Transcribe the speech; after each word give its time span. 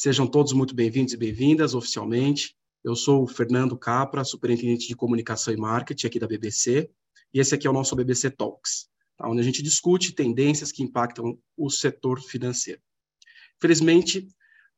Sejam 0.00 0.28
todos 0.28 0.52
muito 0.52 0.76
bem-vindos 0.76 1.12
e 1.12 1.16
bem-vindas 1.16 1.74
oficialmente. 1.74 2.56
Eu 2.84 2.94
sou 2.94 3.24
o 3.24 3.26
Fernando 3.26 3.76
Capra, 3.76 4.22
superintendente 4.22 4.86
de 4.86 4.94
comunicação 4.94 5.52
e 5.52 5.56
marketing 5.56 6.06
aqui 6.06 6.20
da 6.20 6.28
BBC, 6.28 6.88
e 7.34 7.40
esse 7.40 7.52
aqui 7.52 7.66
é 7.66 7.70
o 7.70 7.72
nosso 7.72 7.96
BBC 7.96 8.30
Talks, 8.30 8.88
tá? 9.16 9.28
onde 9.28 9.40
a 9.40 9.42
gente 9.42 9.60
discute 9.60 10.12
tendências 10.12 10.70
que 10.70 10.84
impactam 10.84 11.36
o 11.56 11.68
setor 11.68 12.20
financeiro. 12.20 12.80
Felizmente, 13.60 14.28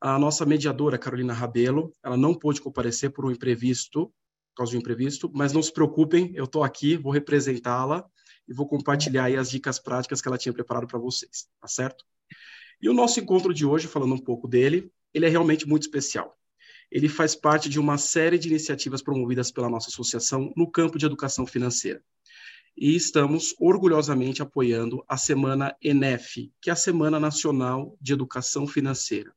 a 0.01 0.19
nossa 0.19 0.47
mediadora, 0.47 0.97
Carolina 0.97 1.34
Rabelo, 1.34 1.93
ela 2.02 2.16
não 2.16 2.33
pôde 2.33 2.62
comparecer 2.62 3.12
por 3.12 3.27
um 3.27 3.30
imprevisto, 3.30 4.07
por 4.07 4.57
causa 4.57 4.71
de 4.71 4.79
um 4.79 4.80
imprevisto, 4.80 5.30
mas 5.34 5.52
não 5.52 5.62
se 5.62 5.71
preocupem, 5.71 6.33
eu 6.34 6.45
estou 6.45 6.65
aqui, 6.65 6.97
vou 6.97 7.12
representá-la 7.12 8.09
e 8.48 8.55
vou 8.55 8.66
compartilhar 8.66 9.25
aí 9.25 9.37
as 9.37 9.51
dicas 9.51 9.79
práticas 9.79 10.23
que 10.23 10.29
ela 10.29 10.39
tinha 10.39 10.55
preparado 10.55 10.87
para 10.87 10.98
vocês, 10.98 11.47
tá 11.61 11.69
certo? 11.69 12.07
E 12.80 12.89
o 12.89 12.95
nosso 12.95 13.21
encontro 13.21 13.52
de 13.52 13.66
hoje, 13.66 13.87
falando 13.87 14.15
um 14.15 14.19
pouco 14.19 14.48
dele, 14.48 14.91
ele 15.12 15.27
é 15.27 15.28
realmente 15.28 15.66
muito 15.66 15.82
especial. 15.82 16.37
Ele 16.91 17.09
faz 17.09 17.34
parte 17.34 17.69
de 17.69 17.78
uma 17.78 17.96
série 17.96 18.38
de 18.38 18.48
iniciativas 18.48 19.02
promovidas 19.02 19.50
pela 19.50 19.70
nossa 19.70 19.88
associação 19.88 20.52
no 20.56 20.70
campo 20.70 20.98
de 20.98 21.06
educação 21.06 21.46
financeira. 21.46 22.02
E 22.77 22.96
estamos 22.96 23.55
orgulhosamente 23.59 24.42
apoiando 24.42 25.05
a 25.09 25.16
Semana 25.16 25.77
ENEF, 25.83 26.52
que 26.60 26.70
é 26.70 26.73
a 26.73 26.77
Semana 26.77 27.20
Nacional 27.20 27.96
de 28.00 28.12
Educação 28.12 28.66
Financeira. 28.66 29.33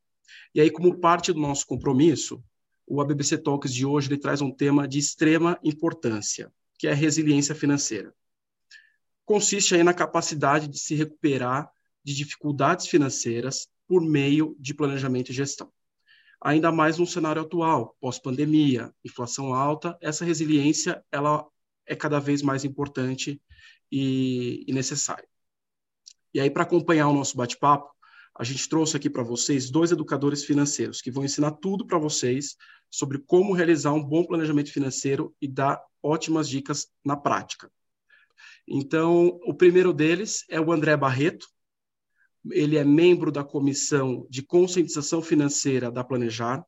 E 0.56 0.62
aí, 0.62 0.70
como 0.70 1.00
parte 1.00 1.32
do 1.32 1.40
nosso 1.40 1.66
compromisso, 1.68 2.44
o 2.86 3.02
ABBC 3.02 3.38
Talks 3.40 3.74
de 3.74 3.86
hoje 3.86 4.08
ele 4.08 4.18
traz 4.18 4.42
um 4.42 4.52
tema 4.52 4.88
de 4.88 5.00
extrema 5.00 5.60
importância, 5.64 6.52
que 6.78 6.88
é 6.88 6.92
a 6.92 6.96
resiliência 6.96 7.56
financeira. 7.56 8.14
Consiste 9.26 9.74
aí 9.76 9.84
na 9.84 9.94
capacidade 9.94 10.68
de 10.68 10.78
se 10.78 10.96
recuperar 10.96 11.72
de 12.04 12.14
dificuldades 12.14 12.88
financeiras 12.88 13.68
por 13.94 14.02
meio 14.02 14.56
de 14.60 14.74
planejamento 14.74 15.30
e 15.30 15.36
gestão. 15.36 15.72
Ainda 16.42 16.72
mais 16.72 16.98
no 16.98 17.06
cenário 17.06 17.44
atual, 17.44 17.96
pós-pandemia, 18.02 18.92
inflação 19.06 19.54
alta, 19.54 19.96
essa 20.02 20.26
resiliência 20.26 21.06
ela 21.12 21.46
é 21.86 21.96
cada 21.96 22.20
vez 22.20 22.42
mais 22.42 22.66
importante 22.66 23.40
e, 23.92 24.66
e 24.68 24.74
necessária. 24.74 25.28
E 26.34 26.40
aí, 26.40 26.50
para 26.50 26.64
acompanhar 26.64 27.08
o 27.08 27.14
nosso 27.14 27.38
bate-papo, 27.38 27.88
a 28.36 28.44
gente 28.44 28.68
trouxe 28.68 28.98
aqui 28.98 29.12
para 29.12 29.22
vocês 29.22 29.70
dois 29.70 29.92
educadores 29.92 30.44
financeiros 30.44 31.00
que 31.00 31.12
vão 31.12 31.24
ensinar 31.24 31.52
tudo 31.52 31.86
para 31.86 32.00
vocês 32.00 32.58
sobre 32.90 33.20
como 33.20 33.54
realizar 33.54 33.94
um 33.94 34.04
bom 34.04 34.26
planejamento 34.26 34.74
financeiro 34.74 35.36
e 35.40 35.48
dar 35.48 35.80
ótimas 36.02 36.50
dicas 36.50 36.88
na 37.06 37.16
prática. 37.16 37.72
Então, 38.68 39.40
o 39.46 39.54
primeiro 39.54 39.94
deles 39.94 40.46
é 40.50 40.60
o 40.60 40.72
André 40.72 40.98
Barreto, 40.98 41.53
ele 42.52 42.78
é 42.78 42.84
membro 42.84 43.32
da 43.32 43.44
Comissão 43.44 44.28
de 44.30 44.42
Conscientização 44.42 45.22
Financeira 45.22 45.90
da 45.90 46.04
Planejar, 46.04 46.64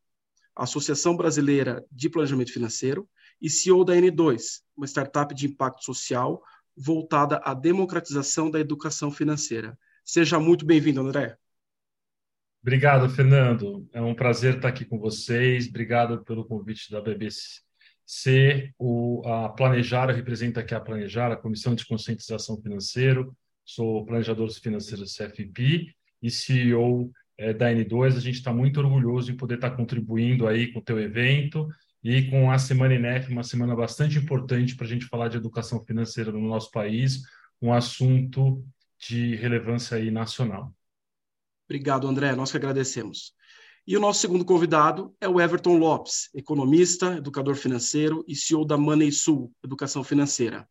Associação 0.55 1.17
Brasileira 1.17 1.85
de 1.91 2.09
Planejamento 2.09 2.53
Financeiro, 2.53 3.07
e 3.41 3.49
CEO 3.49 3.83
da 3.83 3.93
N2, 3.93 4.61
uma 4.77 4.87
startup 4.87 5.35
de 5.35 5.47
impacto 5.47 5.83
social 5.83 6.41
voltada 6.77 7.41
à 7.43 7.53
democratização 7.53 8.49
da 8.49 8.59
educação 8.59 9.11
financeira. 9.11 9.77
Seja 10.03 10.39
muito 10.39 10.65
bem-vindo, 10.65 11.01
André. 11.01 11.37
Obrigado, 12.61 13.09
Fernando. 13.09 13.87
É 13.93 14.01
um 14.01 14.15
prazer 14.15 14.55
estar 14.55 14.69
aqui 14.69 14.85
com 14.85 14.97
vocês. 14.97 15.67
Obrigado 15.67 16.23
pelo 16.23 16.45
convite 16.45 16.89
da 16.89 17.01
BBC. 17.01 17.61
O, 18.77 19.21
a 19.25 19.49
Planejar, 19.49 20.09
eu 20.09 20.15
represento 20.15 20.59
aqui 20.59 20.73
a 20.73 20.79
Planejar, 20.79 21.31
a 21.31 21.37
Comissão 21.37 21.75
de 21.75 21.85
Conscientização 21.85 22.59
Financeira 22.61 23.27
sou 23.65 24.05
planejador 24.05 24.49
financeiro 24.51 25.03
CFP 25.03 25.93
e 26.21 26.29
CEO 26.29 27.11
é, 27.37 27.53
da 27.53 27.71
N2. 27.71 28.15
A 28.15 28.19
gente 28.19 28.35
está 28.35 28.53
muito 28.53 28.79
orgulhoso 28.79 29.31
de 29.31 29.37
poder 29.37 29.55
estar 29.55 29.71
tá 29.71 29.75
contribuindo 29.75 30.47
aí 30.47 30.71
com 30.71 30.79
o 30.79 30.83
teu 30.83 30.99
evento 30.99 31.67
e 32.03 32.29
com 32.29 32.51
a 32.51 32.59
Semana 32.59 32.93
INEF, 32.93 33.31
uma 33.31 33.43
semana 33.43 33.75
bastante 33.75 34.19
importante 34.19 34.75
para 34.75 34.85
a 34.85 34.89
gente 34.89 35.07
falar 35.07 35.27
de 35.27 35.37
educação 35.37 35.83
financeira 35.83 36.31
no 36.31 36.39
nosso 36.39 36.69
país, 36.69 37.23
um 37.59 37.73
assunto 37.73 38.63
de 38.99 39.35
relevância 39.35 39.97
aí 39.97 40.11
nacional. 40.11 40.71
Obrigado, 41.67 42.07
André. 42.07 42.35
Nós 42.35 42.51
que 42.51 42.57
agradecemos. 42.57 43.33
E 43.87 43.97
o 43.97 43.99
nosso 43.99 44.19
segundo 44.19 44.45
convidado 44.45 45.15
é 45.19 45.27
o 45.27 45.39
Everton 45.39 45.77
Lopes, 45.77 46.29
economista, 46.33 47.17
educador 47.17 47.55
financeiro 47.55 48.23
e 48.27 48.35
CEO 48.35 48.65
da 48.65 48.77
Money 48.77 49.11
Sul, 49.11 49.51
Educação 49.63 50.03
Financeira. 50.03 50.67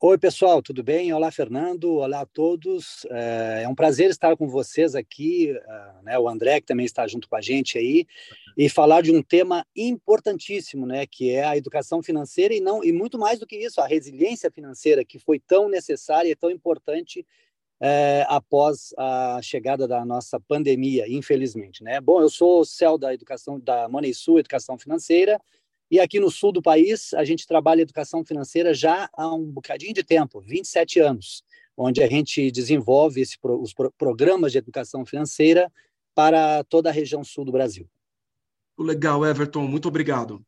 Oi, 0.00 0.16
pessoal, 0.16 0.62
tudo 0.62 0.80
bem? 0.80 1.12
Olá, 1.12 1.28
Fernando. 1.28 1.94
Olá 1.94 2.20
a 2.20 2.26
todos. 2.26 3.04
É, 3.10 3.62
é 3.64 3.68
um 3.68 3.74
prazer 3.74 4.08
estar 4.10 4.36
com 4.36 4.46
vocês 4.46 4.94
aqui, 4.94 5.50
é, 5.50 5.92
né, 6.04 6.18
o 6.20 6.28
André, 6.28 6.60
que 6.60 6.68
também 6.68 6.86
está 6.86 7.04
junto 7.08 7.28
com 7.28 7.34
a 7.34 7.40
gente 7.40 7.76
aí, 7.76 8.06
e 8.56 8.68
falar 8.68 9.02
de 9.02 9.10
um 9.10 9.20
tema 9.20 9.66
importantíssimo, 9.74 10.86
né, 10.86 11.04
que 11.04 11.32
é 11.32 11.42
a 11.42 11.56
educação 11.56 12.00
financeira 12.00 12.54
e 12.54 12.60
não 12.60 12.84
e 12.84 12.92
muito 12.92 13.18
mais 13.18 13.40
do 13.40 13.46
que 13.46 13.56
isso, 13.56 13.80
a 13.80 13.88
resiliência 13.88 14.52
financeira, 14.52 15.04
que 15.04 15.18
foi 15.18 15.40
tão 15.40 15.68
necessária 15.68 16.30
e 16.30 16.36
tão 16.36 16.48
importante 16.48 17.26
é, 17.80 18.24
após 18.28 18.94
a 18.96 19.40
chegada 19.42 19.88
da 19.88 20.04
nossa 20.04 20.38
pandemia, 20.38 21.06
infelizmente, 21.08 21.82
né? 21.82 22.00
Bom, 22.00 22.20
eu 22.20 22.30
sou 22.30 22.60
o 22.60 22.64
CEL 22.64 22.98
da 22.98 23.12
educação 23.12 23.58
da 23.58 23.88
Sul 24.14 24.38
Educação 24.38 24.78
Financeira 24.78 25.40
e 25.90 26.00
aqui 26.00 26.20
no 26.20 26.30
sul 26.30 26.52
do 26.52 26.62
país, 26.62 27.14
a 27.14 27.24
gente 27.24 27.46
trabalha 27.46 27.82
educação 27.82 28.24
financeira 28.24 28.74
já 28.74 29.08
há 29.14 29.34
um 29.34 29.44
bocadinho 29.44 29.94
de 29.94 30.02
tempo 30.02 30.40
27 30.40 31.00
anos 31.00 31.42
onde 31.78 32.02
a 32.02 32.08
gente 32.08 32.50
desenvolve 32.50 33.20
esse, 33.20 33.38
os 33.40 33.72
programas 33.96 34.50
de 34.50 34.58
educação 34.58 35.06
financeira 35.06 35.72
para 36.12 36.64
toda 36.64 36.90
a 36.90 36.92
região 36.92 37.22
sul 37.22 37.44
do 37.44 37.52
Brasil. 37.52 37.88
Legal, 38.76 39.24
Everton, 39.24 39.62
muito 39.62 39.86
obrigado. 39.86 40.44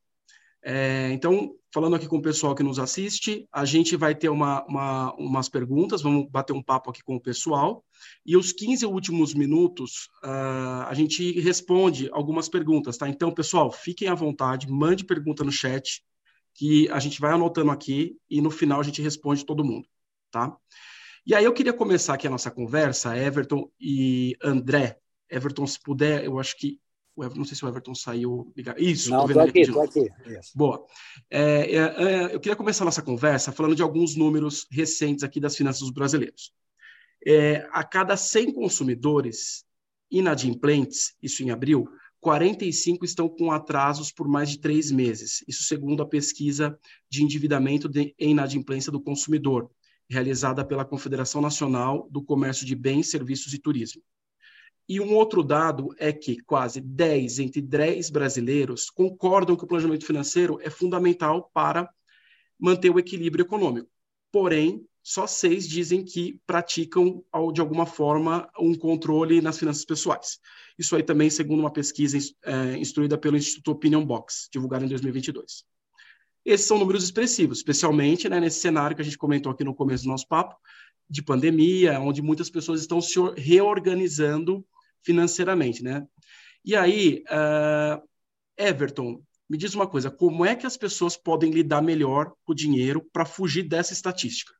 É, 0.61 1.11
então, 1.12 1.55
falando 1.72 1.94
aqui 1.94 2.06
com 2.06 2.16
o 2.16 2.22
pessoal 2.22 2.54
que 2.54 2.62
nos 2.62 2.78
assiste, 2.78 3.47
a 3.53 3.64
gente 3.64 3.97
vai 3.97 4.14
ter 4.14 4.28
uma, 4.28 4.64
uma, 4.66 5.14
umas 5.14 5.48
perguntas, 5.48 6.03
vamos 6.03 6.28
bater 6.28 6.53
um 6.53 6.62
papo 6.62 6.91
aqui 6.91 7.03
com 7.03 7.16
o 7.16 7.20
pessoal, 7.20 7.84
e 8.26 8.36
os 8.36 8.53
15 8.53 8.84
últimos 8.86 9.34
minutos 9.34 10.08
uh, 10.25 10.86
a 10.86 10.94
gente 10.94 11.38
responde 11.41 12.08
algumas 12.12 12.48
perguntas, 12.48 12.97
tá? 12.97 13.08
Então, 13.08 13.32
pessoal, 13.32 13.70
fiquem 13.70 14.08
à 14.08 14.14
vontade, 14.14 14.69
mande 14.69 15.04
pergunta 15.04 15.44
no 15.44 15.53
chat, 15.53 16.03
que 16.54 16.88
a 16.91 16.98
gente 16.98 17.20
vai 17.20 17.32
anotando 17.32 17.70
aqui 17.70 18.16
e 18.28 18.41
no 18.41 18.50
final 18.50 18.81
a 18.81 18.82
gente 18.82 19.00
responde 19.00 19.47
todo 19.47 19.64
mundo, 19.64 19.87
tá? 20.31 20.56
E 21.25 21.34
aí 21.34 21.44
eu 21.44 21.52
queria 21.52 21.72
começar 21.72 22.14
aqui 22.14 22.26
a 22.26 22.31
nossa 22.31 22.50
conversa, 22.50 23.16
Everton 23.16 23.70
e 23.78 24.37
André. 24.42 24.98
Everton, 25.31 25.66
se 25.66 25.78
puder, 25.81 26.25
eu 26.25 26.38
acho 26.41 26.56
que 26.56 26.81
não 27.16 27.44
sei 27.44 27.56
se 27.56 27.65
o 27.65 27.69
Everton 27.69 27.94
saiu. 27.94 28.53
Isso, 28.78 29.10
Não, 29.10 29.26
estou 29.26 29.43
aqui, 29.43 29.60
estou 29.60 29.82
aqui. 29.82 30.09
Boa. 30.54 30.87
É, 31.31 31.75
é, 31.75 31.76
é, 31.76 32.34
eu 32.34 32.41
queria 32.41 32.56
começar 32.56 32.84
a 32.84 32.87
nossa 32.87 33.03
conversa 33.03 33.53
falando 33.53 33.75
de 33.75 33.82
alguns 33.82 34.16
números 34.16 34.66
recentes 34.71 35.22
aqui 35.25 35.41
das 35.41 35.56
finanças 35.56 35.81
dos 35.81 35.91
brasileiros. 35.91 36.53
É, 37.26 37.69
a 37.72 37.84
cada 37.84 38.16
100 38.16 38.54
consumidores 38.54 39.65
inadimplentes, 40.10 41.15
isso 41.22 41.43
em 41.43 41.50
abril, 41.50 41.88
45 42.20 43.04
estão 43.04 43.28
com 43.28 43.50
atrasos 43.50 44.12
por 44.12 44.28
mais 44.28 44.50
de 44.50 44.59
três 44.59 44.91
meses. 44.91 45.43
Isso 45.49 45.65
segundo 45.65 46.03
a 46.03 46.09
pesquisa 46.09 46.78
de 47.09 47.22
endividamento 47.22 47.88
de, 47.88 48.15
em 48.19 48.31
inadimplência 48.31 48.93
do 48.93 49.00
consumidor, 49.00 49.70
realizada 50.09 50.65
pela 50.65 50.84
Confederação 50.84 51.41
Nacional 51.41 52.09
do 52.10 52.22
Comércio 52.22 52.66
de 52.66 52.75
Bens, 52.75 53.10
Serviços 53.10 53.54
e 53.54 53.59
Turismo. 53.59 54.03
E 54.89 55.01
um 55.01 55.15
outro 55.15 55.43
dado 55.43 55.95
é 55.99 56.13
que 56.13 56.41
quase 56.43 56.81
10 56.81 57.39
entre 57.39 57.61
10 57.61 58.11
brasileiros 58.11 58.91
concordam 58.91 59.57
que 59.57 59.65
o 59.65 59.67
planejamento 59.67 60.05
financeiro 60.05 60.59
é 60.63 60.69
fundamental 60.69 61.51
para 61.55 61.89
manter 62.59 62.91
o 62.91 62.99
equilíbrio 62.99 63.45
econômico. 63.45 63.89
Porém, 64.32 64.85
só 65.03 65.27
seis 65.27 65.67
dizem 65.67 66.05
que 66.05 66.38
praticam, 66.47 67.25
de 67.53 67.61
alguma 67.61 67.87
forma, 67.87 68.49
um 68.59 68.75
controle 68.75 69.41
nas 69.41 69.59
finanças 69.59 69.85
pessoais. 69.85 70.38
Isso 70.79 70.94
aí 70.94 71.03
também, 71.03 71.31
segundo 71.31 71.61
uma 71.61 71.73
pesquisa 71.73 72.19
é, 72.44 72.76
instruída 72.76 73.17
pelo 73.17 73.37
Instituto 73.37 73.73
Opinion 73.73 74.05
Box, 74.05 74.49
divulgada 74.53 74.85
em 74.85 74.88
2022. 74.88 75.65
Esses 76.44 76.67
são 76.67 76.79
números 76.79 77.05
expressivos, 77.05 77.59
especialmente 77.59 78.29
né, 78.29 78.41
nesse 78.41 78.61
cenário 78.61 78.94
que 78.94 79.03
a 79.03 79.05
gente 79.05 79.19
comentou 79.19 79.53
aqui 79.53 79.65
no 79.65 79.75
começo 79.75 80.05
do 80.05 80.11
nosso 80.11 80.26
papo, 80.26 80.56
de 81.11 81.23
pandemia, 81.23 81.99
onde 81.99 82.23
muitas 82.23 82.49
pessoas 82.49 82.81
estão 82.81 83.01
se 83.01 83.19
reorganizando 83.37 84.65
financeiramente, 85.03 85.83
né? 85.83 86.07
E 86.65 86.77
aí, 86.77 87.25
uh, 87.29 88.01
Everton, 88.57 89.21
me 89.49 89.59
diz 89.59 89.75
uma 89.75 89.89
coisa, 89.89 90.11
como 90.11 90.45
é 90.45 90.55
que 90.55 90.67
as 90.67 90.77
pessoas 90.77 91.17
podem 91.17 91.51
lidar 91.51 91.83
melhor 91.83 92.33
com 92.45 92.53
o 92.53 92.55
dinheiro 92.55 93.05
para 93.12 93.25
fugir 93.25 93.65
dessa 93.65 93.93
estatística? 93.93 94.55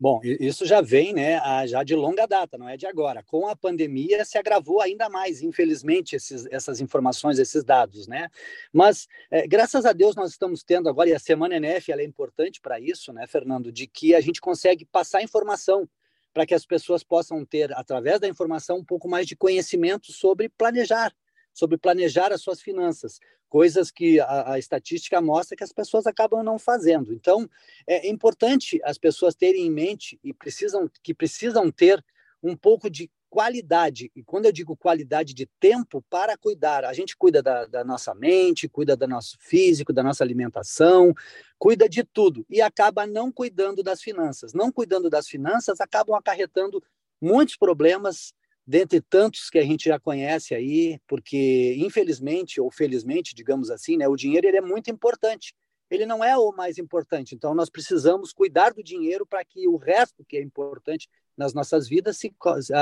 Bom, 0.00 0.20
isso 0.22 0.64
já 0.64 0.80
vem, 0.80 1.12
né, 1.12 1.40
já 1.66 1.82
de 1.82 1.96
longa 1.96 2.24
data, 2.24 2.56
não 2.56 2.68
é 2.68 2.76
de 2.76 2.86
agora. 2.86 3.20
Com 3.24 3.48
a 3.48 3.56
pandemia 3.56 4.24
se 4.24 4.38
agravou 4.38 4.80
ainda 4.80 5.08
mais, 5.08 5.42
infelizmente, 5.42 6.14
esses, 6.14 6.46
essas 6.52 6.80
informações, 6.80 7.40
esses 7.40 7.64
dados, 7.64 8.06
né? 8.06 8.28
Mas 8.72 9.08
é, 9.28 9.44
graças 9.48 9.84
a 9.84 9.92
Deus 9.92 10.14
nós 10.14 10.30
estamos 10.30 10.62
tendo 10.62 10.88
agora 10.88 11.08
e 11.08 11.14
a 11.14 11.18
semana 11.18 11.56
NF 11.56 11.90
é 11.90 12.04
importante 12.04 12.60
para 12.60 12.78
isso, 12.78 13.12
né, 13.12 13.26
Fernando, 13.26 13.72
de 13.72 13.88
que 13.88 14.14
a 14.14 14.20
gente 14.20 14.40
consegue 14.40 14.84
passar 14.84 15.20
informação 15.20 15.88
para 16.32 16.46
que 16.46 16.54
as 16.54 16.64
pessoas 16.64 17.02
possam 17.02 17.44
ter, 17.44 17.72
através 17.72 18.20
da 18.20 18.28
informação, 18.28 18.78
um 18.78 18.84
pouco 18.84 19.08
mais 19.08 19.26
de 19.26 19.34
conhecimento 19.34 20.12
sobre 20.12 20.48
planejar, 20.48 21.12
sobre 21.58 21.76
planejar 21.76 22.32
as 22.32 22.40
suas 22.40 22.60
finanças, 22.60 23.18
coisas 23.48 23.90
que 23.90 24.20
a, 24.20 24.52
a, 24.52 24.58
estatística 24.60 25.20
mostra 25.20 25.56
que 25.56 25.64
as 25.64 25.72
pessoas 25.72 26.06
acabam 26.06 26.44
não 26.44 26.56
fazendo. 26.56 27.12
Então, 27.12 27.50
é 27.84 28.08
importante 28.08 28.80
as 28.84 28.96
pessoas 28.96 29.34
terem 29.34 29.66
em 29.66 29.70
mente 29.70 30.20
e 30.22 30.32
precisam 30.32 30.88
que 31.02 31.12
precisam 31.12 31.68
ter 31.68 32.04
um 32.40 32.56
pouco 32.56 32.88
de 32.88 33.10
qualidade. 33.28 34.08
E 34.14 34.22
quando 34.22 34.46
eu 34.46 34.52
digo 34.52 34.76
qualidade 34.76 35.34
de 35.34 35.46
tempo 35.58 36.00
para 36.08 36.36
cuidar, 36.36 36.84
a 36.84 36.92
gente 36.92 37.16
cuida 37.16 37.42
da, 37.42 37.66
da, 37.66 37.82
nossa 37.84 38.14
mente, 38.14 38.68
cuida 38.68 38.96
do 38.96 39.08
nosso 39.08 39.36
físico, 39.40 39.92
da 39.92 40.02
nossa 40.02 40.22
alimentação, 40.22 41.12
cuida 41.58 41.88
de 41.88 42.04
tudo 42.04 42.46
e 42.48 42.60
acaba 42.60 43.04
não 43.04 43.32
cuidando 43.32 43.82
das 43.82 44.00
finanças. 44.00 44.54
Não 44.54 44.70
cuidando 44.70 45.10
das 45.10 45.26
finanças, 45.26 45.80
acabam 45.80 46.14
acarretando 46.14 46.80
muitos 47.20 47.56
problemas, 47.56 48.32
dentre 48.68 49.00
tantos 49.00 49.48
que 49.48 49.58
a 49.58 49.64
gente 49.64 49.86
já 49.86 49.98
conhece 49.98 50.54
aí, 50.54 51.00
porque 51.08 51.74
infelizmente 51.78 52.60
ou 52.60 52.70
felizmente, 52.70 53.34
digamos 53.34 53.70
assim, 53.70 53.96
né, 53.96 54.06
o 54.06 54.14
dinheiro 54.14 54.46
ele 54.46 54.58
é 54.58 54.60
muito 54.60 54.90
importante. 54.90 55.54
Ele 55.90 56.04
não 56.04 56.22
é 56.22 56.36
o 56.36 56.52
mais 56.52 56.76
importante. 56.76 57.34
Então 57.34 57.54
nós 57.54 57.70
precisamos 57.70 58.30
cuidar 58.30 58.74
do 58.74 58.84
dinheiro 58.84 59.24
para 59.24 59.42
que 59.42 59.66
o 59.66 59.78
resto 59.78 60.22
que 60.22 60.36
é 60.36 60.42
importante 60.42 61.08
nas 61.34 61.54
nossas 61.54 61.88
vidas 61.88 62.18
se, 62.18 62.30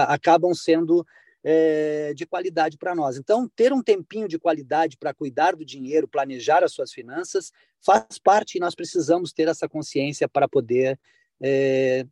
acabam 0.08 0.52
sendo 0.52 1.06
é, 1.44 2.12
de 2.14 2.26
qualidade 2.26 2.76
para 2.76 2.92
nós. 2.92 3.16
Então, 3.16 3.48
ter 3.54 3.72
um 3.72 3.80
tempinho 3.80 4.26
de 4.26 4.40
qualidade 4.40 4.96
para 4.96 5.14
cuidar 5.14 5.54
do 5.54 5.64
dinheiro, 5.64 6.08
planejar 6.08 6.64
as 6.64 6.72
suas 6.72 6.92
finanças, 6.92 7.52
faz 7.80 8.18
parte 8.18 8.56
e 8.56 8.60
nós 8.60 8.74
precisamos 8.74 9.32
ter 9.32 9.46
essa 9.46 9.68
consciência 9.68 10.28
para 10.28 10.48
poder 10.48 10.98
é, 11.40 12.04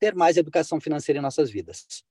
ter 0.00 0.16
mais 0.16 0.36
educação 0.36 0.80
financeira 0.80 1.20
em 1.20 1.22
nossas 1.22 1.48
vidas. 1.48 2.02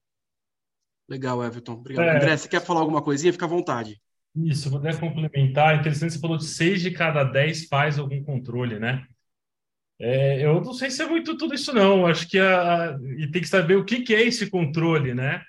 Legal, 1.09 1.43
Everton. 1.43 1.73
Obrigado. 1.73 2.05
É, 2.05 2.15
André, 2.17 2.37
você 2.37 2.47
quer 2.47 2.61
falar 2.61 2.81
alguma 2.81 3.01
coisinha? 3.01 3.33
Fica 3.33 3.45
à 3.45 3.49
vontade. 3.49 3.99
Isso, 4.35 4.69
vou 4.69 4.79
até 4.79 4.95
complementar. 4.95 5.79
Interessante, 5.79 6.13
você 6.13 6.19
falou 6.19 6.37
de 6.37 6.45
seis 6.45 6.81
de 6.81 6.91
cada 6.91 7.23
dez 7.23 7.65
faz 7.65 7.97
algum 7.97 8.23
controle, 8.23 8.79
né? 8.79 9.05
É, 9.99 10.45
eu 10.45 10.61
não 10.61 10.73
sei 10.73 10.89
se 10.89 11.01
é 11.01 11.07
muito 11.07 11.35
tudo 11.35 11.53
isso, 11.53 11.73
não. 11.73 12.05
Acho 12.05 12.27
que 12.27 12.37
a, 12.37 12.91
a, 12.91 12.99
e 13.17 13.29
tem 13.29 13.41
que 13.41 13.47
saber 13.47 13.75
o 13.75 13.83
que, 13.83 14.01
que 14.01 14.13
é 14.15 14.21
esse 14.21 14.49
controle, 14.49 15.13
né? 15.13 15.41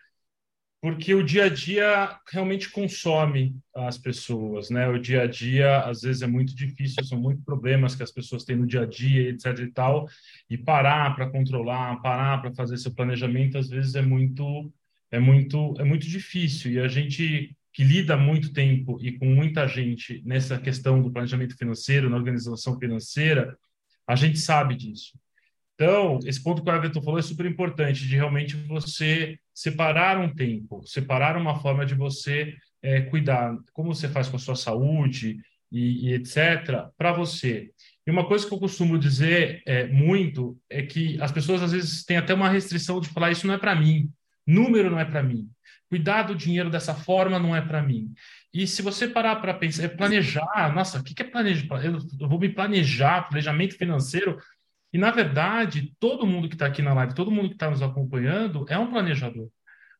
Porque 0.83 1.15
o 1.15 1.23
dia 1.23 1.45
a 1.45 1.49
dia 1.51 2.19
realmente 2.33 2.71
consome 2.71 3.55
as 3.75 3.99
pessoas, 3.99 4.71
né? 4.71 4.89
O 4.89 4.99
dia 4.99 5.23
a 5.23 5.27
dia, 5.27 5.81
às 5.81 6.01
vezes, 6.01 6.23
é 6.23 6.27
muito 6.27 6.57
difícil, 6.57 7.05
são 7.05 7.21
muitos 7.21 7.45
problemas 7.45 7.95
que 7.95 8.03
as 8.03 8.11
pessoas 8.11 8.45
têm 8.45 8.57
no 8.57 8.67
dia 8.67 8.83
a 8.83 8.87
dia, 8.87 9.29
etc 9.29 9.59
e 9.59 9.71
tal, 9.71 10.09
e 10.49 10.57
parar 10.57 11.15
para 11.15 11.31
controlar, 11.31 12.01
parar 12.01 12.41
para 12.41 12.55
fazer 12.55 12.79
seu 12.79 12.95
planejamento, 12.95 13.59
às 13.59 13.69
vezes 13.69 13.95
é 13.95 14.01
muito, 14.01 14.73
é 15.11 15.19
muito, 15.19 15.75
é 15.79 15.85
muito 15.85 16.07
difícil. 16.07 16.73
E 16.73 16.81
a 16.81 16.89
gente 16.89 17.57
que 17.73 17.85
lida 17.85 18.17
muito 18.17 18.53
tempo 18.53 18.99
e 19.01 19.13
com 19.13 19.27
muita 19.27 19.67
gente 19.69 20.23
nessa 20.25 20.59
questão 20.59 21.01
do 21.01 21.11
planejamento 21.11 21.57
financeiro, 21.57 22.11
na 22.11 22.17
organização 22.17 22.79
financeira, 22.79 23.57
a 24.07 24.17
gente 24.17 24.39
sabe 24.39 24.75
disso. 24.75 25.19
Então, 25.75 26.19
esse 26.27 26.43
ponto 26.43 26.63
que 26.63 26.71
o 26.71 26.75
Everton 26.75 27.01
falou 27.01 27.19
é 27.19 27.23
super 27.23 27.47
importante, 27.47 28.07
de 28.07 28.15
realmente 28.15 28.55
você 28.55 29.39
separar 29.55 30.19
um 30.19 30.35
tempo, 30.35 30.83
separar 30.85 31.37
uma 31.37 31.59
forma 31.61 31.87
de 31.87 31.95
você 31.95 32.55
é, 32.83 33.01
cuidar, 33.03 33.57
como 33.73 33.95
você 33.95 34.09
faz 34.09 34.29
com 34.29 34.37
a 34.37 34.41
sua 34.41 34.57
saúde 34.57 35.39
e, 35.73 36.09
e 36.09 36.15
etc., 36.15 36.87
para 36.99 37.13
você. 37.13 37.71
E 38.07 38.11
uma 38.11 38.27
coisa 38.27 38.47
que 38.47 38.53
eu 38.53 38.59
costumo 38.59 38.99
dizer 38.99 39.63
é, 39.65 39.87
muito 39.87 40.59
é 40.69 40.83
que 40.83 41.21
as 41.21 41.33
pessoas 41.33 41.63
às 41.63 41.73
vezes 41.73 42.05
têm 42.05 42.17
até 42.17 42.35
uma 42.35 42.51
restrição 42.51 43.01
de 43.01 43.09
falar 43.09 43.31
isso 43.31 43.47
não 43.47 43.55
é 43.55 43.59
para 43.59 43.75
mim, 43.75 44.11
número 44.51 44.91
não 44.91 44.99
é 44.99 45.05
para 45.05 45.23
mim, 45.23 45.49
cuidar 45.89 46.23
do 46.23 46.35
dinheiro 46.35 46.71
dessa 46.71 46.95
forma 46.95 47.39
não 47.39 47.55
é 47.55 47.61
para 47.61 47.83
mim. 47.83 48.13
E 48.53 48.67
se 48.67 48.83
você 48.83 49.07
parar 49.07 49.37
para 49.37 49.55
pensar, 49.55 49.85
é 49.85 49.89
planejar, 49.89 50.73
nossa, 50.75 50.99
o 50.99 51.05
que 51.05 51.21
é 51.21 51.25
planejar? 51.25 51.67
Eu 51.85 52.29
vou 52.29 52.39
me 52.39 52.49
planejar, 52.49 53.29
planejamento 53.29 53.77
financeiro. 53.77 54.39
E, 54.93 54.99
na 54.99 55.11
verdade, 55.11 55.95
todo 56.01 56.27
mundo 56.27 56.49
que 56.49 56.55
está 56.55 56.67
aqui 56.67 56.83
na 56.83 56.93
live, 56.95 57.15
todo 57.15 57.31
mundo 57.31 57.49
que 57.49 57.55
está 57.55 57.71
nos 57.71 57.81
acompanhando, 57.81 58.67
é 58.69 58.77
um 58.77 58.91
planejador. 58.91 59.49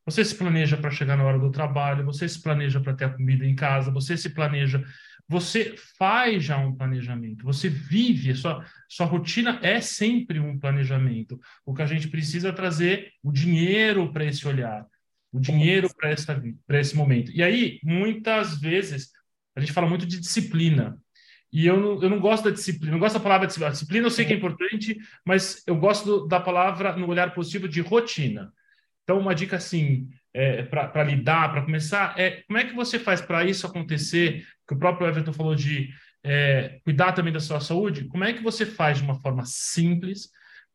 Você 0.05 0.25
se 0.25 0.35
planeja 0.35 0.75
para 0.75 0.91
chegar 0.91 1.15
na 1.15 1.23
hora 1.23 1.39
do 1.39 1.51
trabalho, 1.51 2.03
você 2.03 2.27
se 2.27 2.41
planeja 2.41 2.81
para 2.81 2.93
ter 2.93 3.05
a 3.05 3.09
comida 3.09 3.45
em 3.45 3.55
casa, 3.55 3.91
você 3.91 4.17
se 4.17 4.31
planeja, 4.31 4.83
você 5.31 5.75
faz 5.97 6.43
já 6.43 6.57
um 6.57 6.75
planejamento, 6.75 7.45
você 7.45 7.69
vive, 7.69 8.35
sua, 8.35 8.65
sua 8.89 9.05
rotina 9.05 9.59
é 9.63 9.79
sempre 9.79 10.39
um 10.39 10.59
planejamento. 10.59 11.39
O 11.65 11.73
que 11.73 11.81
a 11.81 11.85
gente 11.85 12.07
precisa 12.09 12.49
é 12.49 12.51
trazer 12.51 13.11
o 13.23 13.31
dinheiro 13.31 14.11
para 14.11 14.25
esse 14.25 14.47
olhar 14.47 14.85
o 15.31 15.39
dinheiro 15.39 15.89
para 15.95 16.79
esse 16.79 16.95
momento. 16.95 17.31
E 17.31 17.41
aí, 17.41 17.79
muitas 17.83 18.59
vezes, 18.59 19.11
a 19.55 19.59
gente 19.59 19.71
fala 19.71 19.87
muito 19.87 20.05
de 20.05 20.19
disciplina. 20.19 20.97
E 21.51 21.65
eu 21.65 21.79
não, 21.79 22.01
eu 22.01 22.09
não 22.09 22.19
gosto 22.19 22.45
da 22.45 22.51
disciplina, 22.51 22.91
não 22.91 22.99
gosto 22.99 23.15
da 23.15 23.19
palavra 23.21 23.47
disciplina. 23.47 23.71
Disciplina 23.71 24.05
eu 24.07 24.11
sei 24.11 24.25
que 24.25 24.33
é 24.33 24.35
importante, 24.35 24.97
mas 25.25 25.63
eu 25.65 25.75
gosto 25.75 26.05
do, 26.05 26.27
da 26.27 26.39
palavra, 26.39 26.95
no 26.97 27.07
olhar 27.07 27.33
positivo, 27.33 27.67
de 27.67 27.81
rotina. 27.81 28.51
Então, 29.03 29.19
uma 29.19 29.33
dica 29.33 29.57
assim, 29.57 30.09
é, 30.33 30.63
para 30.63 31.03
lidar, 31.03 31.51
para 31.51 31.63
começar, 31.63 32.17
é 32.17 32.41
como 32.47 32.57
é 32.57 32.63
que 32.63 32.73
você 32.73 32.97
faz 32.97 33.21
para 33.21 33.43
isso 33.43 33.67
acontecer? 33.67 34.45
Que 34.67 34.73
o 34.73 34.77
próprio 34.77 35.07
Everton 35.07 35.33
falou 35.33 35.55
de 35.55 35.89
é, 36.23 36.79
cuidar 36.83 37.11
também 37.11 37.33
da 37.33 37.39
sua 37.39 37.59
saúde. 37.59 38.05
Como 38.05 38.23
é 38.23 38.33
que 38.33 38.43
você 38.43 38.65
faz 38.65 38.97
de 38.97 39.03
uma 39.03 39.15
forma 39.15 39.43
simples, 39.45 40.29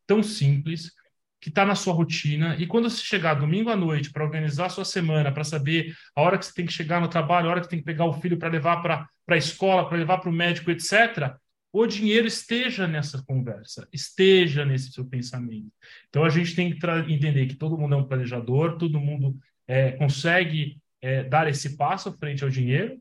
tão 0.07 0.23
simples, 0.23 0.93
que 1.41 1.51
está 1.51 1.65
na 1.65 1.75
sua 1.75 1.95
rotina. 1.95 2.57
E 2.59 2.67
quando 2.67 2.91
você 2.91 3.03
chegar 3.05 3.35
domingo 3.35 3.71
à 3.71 3.77
noite 3.77 4.11
para 4.11 4.25
organizar 4.25 4.67
a 4.67 4.71
sua 4.71 4.85
semana, 4.85 5.31
para 5.31 5.45
saber 5.45 5.95
a 6.15 6.21
hora 6.21 6.39
que 6.39 6.45
você 6.47 6.53
tem 6.53 6.67
que 6.67 6.73
chegar 6.73 7.01
no 7.01 7.09
trabalho, 7.09 7.47
a 7.47 7.51
hora 7.53 7.61
que 7.61 7.69
tem 7.69 7.79
que 7.79 7.85
pegar 7.85 8.05
o 8.05 8.21
filho 8.21 8.37
para 8.37 8.49
levar 8.49 8.83
para 8.83 9.09
a 9.29 9.37
escola, 9.37 9.89
para 9.89 9.97
levar 9.97 10.19
para 10.19 10.31
o 10.31 10.33
médico, 10.33 10.71
etc., 10.71 11.37
o 11.79 11.87
dinheiro 11.87 12.27
esteja 12.27 12.87
nessa 12.87 13.23
conversa, 13.23 13.87
esteja 13.93 14.65
nesse 14.65 14.93
seu 14.93 15.05
pensamento. 15.05 15.71
Então 16.09 16.25
a 16.25 16.31
gente 16.31 16.55
tem 16.57 16.71
que 16.71 16.87
entender 17.13 17.47
que 17.47 17.55
todo 17.55 17.77
mundo 17.77 17.95
é 17.95 17.99
um 17.99 18.09
planejador, 18.09 18.79
todo 18.79 18.99
mundo 18.99 19.39
é, 19.67 19.93
consegue 19.93 20.81
é, 21.03 21.25
dar 21.25 21.49
esse 21.49 21.77
passo 21.77 22.17
frente 22.17 22.43
ao 22.43 22.49
dinheiro 22.49 22.99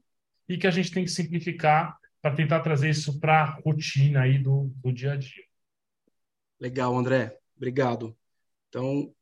e 0.50 0.58
que 0.58 0.68
a 0.68 0.72
gente 0.72 0.92
tem 0.92 1.06
que 1.06 1.12
simplificar 1.12 1.98
para 2.22 2.36
tentar 2.36 2.60
trazer 2.60 2.90
isso 2.90 3.18
para 3.20 3.44
a 3.44 3.46
rotina 3.46 4.24
aí 4.24 4.38
do, 4.38 4.70
do 4.84 4.92
dia 4.92 5.14
a 5.14 5.16
dia. 5.16 5.44
Legal, 6.60 6.98
André. 6.98 7.38
Obrigado. 7.56 8.14
Então, 8.68 9.14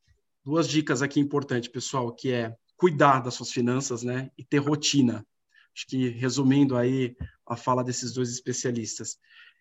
duas 0.44 0.68
dicas 0.68 1.00
aqui 1.00 1.20
importantes, 1.20 1.68
pessoal, 1.68 2.12
que 2.12 2.32
é 2.32 2.56
cuidar 2.76 3.20
das 3.20 3.34
suas 3.34 3.52
finanças, 3.52 4.02
né, 4.02 4.30
e 4.36 4.44
ter 4.44 4.58
rotina. 4.58 5.24
Acho 5.74 5.86
que 5.86 6.08
resumindo 6.08 6.76
aí 6.76 7.16
a 7.46 7.56
fala 7.56 7.84
desses 7.84 8.12
dois 8.12 8.30
especialistas. 8.30 9.18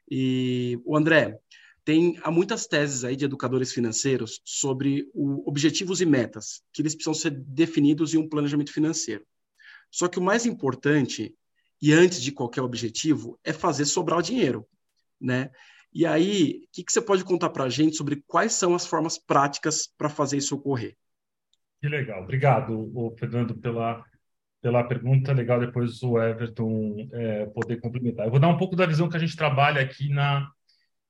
E 0.09 0.79
o 0.85 0.95
André, 0.97 1.39
tem 1.85 2.17
há 2.23 2.31
muitas 2.31 2.65
teses 2.65 3.03
aí 3.03 3.15
de 3.15 3.25
educadores 3.25 3.73
financeiros 3.73 4.41
sobre 4.45 5.09
o, 5.13 5.47
objetivos 5.47 6.01
e 6.01 6.05
metas 6.05 6.61
que 6.71 6.81
eles 6.81 6.95
precisam 6.95 7.13
ser 7.13 7.31
definidos 7.31 8.13
em 8.13 8.17
um 8.17 8.29
planejamento 8.29 8.71
financeiro. 8.71 9.25
Só 9.91 10.07
que 10.07 10.19
o 10.19 10.23
mais 10.23 10.45
importante 10.45 11.35
e 11.81 11.93
antes 11.93 12.21
de 12.21 12.31
qualquer 12.31 12.61
objetivo 12.61 13.37
é 13.43 13.51
fazer 13.51 13.85
sobrar 13.85 14.19
o 14.19 14.23
dinheiro, 14.23 14.65
né? 15.19 15.51
E 15.93 16.05
aí, 16.05 16.63
o 16.63 16.67
que, 16.71 16.83
que 16.83 16.91
você 16.91 17.01
pode 17.01 17.23
contar 17.23 17.49
para 17.49 17.65
a 17.65 17.69
gente 17.69 17.95
sobre 17.95 18.23
quais 18.25 18.53
são 18.53 18.73
as 18.73 18.87
formas 18.87 19.19
práticas 19.19 19.87
para 19.95 20.09
fazer 20.09 20.37
isso 20.37 20.55
ocorrer? 20.55 20.97
Que 21.79 21.87
legal. 21.87 22.23
Obrigado, 22.23 22.89
Fernando, 23.19 23.55
pela, 23.55 24.03
pela 24.63 24.83
pergunta. 24.83 25.33
Legal 25.33 25.59
depois 25.59 26.01
o 26.01 26.17
Everton 26.17 27.09
é, 27.11 27.45
poder 27.47 27.79
complementar. 27.81 28.25
Eu 28.25 28.31
vou 28.31 28.39
dar 28.39 28.47
um 28.47 28.57
pouco 28.57 28.75
da 28.75 28.85
visão 28.85 29.09
que 29.09 29.17
a 29.17 29.19
gente 29.19 29.35
trabalha 29.35 29.81
aqui 29.81 30.09
na, 30.09 30.49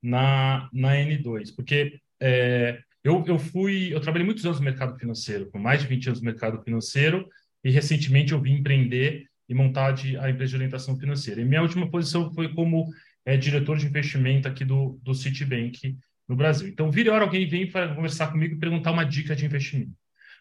na, 0.01 0.67
na 0.73 0.95
N2, 0.95 1.55
porque 1.55 1.99
é, 2.19 2.79
eu, 3.03 3.23
eu 3.27 3.37
fui, 3.37 3.93
eu 3.93 4.01
trabalhei 4.01 4.25
muitos 4.25 4.43
anos 4.43 4.59
no 4.59 4.65
mercado 4.65 4.97
financeiro, 4.97 5.49
com 5.51 5.59
mais 5.59 5.81
de 5.81 5.87
20 5.87 6.07
anos 6.07 6.19
no 6.19 6.25
mercado 6.25 6.61
financeiro, 6.63 7.29
e 7.63 7.69
recentemente 7.69 8.33
eu 8.33 8.41
vim 8.41 8.55
empreender 8.55 9.27
e 9.47 9.53
montar 9.53 9.91
de, 9.91 10.17
a 10.17 10.29
empresa 10.29 10.49
de 10.49 10.55
orientação 10.55 10.97
financeira. 10.97 11.39
E 11.39 11.45
minha 11.45 11.61
última 11.61 11.89
posição 11.89 12.33
foi 12.33 12.51
como 12.53 12.89
é 13.25 13.37
diretor 13.37 13.77
de 13.77 13.85
investimento 13.85 14.47
aqui 14.47 14.65
do, 14.65 14.99
do 15.03 15.13
Citibank 15.13 15.95
no 16.27 16.35
Brasil. 16.35 16.67
Então, 16.67 16.89
vira 16.89 17.13
hora 17.13 17.23
alguém 17.23 17.47
vem 17.47 17.69
para 17.69 17.93
conversar 17.93 18.31
comigo 18.31 18.55
e 18.55 18.59
perguntar 18.59 18.91
uma 18.91 19.05
dica 19.05 19.35
de 19.35 19.45
investimento. 19.45 19.91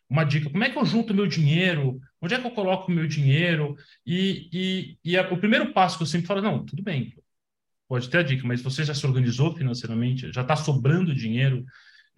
Uma 0.09 0.25
dica, 0.25 0.51
como 0.51 0.65
é 0.65 0.71
que 0.71 0.79
eu 0.79 0.85
junto 0.85 1.15
meu 1.15 1.27
dinheiro? 1.27 2.01
Onde 2.23 2.35
é 2.35 2.39
que 2.39 2.47
eu 2.47 2.53
coloco 2.53 2.91
o 2.91 2.95
meu 2.95 3.07
dinheiro? 3.07 3.77
E, 4.07 4.49
e, 4.53 4.99
e 5.05 5.19
a, 5.19 5.29
o 5.33 5.37
primeiro 5.37 5.73
passo 5.73 5.97
que 5.97 6.05
eu 6.05 6.07
sempre 6.07 6.29
falo, 6.29 6.41
não, 6.41 6.65
tudo 6.65 6.83
bem, 6.83 7.13
pode 7.89 8.09
ter 8.09 8.19
a 8.19 8.23
dica, 8.23 8.47
mas 8.47 8.63
você 8.63 8.85
já 8.85 8.95
se 8.95 9.05
organizou 9.05 9.55
financeiramente? 9.55 10.33
Já 10.33 10.43
está 10.43 10.55
sobrando 10.55 11.15
dinheiro? 11.15 11.65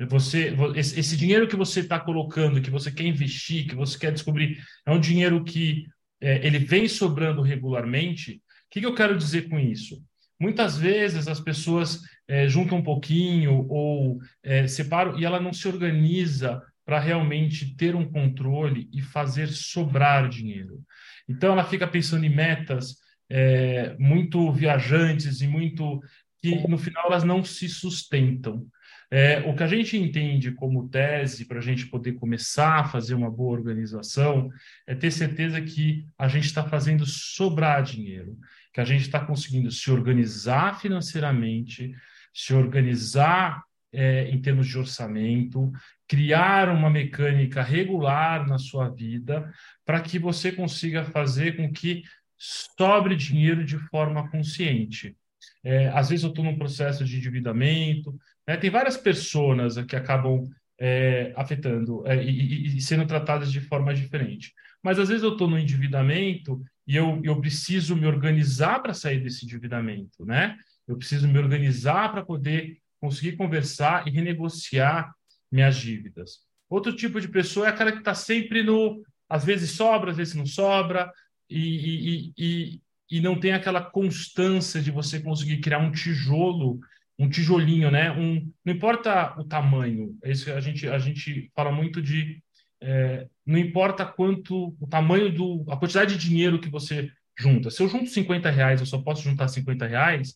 Você, 0.09 0.55
esse, 0.75 1.17
dinheiro 1.17 1.49
que 1.49 1.57
você 1.57 1.81
está 1.81 1.99
colocando, 1.99 2.61
que 2.61 2.71
você 2.71 2.91
quer 2.91 3.05
investir, 3.05 3.67
que 3.67 3.75
você 3.75 3.99
quer 3.99 4.13
descobrir, 4.13 4.59
é 4.85 4.91
um 4.91 5.01
dinheiro 5.01 5.43
que 5.43 5.87
é, 6.21 6.47
ele 6.47 6.59
vem 6.59 6.87
sobrando 6.87 7.41
regularmente? 7.41 8.33
O 8.33 8.41
que, 8.71 8.81
que 8.81 8.87
eu 8.87 8.95
quero 8.95 9.17
dizer 9.17 9.49
com 9.49 9.59
isso? 9.59 10.03
Muitas 10.39 10.77
vezes 10.77 11.29
as 11.29 11.41
pessoas 11.41 12.03
é, 12.27 12.49
juntam 12.49 12.79
um 12.79 12.83
pouquinho 12.83 13.67
ou 13.69 14.21
é, 14.43 14.67
separam 14.67 15.19
e 15.19 15.25
ela 15.25 15.41
não 15.41 15.53
se 15.53 15.67
organiza 15.69 16.61
para 16.85 17.01
realmente 17.01 17.75
ter 17.77 17.95
um 17.95 18.05
controle 18.05 18.89
e 18.93 19.01
fazer 19.01 19.49
sobrar 19.49 20.29
dinheiro. 20.29 20.83
Então, 21.29 21.53
ela 21.53 21.65
fica 21.65 21.87
pensando 21.87 22.25
em 22.25 22.35
metas 22.35 22.97
é, 23.29 23.97
muito 23.99 24.53
viajantes 24.53 25.41
e 25.41 25.49
muito 25.49 26.01
que 26.43 26.69
no 26.69 26.77
final 26.77 27.07
elas 27.07 27.25
não 27.25 27.43
se 27.43 27.69
sustentam. 27.69 28.67
É, 29.11 29.39
o 29.49 29.55
que 29.55 29.63
a 29.63 29.67
gente 29.67 29.97
entende 29.97 30.53
como 30.53 30.89
tese 30.89 31.47
para 31.47 31.59
a 31.59 31.63
gente 31.63 31.87
poder 31.87 32.15
começar 32.15 32.81
a 32.81 32.85
fazer 32.85 33.15
uma 33.15 33.31
boa 33.31 33.53
organização 33.53 34.51
é 34.87 34.95
ter 34.95 35.11
certeza 35.11 35.61
que 35.61 36.07
a 36.19 36.27
gente 36.29 36.47
está 36.47 36.69
fazendo 36.69 37.07
sobrar 37.07 37.83
dinheiro, 37.83 38.37
que 38.73 38.81
a 38.81 38.85
gente 38.85 39.03
está 39.03 39.25
conseguindo 39.25 39.71
se 39.71 39.91
organizar 39.91 40.81
financeiramente, 40.81 41.95
se 42.33 42.53
organizar 42.53 43.63
é, 43.95 44.29
em 44.31 44.41
termos 44.41 44.67
de 44.67 44.79
orçamento, 44.79 45.71
criar 46.09 46.69
uma 46.69 46.91
mecânica 46.91 47.63
regular 47.63 48.47
na 48.47 48.59
sua 48.59 48.89
vida 48.89 49.51
para 49.85 50.01
que 50.01 50.19
você 50.19 50.53
consiga 50.53 51.05
fazer 51.05 51.57
com 51.57 51.73
que 51.73 52.03
sobre 52.37 53.17
dinheiro 53.17 53.65
de 53.65 53.79
forma 53.79 54.29
consciente. 54.31 55.17
É, 55.63 55.89
às 55.89 56.11
vezes 56.11 56.25
eu 56.25 56.31
estou 56.31 56.45
num 56.45 56.59
processo 56.59 57.05
de 57.05 57.17
endividamento, 57.17 58.15
né? 58.47 58.57
tem 58.57 58.71
várias 58.71 58.97
pessoas 58.97 59.77
que 59.85 59.97
acabam 59.97 60.49
é, 60.79 61.33
afetando 61.37 62.07
é, 62.07 62.23
e, 62.23 62.77
e, 62.77 62.81
sendo 62.81 63.07
tratadas 63.07 63.51
de 63.51 63.61
forma 63.61 63.95
diferente. 63.95 64.53
Mas 64.83 64.99
às 64.99 65.09
vezes 65.09 65.23
eu 65.23 65.33
estou 65.33 65.49
no 65.49 65.59
endividamento 65.59 66.61
e 66.87 66.97
eu, 66.97 67.21
eu 67.25 67.41
preciso 67.41 67.97
me 67.97 68.07
organizar 68.07 68.83
para 68.83 68.93
sair 68.93 69.21
desse 69.21 69.45
endividamento, 69.47 70.25
né? 70.25 70.57
Eu 70.87 70.99
preciso 70.99 71.27
me 71.27 71.39
organizar 71.39 72.13
para 72.13 72.25
poder 72.25 72.79
conseguir 73.05 73.37
conversar 73.37 74.09
e 74.09 74.11
renegociar 74.11 75.15
minhas 75.53 75.77
dívidas. 75.77 76.39
Outro 76.71 76.97
tipo 76.97 77.21
de 77.21 77.29
pessoa 77.29 77.67
é 77.67 77.69
aquela 77.69 77.93
que 77.93 77.99
está 77.99 78.15
sempre 78.15 78.63
no, 78.63 79.03
às 79.29 79.45
vezes 79.45 79.73
sobra, 79.73 80.11
às 80.11 80.17
vezes 80.17 80.35
não 80.35 80.47
sobra, 80.47 81.13
e, 81.51 81.59
e, 81.59 82.33
e, 82.39 82.81
e 83.11 83.21
não 83.21 83.39
tem 83.39 83.53
aquela 83.53 83.83
constância 83.83 84.81
de 84.81 84.91
você 84.91 85.21
conseguir 85.21 85.61
criar 85.61 85.81
um 85.81 85.93
tijolo, 85.93 86.81
um 87.19 87.29
tijolinho, 87.29 87.91
né? 87.91 88.11
Um, 88.11 88.51
não 88.65 88.73
importa 88.73 89.39
o 89.39 89.45
tamanho, 89.45 90.17
é 90.23 90.33
isso 90.33 90.51
a 90.51 90.61
gente, 90.61 90.89
a 90.89 90.99
gente 90.99 91.53
fala 91.55 91.71
muito 91.71 92.01
de 92.01 92.43
é, 92.83 93.29
não 93.45 93.59
importa 93.59 94.07
quanto 94.07 94.75
o 94.81 94.87
tamanho 94.87 95.31
do 95.31 95.65
a 95.69 95.77
quantidade 95.77 96.17
de 96.17 96.27
dinheiro 96.27 96.59
que 96.59 96.71
você 96.71 97.11
junta. 97.39 97.71
Se 97.71 97.83
eu 97.83 97.89
junto 97.89 98.09
50 98.09 98.51
reais, 98.51 98.81
eu 98.81 98.87
só 98.87 98.99
posso 98.99 99.23
juntar 99.23 99.49
50 99.49 99.87
reais, 99.87 100.35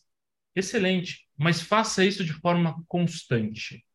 excelente, 0.55 1.27
mas 1.37 1.61
faça 1.61 2.05
isso 2.05 2.23
de 2.23 2.33
forma 2.33 2.83
constante. 2.87 3.85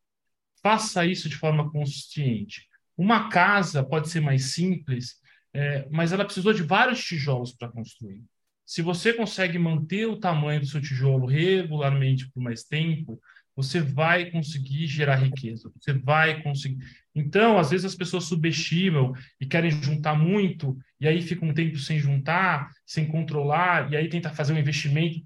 Faça 0.61 1.05
isso 1.05 1.29
de 1.29 1.35
forma 1.35 1.69
consciente. 1.71 2.67
Uma 2.97 3.29
casa 3.29 3.83
pode 3.83 4.09
ser 4.09 4.19
mais 4.19 4.53
simples, 4.53 5.15
é, 5.53 5.87
mas 5.91 6.11
ela 6.11 6.25
precisou 6.25 6.53
de 6.53 6.63
vários 6.63 7.03
tijolos 7.03 7.53
para 7.53 7.69
construir. 7.69 8.23
Se 8.65 8.81
você 8.81 9.13
consegue 9.13 9.59
manter 9.59 10.07
o 10.07 10.19
tamanho 10.19 10.59
do 10.59 10.65
seu 10.65 10.81
tijolo 10.81 11.27
regularmente 11.27 12.31
por 12.31 12.41
mais 12.41 12.63
tempo, 12.63 13.21
você 13.55 13.79
vai 13.79 14.29
conseguir 14.31 14.85
gerar 14.87 15.15
riqueza, 15.15 15.71
você 15.79 15.93
vai 15.93 16.41
conseguir. 16.41 16.83
Então, 17.13 17.57
às 17.57 17.69
vezes 17.69 17.85
as 17.85 17.95
pessoas 17.95 18.25
subestimam 18.25 19.13
e 19.39 19.45
querem 19.45 19.71
juntar 19.71 20.15
muito, 20.15 20.77
e 20.99 21.07
aí 21.07 21.21
fica 21.21 21.45
um 21.45 21.53
tempo 21.53 21.77
sem 21.77 21.97
juntar, 21.97 22.69
sem 22.85 23.07
controlar, 23.07 23.91
e 23.91 23.95
aí 23.95 24.09
tenta 24.09 24.29
fazer 24.29 24.53
um 24.53 24.59
investimento. 24.59 25.21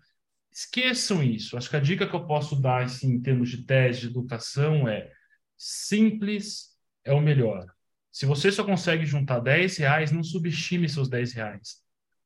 Esqueçam 0.60 1.24
isso. 1.24 1.56
Acho 1.56 1.70
que 1.70 1.78
a 1.78 1.80
dica 1.80 2.06
que 2.06 2.14
eu 2.14 2.26
posso 2.26 2.54
dar 2.62 2.84
assim, 2.84 3.14
em 3.14 3.22
termos 3.22 3.50
de 3.50 3.64
tese 3.64 4.02
de 4.02 4.08
educação 4.08 4.90
é 4.90 5.10
simples 5.58 6.76
é 7.06 7.14
o 7.14 7.22
melhor. 7.22 7.66
Se 8.12 8.26
você 8.26 8.52
só 8.52 8.66
consegue 8.66 9.06
juntar 9.06 9.40
10 9.40 9.78
reais, 9.78 10.12
não 10.12 10.22
subestime 10.22 10.90
seus 10.90 11.08
10 11.08 11.32
reais. 11.32 11.78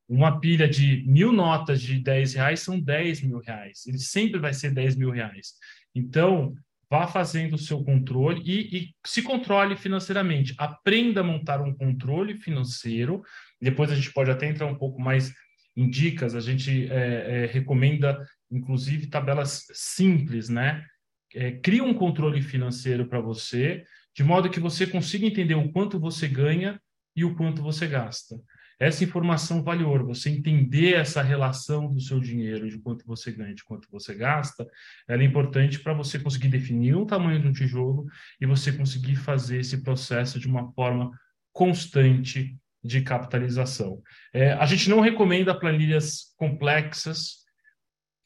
Uma 0.10 0.40
pilha 0.40 0.68
de 0.68 1.04
mil 1.06 1.32
notas 1.32 1.80
de 1.80 2.00
10 2.00 2.34
reais 2.34 2.60
são 2.62 2.80
10 2.80 3.22
mil 3.22 3.38
reais. 3.38 3.86
Ele 3.86 4.00
sempre 4.00 4.40
vai 4.40 4.52
ser 4.52 4.72
10 4.72 4.96
mil 4.96 5.12
reais. 5.12 5.54
Então, 5.94 6.56
vá 6.90 7.06
fazendo 7.06 7.54
o 7.54 7.60
seu 7.60 7.84
controle 7.84 8.42
e, 8.44 8.78
e, 8.78 8.96
se 9.06 9.22
controle 9.22 9.76
financeiramente. 9.78 10.56
Aprenda 10.58 11.22
a 11.22 11.24
montar 11.24 11.62
um 11.62 11.76
controle 11.76 12.36
financeiro. 12.36 13.22
Depois 13.62 13.92
a 13.92 13.96
gente 13.96 14.12
pode 14.12 14.32
até 14.32 14.48
entrar 14.48 14.66
um 14.66 14.76
pouco 14.76 15.00
mais 15.00 15.32
dicas. 15.76 16.36
A 16.36 16.40
gente 16.40 16.92
é, 16.92 17.44
é, 17.44 17.46
recomenda, 17.46 18.26
inclusive, 18.52 19.08
tabelas 19.08 19.66
simples, 19.74 20.50
né? 20.50 20.86
É, 21.34 21.52
cria 21.52 21.84
um 21.84 21.94
controle 21.94 22.42
financeiro 22.42 23.08
para 23.08 23.20
você, 23.20 23.84
de 24.16 24.24
modo 24.24 24.50
que 24.50 24.60
você 24.60 24.86
consiga 24.86 25.26
entender 25.26 25.56
o 25.56 25.72
quanto 25.72 26.00
você 26.00 26.28
ganha 26.28 26.80
e 27.16 27.26
o 27.26 27.36
quanto 27.36 27.62
você 27.62 27.88
gasta. 27.88 28.36
Essa 28.80 29.04
informação 29.04 29.64
vale 29.64 29.84
ouro, 29.84 30.08
você 30.08 30.30
entender 30.30 30.96
essa 30.96 31.22
relação 31.22 31.92
do 31.92 32.02
seu 32.02 32.20
dinheiro, 32.20 32.70
de 32.70 32.78
quanto 32.80 33.06
você 33.06 33.32
ganha, 33.32 33.54
de 33.54 33.64
quanto 33.64 33.90
você 33.90 34.14
gasta, 34.14 34.68
ela 35.08 35.22
é 35.22 35.26
importante 35.26 35.80
para 35.80 35.94
você 35.94 36.20
conseguir 36.20 36.50
definir 36.50 36.96
o 36.96 37.06
tamanho 37.06 37.40
de 37.40 37.48
um 37.48 37.54
tijolo 37.54 38.06
e 38.42 38.46
você 38.46 38.72
conseguir 38.72 39.16
fazer 39.16 39.60
esse 39.60 39.82
processo 39.84 40.40
de 40.40 40.48
uma 40.48 40.72
forma 40.74 41.12
constante 41.52 42.58
de 42.84 43.02
capitalização. 43.02 44.02
É, 44.34 44.54
a 44.54 44.66
gente 44.66 44.90
não 44.90 45.00
recomenda 45.00 45.58
planilhas 45.58 46.34
complexas, 46.36 47.44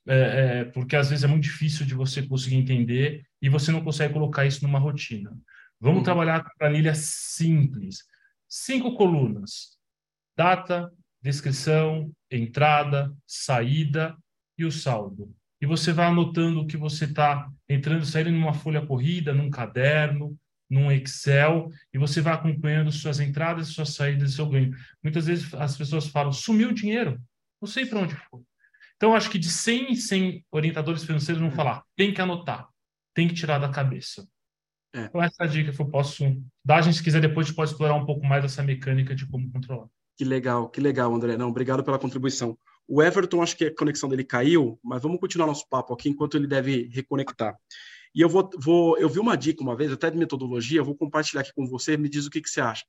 é, 0.08 0.16
é, 0.16 0.66
porque 0.66 0.96
às 0.96 1.10
vezes 1.10 1.24
é 1.24 1.28
muito 1.28 1.44
difícil 1.44 1.86
de 1.86 1.94
você 1.94 2.26
conseguir 2.26 2.56
entender 2.56 3.24
e 3.42 3.50
você 3.50 3.72
não 3.72 3.84
consegue 3.84 4.14
colocar 4.14 4.46
isso 4.46 4.64
numa 4.64 4.80
rotina. 4.80 5.32
Vamos 5.80 6.00
uhum. 6.00 6.04
trabalhar 6.04 6.44
com 6.44 6.50
planilha 6.58 6.96
simples. 6.96 8.04
Cinco 8.50 8.96
colunas: 8.96 9.78
data, 10.36 10.92
descrição, 11.22 12.12
entrada, 12.32 13.14
saída 13.28 14.18
e 14.58 14.66
o 14.66 14.72
saldo. 14.72 15.36
E 15.62 15.66
você 15.66 15.92
vai 15.92 16.08
anotando 16.08 16.62
o 16.62 16.68
que 16.68 16.78
você 16.78 17.06
está 17.06 17.50
entrando 17.68 18.04
e 18.04 18.06
saindo 18.06 18.32
numa 18.32 18.54
folha 18.54 18.86
corrida, 18.86 19.34
num 19.34 19.50
caderno, 19.50 20.38
num 20.70 20.92
Excel, 20.92 21.70
e 21.94 21.98
você 21.98 22.22
vai 22.22 22.34
acompanhando 22.34 22.92
suas 22.92 23.20
entradas, 23.20 23.70
suas 23.70 23.94
saídas 23.94 24.32
e 24.32 24.36
seu 24.36 24.48
ganho. 24.48 24.76
Muitas 25.04 25.26
vezes 25.28 25.54
as 25.54 25.78
pessoas 25.78 26.08
falam, 26.08 26.32
sumiu 26.32 26.70
o 26.70 26.74
dinheiro, 26.74 27.22
não 27.62 27.68
sei 27.68 27.86
para 27.86 28.00
onde 28.00 28.16
foi. 28.16 28.42
Então, 28.96 29.14
acho 29.14 29.30
que 29.30 29.38
de 29.38 29.50
100 29.50 29.92
em 29.92 29.96
100 29.96 30.46
orientadores 30.52 31.04
financeiros 31.04 31.42
vão 31.42 31.52
falar, 31.52 31.84
tem 31.96 32.14
que 32.14 32.22
anotar, 32.22 32.68
tem 33.14 33.28
que 33.28 33.36
tirar 33.36 33.60
da 33.60 33.70
cabeça. 33.70 34.28
É. 34.94 35.04
Então, 35.04 35.22
essa 35.22 35.44
é 35.44 35.46
a 35.46 35.48
dica 35.48 35.72
que 35.72 35.80
eu 35.80 35.90
posso 35.90 36.24
dar. 36.66 36.78
A 36.78 36.82
gente, 36.82 36.98
se 36.98 37.04
quiser, 37.04 37.22
depois 37.22 37.46
a 37.46 37.48
gente 37.50 37.56
pode 37.56 37.72
explorar 37.72 37.96
um 37.96 38.06
pouco 38.06 38.26
mais 38.26 38.44
essa 38.44 38.64
mecânica 38.64 39.14
de 39.14 39.28
como 39.28 39.52
controlar. 39.52 39.88
Que 40.18 40.26
legal, 40.26 40.68
que 40.70 40.82
legal, 40.82 41.14
André. 41.14 41.38
Não, 41.38 41.50
obrigado 41.50 41.84
pela 41.84 42.00
contribuição. 42.00 42.58
O 42.88 43.04
Everton, 43.04 43.44
acho 43.44 43.56
que 43.56 43.66
a 43.66 43.76
conexão 43.76 44.10
dele 44.10 44.24
caiu, 44.24 44.80
mas 44.84 45.02
vamos 45.02 45.20
continuar 45.20 45.46
nosso 45.46 45.68
papo 45.70 45.94
aqui 45.94 46.10
enquanto 46.10 46.38
ele 46.38 46.48
deve 46.48 46.90
reconectar. 46.92 47.56
E 48.18 48.22
eu 48.22 48.28
vou, 48.28 48.50
vou 48.58 48.98
eu 48.98 49.08
vi 49.08 49.20
uma 49.20 49.38
dica 49.38 49.62
uma 49.62 49.76
vez, 49.76 49.92
até 49.92 50.10
de 50.10 50.18
metodologia, 50.18 50.80
eu 50.80 50.84
vou 50.84 50.96
compartilhar 50.96 51.42
aqui 51.42 51.54
com 51.54 51.68
você, 51.68 51.96
me 51.96 52.10
diz 52.10 52.26
o 52.26 52.32
que, 52.32 52.42
que 52.42 52.50
você 52.50 52.60
acha. 52.60 52.84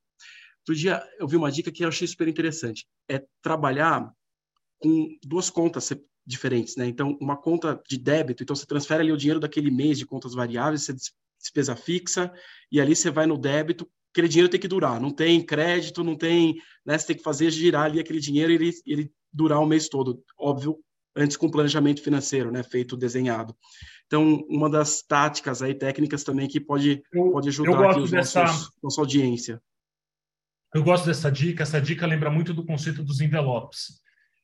Outro 0.61 0.75
dia 0.75 1.07
eu 1.19 1.29
vi 1.29 1.37
uma 1.37 1.53
dica 1.53 1.71
que 1.71 1.85
eu 1.85 1.89
achei 1.89 2.09
super 2.09 2.27
interessante, 2.27 2.87
é 3.07 3.23
trabalhar 3.43 4.11
com 4.79 5.07
duas 5.23 5.51
contas 5.51 5.93
diferentes, 6.27 6.77
né? 6.77 6.87
Então, 6.87 7.19
uma 7.21 7.37
conta 7.37 7.79
de 7.87 7.99
débito, 7.99 8.43
então 8.43 8.57
você 8.57 8.65
transfere 8.65 9.03
ali 9.03 9.13
o 9.13 9.19
dinheiro 9.19 9.39
daquele 9.39 9.71
mês 9.71 9.99
de 9.99 10.07
contas 10.07 10.33
variáveis, 10.33 10.85
você 10.85 10.95
despesa 11.39 11.77
fixa, 11.77 12.33
e 12.73 12.81
ali 12.81 12.97
você 12.97 13.11
vai 13.11 13.27
no 13.27 13.37
débito, 13.37 13.87
aquele 14.11 14.29
dinheiro 14.29 14.49
tem 14.49 14.59
que 14.59 14.67
durar, 14.67 14.99
não 14.99 15.11
tem 15.11 15.45
crédito, 15.45 16.03
não 16.03 16.17
tem, 16.17 16.55
né, 16.87 16.97
você 16.97 17.09
tem 17.09 17.17
que 17.17 17.23
fazer 17.23 17.51
girar 17.51 17.85
ali 17.85 18.01
aquele 18.01 18.19
dinheiro 18.19 18.51
e 18.51 18.55
ele, 18.55 18.71
ele 18.87 19.13
durar 19.31 19.61
o 19.61 19.67
mês 19.67 19.91
todo, 19.91 20.25
óbvio, 20.39 20.79
antes 21.19 21.37
com 21.37 21.51
planejamento 21.51 22.01
financeiro, 22.01 22.53
né, 22.53 22.63
feito 22.63 22.97
desenhado. 22.97 23.55
Então, 24.07 24.47
uma 24.49 24.71
das 24.71 25.03
táticas 25.03 25.61
aí, 25.61 25.75
técnicas 25.75 26.23
também 26.23 26.47
que 26.47 26.61
pode, 26.61 27.03
eu, 27.13 27.33
pode 27.33 27.49
ajudar 27.49 27.91
aqui 27.91 28.01
os 28.01 28.11
dessa, 28.11 28.45
nossos, 28.45 28.71
nossa 28.83 29.01
audiência. 29.01 29.61
Eu 30.73 30.83
gosto 30.83 31.07
dessa 31.07 31.31
dica, 31.31 31.65
essa 31.65 31.81
dica 31.81 32.07
lembra 32.07 32.31
muito 32.31 32.55
do 32.55 32.65
conceito 32.65 33.03
dos 33.03 33.21
envelopes. 33.21 34.01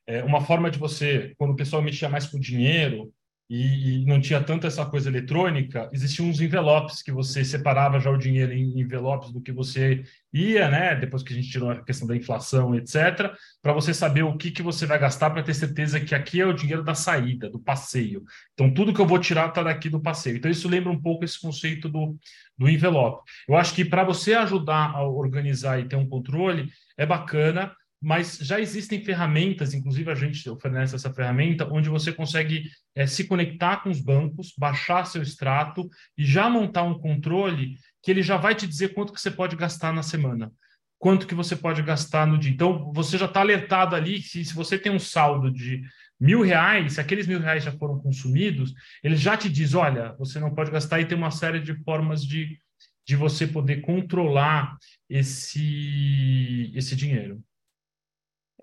É 0.07 0.23
uma 0.25 0.40
forma 0.40 0.71
de 0.71 0.78
você, 0.78 1.33
quando 1.38 1.52
o 1.52 1.57
pessoal 1.57 1.81
mexia 1.81 2.09
mais 2.09 2.26
com 2.26 2.38
dinheiro, 2.38 3.12
e, 3.48 4.02
e, 4.02 4.06
não 4.06 4.20
tinha 4.20 4.42
tanto 4.42 4.66
essa 4.66 4.86
coisa 4.86 5.08
eletrônica, 5.10 5.90
existiam 5.92 6.28
uns 6.28 6.40
envelopes 6.40 7.02
que 7.02 7.12
você 7.12 7.44
separava 7.44 8.00
já 8.00 8.10
o 8.10 8.16
dinheiro 8.16 8.52
em 8.52 8.80
envelopes 8.80 9.30
do 9.30 9.40
que 9.40 9.52
você 9.52 10.02
ia, 10.32 10.70
né? 10.70 10.96
Depois 10.96 11.22
que 11.22 11.32
a 11.32 11.36
gente 11.36 11.50
tirou 11.50 11.70
a 11.70 11.84
questão 11.84 12.08
da 12.08 12.16
inflação, 12.16 12.74
etc., 12.74 13.32
para 13.60 13.74
você 13.74 13.92
saber 13.92 14.22
o 14.22 14.36
que, 14.36 14.50
que 14.50 14.62
você 14.62 14.86
vai 14.86 14.98
gastar 14.98 15.30
para 15.30 15.42
ter 15.42 15.52
certeza 15.52 16.00
que 16.00 16.14
aqui 16.14 16.40
é 16.40 16.46
o 16.46 16.54
dinheiro 16.54 16.82
da 16.82 16.94
saída, 16.94 17.50
do 17.50 17.58
passeio. 17.58 18.24
Então, 18.54 18.72
tudo 18.72 18.94
que 18.94 19.00
eu 19.00 19.06
vou 19.06 19.18
tirar 19.18 19.48
está 19.48 19.62
daqui 19.62 19.90
do 19.90 20.00
passeio. 20.00 20.38
Então, 20.38 20.50
isso 20.50 20.68
lembra 20.68 20.90
um 20.90 21.00
pouco 21.00 21.24
esse 21.24 21.38
conceito 21.38 21.86
do, 21.88 22.16
do 22.56 22.68
envelope. 22.68 23.30
Eu 23.46 23.56
acho 23.56 23.74
que 23.74 23.84
para 23.84 24.04
você 24.04 24.32
ajudar 24.34 24.92
a 24.94 25.06
organizar 25.06 25.78
e 25.78 25.86
ter 25.86 25.96
um 25.96 26.08
controle, 26.08 26.70
é 26.96 27.04
bacana 27.04 27.72
mas 28.04 28.37
já 28.37 28.61
existem 28.61 29.02
ferramentas, 29.02 29.73
inclusive 29.73 30.11
a 30.11 30.14
gente 30.14 30.49
oferece 30.50 30.94
essa 30.94 31.11
ferramenta, 31.11 31.66
onde 31.73 31.88
você 31.88 32.12
consegue 32.12 32.68
é, 32.94 33.06
se 33.06 33.25
conectar 33.25 33.78
com 33.78 33.88
os 33.88 33.99
bancos, 33.99 34.52
baixar 34.58 35.06
seu 35.06 35.23
extrato 35.23 35.88
e 36.16 36.23
já 36.23 36.50
montar 36.50 36.82
um 36.82 36.99
controle 36.99 37.78
que 38.02 38.11
ele 38.11 38.23
já 38.23 38.37
vai 38.37 38.54
te 38.54 38.66
dizer 38.66 38.92
quanto 38.92 39.11
que 39.11 39.18
você 39.18 39.30
pode 39.30 39.56
gastar 39.56 39.90
na 39.90 40.02
semana, 40.02 40.52
quanto 40.99 41.26
que 41.26 41.34
você 41.34 41.56
pode 41.56 41.80
gastar 41.82 42.26
no 42.26 42.37
dia. 42.37 42.52
Então, 42.52 42.92
você 42.92 43.16
já 43.16 43.25
está 43.25 43.40
alertado 43.40 43.96
ali, 43.96 44.20
se, 44.20 44.44
se 44.44 44.54
você 44.54 44.78
tem 44.78 44.92
um 44.92 44.99
saldo 44.99 45.50
de 45.50 45.82
mil 46.20 46.42
reais, 46.42 46.92
se 46.92 47.00
aqueles 47.00 47.26
mil 47.26 47.40
reais 47.40 47.64
já 47.64 47.73
foram 47.73 47.99
consumidos, 47.99 48.75
ele 49.02 49.16
já 49.16 49.34
te 49.34 49.49
diz, 49.49 49.73
olha, 49.73 50.14
você 50.18 50.38
não 50.38 50.54
pode 50.54 50.70
gastar 50.70 51.00
e 51.00 51.06
tem 51.06 51.16
uma 51.16 51.30
série 51.30 51.58
de 51.58 51.75
formas 51.84 52.23
de, 52.23 52.58
de 53.06 53.16
você 53.16 53.46
poder 53.46 53.80
controlar 53.80 54.76
esse, 55.08 56.70
esse 56.75 56.94
dinheiro. 56.94 57.42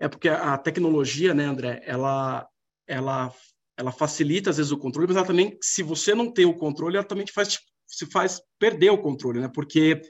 É 0.00 0.08
porque 0.08 0.28
a 0.28 0.56
tecnologia, 0.58 1.34
né, 1.34 1.44
André, 1.44 1.82
ela, 1.84 2.46
ela, 2.86 3.32
ela 3.76 3.92
facilita 3.92 4.50
às 4.50 4.56
vezes 4.56 4.72
o 4.72 4.78
controle, 4.78 5.08
mas 5.08 5.16
ela 5.16 5.26
também, 5.26 5.56
se 5.60 5.82
você 5.82 6.14
não 6.14 6.30
tem 6.30 6.44
o 6.44 6.56
controle, 6.56 6.96
ela 6.96 7.06
também 7.06 7.24
te 7.24 7.32
faz, 7.32 7.58
se 7.86 8.06
faz 8.06 8.40
perder 8.58 8.90
o 8.90 8.98
controle, 8.98 9.40
né? 9.40 9.50
Porque 9.52 10.00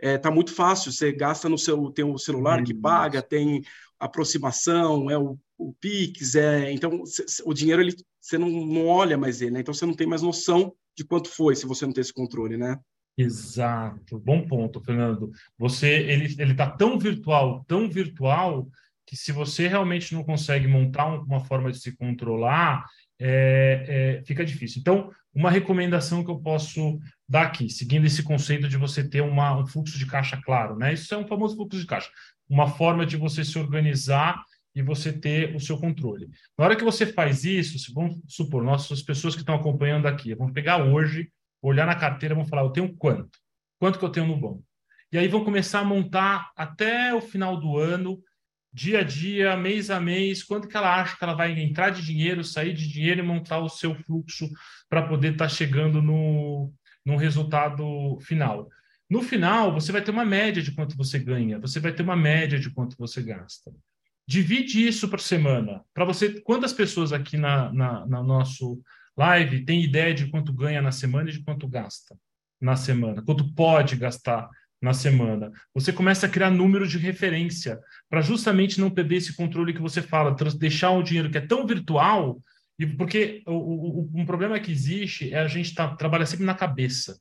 é, 0.00 0.18
tá 0.18 0.30
muito 0.30 0.52
fácil, 0.52 0.92
você 0.92 1.12
gasta 1.12 1.48
no 1.48 1.58
seu, 1.58 1.90
tem 1.90 2.04
o 2.04 2.18
celular 2.18 2.62
que 2.62 2.74
paga, 2.74 3.22
tem 3.22 3.62
aproximação, 3.98 5.10
é 5.10 5.18
o, 5.18 5.38
o 5.56 5.72
Pix, 5.74 6.34
é, 6.34 6.72
então 6.72 7.02
o 7.44 7.54
dinheiro 7.54 7.80
ele, 7.80 7.94
você 8.20 8.36
não, 8.36 8.48
não 8.48 8.86
olha 8.86 9.16
mais 9.16 9.40
ele, 9.40 9.52
né? 9.52 9.60
Então 9.60 9.72
você 9.72 9.86
não 9.86 9.94
tem 9.94 10.06
mais 10.06 10.22
noção 10.22 10.74
de 10.96 11.04
quanto 11.04 11.28
foi 11.28 11.56
se 11.56 11.66
você 11.66 11.86
não 11.86 11.92
tem 11.92 12.02
esse 12.02 12.12
controle, 12.12 12.56
né? 12.56 12.78
Exato, 13.16 14.18
bom 14.18 14.46
ponto, 14.46 14.80
Fernando. 14.80 15.30
Você 15.56 15.88
ele 15.88 16.34
ele 16.38 16.52
está 16.52 16.68
tão 16.68 16.98
virtual, 16.98 17.64
tão 17.66 17.88
virtual 17.88 18.68
que 19.06 19.16
se 19.16 19.32
você 19.32 19.68
realmente 19.68 20.14
não 20.14 20.24
consegue 20.24 20.66
montar 20.66 21.06
uma 21.06 21.44
forma 21.44 21.70
de 21.70 21.78
se 21.78 21.96
controlar, 21.96 22.84
é, 23.18 24.18
é, 24.20 24.24
fica 24.24 24.44
difícil. 24.44 24.80
Então, 24.80 25.10
uma 25.34 25.50
recomendação 25.50 26.24
que 26.24 26.30
eu 26.30 26.38
posso 26.38 26.98
dar 27.28 27.42
aqui, 27.42 27.68
seguindo 27.68 28.06
esse 28.06 28.22
conceito 28.22 28.68
de 28.68 28.76
você 28.76 29.06
ter 29.08 29.20
uma, 29.20 29.58
um 29.58 29.66
fluxo 29.66 29.98
de 29.98 30.06
caixa 30.06 30.40
claro, 30.42 30.76
né? 30.76 30.92
Isso 30.92 31.12
é 31.14 31.18
um 31.18 31.26
famoso 31.26 31.56
fluxo 31.56 31.78
de 31.78 31.86
caixa, 31.86 32.10
uma 32.48 32.68
forma 32.68 33.04
de 33.04 33.16
você 33.16 33.44
se 33.44 33.58
organizar 33.58 34.42
e 34.74 34.82
você 34.82 35.12
ter 35.12 35.54
o 35.54 35.60
seu 35.60 35.78
controle. 35.78 36.28
Na 36.58 36.64
hora 36.64 36.76
que 36.76 36.84
você 36.84 37.06
faz 37.06 37.44
isso, 37.44 37.92
vamos 37.94 38.18
supor, 38.28 38.62
nossas 38.62 39.02
pessoas 39.02 39.34
que 39.34 39.42
estão 39.42 39.54
acompanhando 39.54 40.06
aqui, 40.06 40.34
vão 40.34 40.52
pegar 40.52 40.84
hoje, 40.84 41.30
olhar 41.62 41.86
na 41.86 41.94
carteira, 41.94 42.34
vão 42.34 42.46
falar, 42.46 42.62
eu 42.62 42.70
tenho 42.70 42.94
quanto? 42.96 43.38
Quanto 43.78 43.98
que 43.98 44.04
eu 44.04 44.10
tenho 44.10 44.26
no 44.26 44.36
banco? 44.36 44.64
E 45.12 45.18
aí 45.18 45.28
vão 45.28 45.44
começar 45.44 45.80
a 45.80 45.84
montar 45.84 46.50
até 46.56 47.14
o 47.14 47.20
final 47.20 47.56
do 47.58 47.78
ano 47.78 48.20
dia 48.74 48.98
a 48.98 49.02
dia, 49.04 49.56
mês 49.56 49.88
a 49.88 50.00
mês, 50.00 50.42
quanto 50.42 50.66
que 50.66 50.76
ela 50.76 51.00
acha 51.00 51.16
que 51.16 51.22
ela 51.22 51.34
vai 51.34 51.52
entrar 51.52 51.90
de 51.90 52.04
dinheiro, 52.04 52.42
sair 52.42 52.74
de 52.74 52.88
dinheiro 52.88 53.20
e 53.20 53.22
montar 53.22 53.60
o 53.60 53.68
seu 53.68 53.94
fluxo 53.94 54.50
para 54.88 55.06
poder 55.06 55.34
estar 55.34 55.44
tá 55.44 55.48
chegando 55.48 56.02
no, 56.02 56.72
no 57.06 57.16
resultado 57.16 58.18
final. 58.22 58.68
No 59.08 59.22
final, 59.22 59.72
você 59.72 59.92
vai 59.92 60.02
ter 60.02 60.10
uma 60.10 60.24
média 60.24 60.60
de 60.60 60.72
quanto 60.72 60.96
você 60.96 61.20
ganha, 61.20 61.60
você 61.60 61.78
vai 61.78 61.92
ter 61.92 62.02
uma 62.02 62.16
média 62.16 62.58
de 62.58 62.68
quanto 62.68 62.96
você 62.98 63.22
gasta. 63.22 63.70
Divide 64.26 64.84
isso 64.84 65.08
por 65.08 65.20
semana. 65.20 65.84
Para 65.94 66.04
você, 66.04 66.40
quantas 66.40 66.72
pessoas 66.72 67.12
aqui 67.12 67.36
na, 67.36 67.72
na, 67.72 68.06
na 68.06 68.22
nosso 68.24 68.82
live 69.16 69.64
têm 69.64 69.84
ideia 69.84 70.12
de 70.12 70.26
quanto 70.26 70.52
ganha 70.52 70.82
na 70.82 70.90
semana 70.90 71.30
e 71.30 71.32
de 71.32 71.44
quanto 71.44 71.68
gasta 71.68 72.16
na 72.60 72.74
semana? 72.74 73.22
Quanto 73.22 73.54
pode 73.54 73.94
gastar 73.94 74.48
na 74.84 74.92
semana. 74.92 75.50
Você 75.74 75.92
começa 75.92 76.26
a 76.26 76.28
criar 76.28 76.50
números 76.50 76.90
de 76.90 76.98
referência 76.98 77.80
para 78.08 78.20
justamente 78.20 78.78
não 78.78 78.90
perder 78.90 79.16
esse 79.16 79.34
controle 79.34 79.72
que 79.72 79.80
você 79.80 80.02
fala, 80.02 80.36
deixar 80.58 80.90
o 80.90 81.02
dinheiro 81.02 81.30
que 81.30 81.38
é 81.38 81.40
tão 81.40 81.66
virtual, 81.66 82.38
e 82.78 82.86
porque 82.86 83.42
o, 83.46 83.52
o, 83.52 84.10
um 84.14 84.26
problema 84.26 84.60
que 84.60 84.70
existe 84.70 85.32
é 85.32 85.38
a 85.38 85.48
gente 85.48 85.74
tá, 85.74 85.96
trabalha 85.96 86.26
sempre 86.26 86.44
na 86.44 86.54
cabeça. 86.54 87.18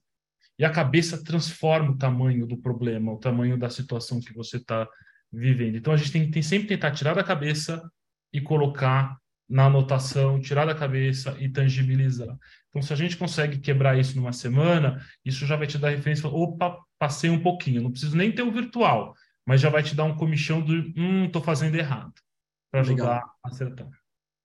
E 0.60 0.66
a 0.66 0.70
cabeça 0.70 1.24
transforma 1.24 1.92
o 1.92 1.98
tamanho 1.98 2.46
do 2.46 2.58
problema, 2.58 3.14
o 3.14 3.18
tamanho 3.18 3.58
da 3.58 3.70
situação 3.70 4.20
que 4.20 4.34
você 4.34 4.58
está 4.58 4.88
vivendo. 5.32 5.78
Então 5.78 5.94
a 5.94 5.98
gente 5.98 6.12
tem 6.12 6.30
que 6.30 6.44
sempre 6.44 6.68
tentar 6.68 6.92
tirar 6.92 7.14
da 7.14 7.24
cabeça 7.24 7.82
e 8.32 8.42
colocar 8.42 9.16
na 9.50 9.66
anotação, 9.66 10.40
tirar 10.40 10.66
da 10.66 10.76
cabeça 10.76 11.36
e 11.40 11.48
tangibilizar. 11.48 12.36
Então, 12.70 12.82
se 12.82 12.92
a 12.92 12.96
gente 12.96 13.16
consegue 13.16 13.60
quebrar 13.60 14.00
isso 14.00 14.16
numa 14.16 14.34
semana, 14.34 15.00
isso 15.24 15.46
já 15.46 15.56
vai 15.56 15.68
te 15.68 15.78
dar 15.78 15.90
referência. 15.90 16.28
Opa, 16.28 16.76
passei 17.04 17.30
um 17.30 17.44
pouquinho, 17.44 17.82
não 17.82 17.92
preciso 17.92 18.16
nem 18.16 18.34
ter 18.34 18.44
o 18.44 18.52
virtual, 18.52 19.14
mas 19.46 19.60
já 19.60 19.70
vai 19.70 19.84
te 19.84 19.94
dar 19.94 20.06
um 20.06 20.16
comichão 20.16 20.62
do 20.62 20.74
hum, 20.98 21.30
tô 21.30 21.42
fazendo 21.42 21.76
errado, 21.76 22.14
para 22.72 22.80
ajudar 22.80 23.04
Legal. 23.04 23.30
a 23.44 23.50
acertar. 23.50 23.90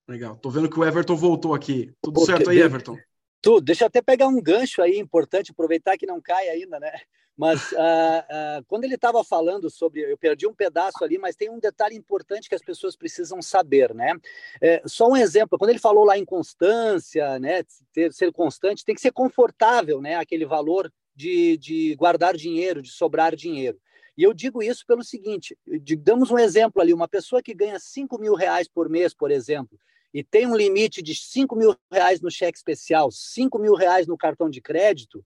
Legal. 0.09 0.37
Tô 0.38 0.51
vendo 0.51 0.68
que 0.68 0.77
o 0.77 0.85
Everton 0.85 1.14
voltou 1.14 1.55
aqui. 1.55 1.94
Tudo 2.03 2.25
certo 2.27 2.51
aí, 2.51 2.59
Everton? 2.59 2.97
Tudo. 3.40 3.64
Deixa 3.64 3.85
eu 3.85 3.87
até 3.87 4.03
pegar 4.03 4.27
um 4.27 4.42
gancho 4.42 4.83
aí 4.83 4.99
importante, 4.99 5.53
aproveitar 5.53 5.97
que 5.97 6.05
não 6.05 6.21
cai 6.21 6.49
ainda, 6.49 6.81
né? 6.81 6.90
Mas 7.37 7.71
uh, 7.71 7.77
uh, 8.59 8.64
quando 8.66 8.83
ele 8.83 8.97
estava 8.97 9.23
falando 9.23 9.71
sobre, 9.71 10.01
eu 10.01 10.18
perdi 10.18 10.49
um 10.49 10.55
pedaço 10.55 11.05
ali, 11.05 11.16
mas 11.16 11.37
tem 11.37 11.49
um 11.49 11.61
detalhe 11.61 11.94
importante 11.94 12.49
que 12.49 12.57
as 12.57 12.62
pessoas 12.62 12.97
precisam 12.97 13.40
saber, 13.40 13.94
né? 13.94 14.14
É, 14.61 14.83
só 14.85 15.07
um 15.07 15.16
exemplo, 15.16 15.57
quando 15.57 15.71
ele 15.71 15.79
falou 15.79 16.05
lá 16.05 16.18
em 16.18 16.25
constância, 16.25 17.38
né? 17.38 17.62
Ter, 17.92 18.12
ser 18.12 18.33
constante, 18.33 18.85
tem 18.85 18.97
que 18.97 19.01
ser 19.01 19.12
confortável, 19.12 20.01
né? 20.01 20.16
Aquele 20.16 20.44
valor 20.44 20.92
de, 21.19 21.57
de 21.57 21.97
guardar 21.97 22.37
dinheiro, 22.37 22.81
de 22.81 22.91
sobrar 22.93 23.35
dinheiro. 23.35 23.81
E 24.17 24.23
eu 24.23 24.33
digo 24.33 24.63
isso 24.63 24.87
pelo 24.87 25.03
seguinte: 25.03 25.59
damos 25.99 26.31
um 26.31 26.39
exemplo 26.39 26.81
ali, 26.81 26.95
uma 26.95 27.09
pessoa 27.09 27.43
que 27.43 27.53
ganha 27.53 27.79
5 27.79 28.19
mil 28.19 28.35
reais 28.35 28.69
por 28.69 28.89
mês, 28.89 29.13
por 29.13 29.33
exemplo, 29.33 29.77
e 30.15 30.23
tem 30.23 30.47
um 30.47 30.57
limite 30.57 31.03
de 31.03 31.15
5 31.15 31.57
mil 31.57 31.77
reais 31.93 32.21
no 32.21 32.31
cheque 32.31 32.57
especial, 32.57 33.11
5 33.11 33.59
mil 33.59 33.75
reais 33.75 34.07
no 34.07 34.17
cartão 34.17 34.49
de 34.49 34.61
crédito, 34.61 35.25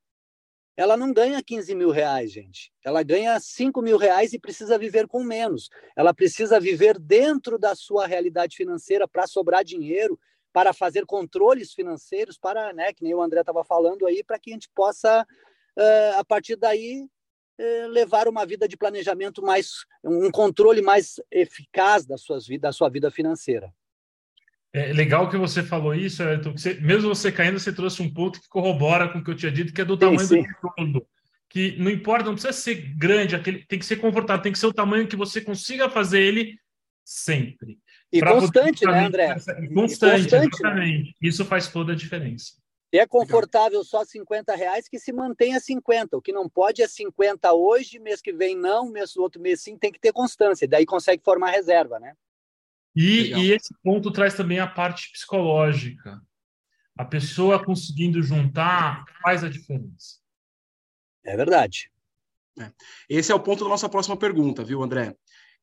ela 0.75 0.97
não 0.97 1.13
ganha 1.13 1.43
15 1.43 1.75
mil 1.75 1.91
reais, 1.91 2.33
gente. 2.33 2.73
Ela 2.83 3.03
ganha 3.03 3.39
5 3.39 3.83
mil 3.83 3.99
reais 3.99 4.33
e 4.33 4.39
precisa 4.39 4.79
viver 4.79 5.07
com 5.07 5.23
menos. 5.23 5.69
Ela 5.95 6.15
precisa 6.15 6.59
viver 6.59 6.99
dentro 6.99 7.59
da 7.59 7.75
sua 7.75 8.07
realidade 8.07 8.57
financeira 8.57 9.07
para 9.07 9.27
sobrar 9.27 9.63
dinheiro, 9.63 10.19
para 10.53 10.73
fazer 10.73 11.05
controles 11.05 11.73
financeiros, 11.75 12.39
para, 12.39 12.73
né, 12.73 12.93
que 12.93 13.03
nem 13.03 13.15
o 13.15 13.23
André 13.23 13.41
estava 13.41 13.63
falando 13.65 14.07
aí, 14.07 14.23
para 14.23 14.39
que 14.39 14.51
a 14.51 14.55
gente 14.55 14.69
possa, 14.75 15.27
a 16.19 16.25
partir 16.25 16.57
daí, 16.57 17.07
uh, 17.59 17.89
levar 17.89 18.29
uma 18.29 18.45
vida 18.45 18.67
de 18.69 18.77
planejamento 18.77 19.43
mais, 19.43 19.85
um 20.05 20.31
controle 20.31 20.83
mais 20.83 21.21
eficaz 21.31 22.07
da, 22.07 22.17
suas, 22.17 22.47
da 22.61 22.73
sua 22.73 22.89
vida 22.89 23.11
financeira. 23.11 23.73
É 24.75 24.91
legal 24.93 25.29
que 25.29 25.37
você 25.37 25.63
falou 25.63 25.95
isso, 25.95 26.23
Ayrton, 26.23 26.53
você, 26.53 26.75
mesmo 26.75 27.15
você 27.15 27.31
caindo, 27.31 27.59
você 27.59 27.73
trouxe 27.73 28.03
um 28.03 28.13
ponto 28.13 28.41
que 28.41 28.49
corrobora 28.49 29.09
com 29.09 29.19
o 29.19 29.25
que 29.25 29.31
eu 29.31 29.37
tinha 29.37 29.53
dito, 29.53 29.73
que 29.73 29.83
é 29.83 29.85
do 29.85 29.95
sim, 29.95 30.01
tamanho 30.01 30.27
sim. 30.27 30.43
do 30.43 30.73
fundo. 30.77 31.07
Que 31.51 31.77
não 31.79 31.91
importa, 31.91 32.25
não 32.25 32.33
precisa 32.33 32.55
ser 32.55 32.77
grande, 32.97 33.37
aquele, 33.37 33.67
tem 33.67 33.79
que 33.79 33.85
ser 33.85 33.97
confortável, 33.97 34.43
tem 34.43 34.53
que 34.53 34.59
ser 34.59 34.67
o 34.67 34.73
tamanho 34.73 35.07
que 35.07 35.17
você 35.17 35.43
consiga 35.43 35.91
fazer 35.91 36.23
ele 36.23 36.59
sempre. 37.05 37.79
E 38.11 38.23
constante, 38.23 38.87
né, 38.87 39.07
André? 39.07 39.35
Constante, 39.35 39.75
constante 39.75 40.33
né? 40.33 40.47
exatamente. 40.47 41.09
Né? 41.09 41.13
Isso 41.21 41.45
faz 41.45 41.69
toda 41.69 41.93
a 41.93 41.97
diferença. 41.97 42.62
E 42.93 42.99
é 42.99 43.07
confortável 43.07 43.79
Legal. 43.79 43.85
só 43.85 44.05
50 44.05 44.55
reais 44.55 44.87
que 44.87 44.99
se 44.99 45.13
mantenha 45.13 45.59
50. 45.59 46.17
O 46.17 46.21
que 46.21 46.31
não 46.31 46.47
pode 46.47 46.83
é 46.83 46.87
50 46.87 47.53
hoje, 47.55 47.99
mês 47.99 48.21
que 48.21 48.33
vem 48.33 48.55
não, 48.55 48.91
mês 48.91 49.17
outro 49.17 49.41
mês 49.41 49.63
sim, 49.63 49.79
tem 49.79 49.91
que 49.91 49.99
ter 49.99 50.13
constância. 50.13 50.69
Daí 50.69 50.85
consegue 50.85 51.23
formar 51.25 51.51
reserva, 51.51 51.99
né? 51.99 52.15
E, 52.95 53.33
e, 53.33 53.53
esse 53.53 53.75
ponto 53.83 54.11
traz 54.11 54.35
também 54.35 54.61
a 54.61 54.67
parte 54.67 55.11
psicológica. 55.11 56.21
A 56.95 57.07
pessoa 57.07 57.65
conseguindo 57.65 58.23
juntar 58.23 59.07
faz 59.23 59.43
a 59.43 59.49
diferença. 59.49 60.21
É 61.25 61.35
verdade. 61.35 61.91
É. 62.61 62.71
Esse 63.09 63.33
é 63.33 63.35
o 63.35 63.41
ponto 63.41 63.65
da 63.65 63.71
nossa 63.71 63.89
próxima 63.89 64.19
pergunta, 64.19 64.63
viu, 64.63 64.83
André? 64.83 65.17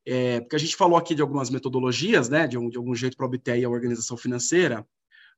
É, 0.04 0.40
porque 0.40 0.56
a 0.56 0.58
gente 0.58 0.74
falou 0.74 0.98
aqui 0.98 1.14
de 1.14 1.22
algumas 1.22 1.50
metodologias, 1.50 2.28
né, 2.28 2.48
de, 2.48 2.58
um, 2.58 2.68
de 2.68 2.76
algum 2.76 2.94
jeito 2.94 3.16
para 3.16 3.26
obter 3.26 3.64
a 3.64 3.68
organização 3.68 4.16
financeira, 4.16 4.84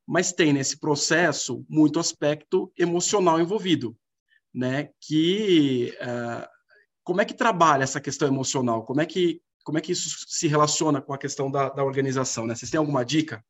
mas 0.06 0.32
tem 0.32 0.52
nesse 0.52 0.78
processo 0.78 1.64
muito 1.68 1.98
aspecto 1.98 2.72
emocional 2.76 3.40
envolvido, 3.40 3.96
né? 4.52 4.90
Que 5.00 5.96
uh, 6.00 6.48
como 7.04 7.20
é 7.20 7.24
que 7.24 7.34
trabalha 7.34 7.84
essa 7.84 8.00
questão 8.00 8.28
emocional? 8.28 8.84
Como 8.84 9.00
é 9.00 9.06
que 9.06 9.40
como 9.64 9.78
é 9.78 9.80
que 9.80 9.92
isso 9.92 10.26
se 10.28 10.48
relaciona 10.48 11.00
com 11.00 11.12
a 11.12 11.18
questão 11.18 11.50
da, 11.50 11.68
da 11.68 11.84
organização? 11.84 12.46
Né? 12.46 12.54
Vocês 12.54 12.70
têm 12.70 12.78
alguma 12.78 13.04
dica? 13.04 13.44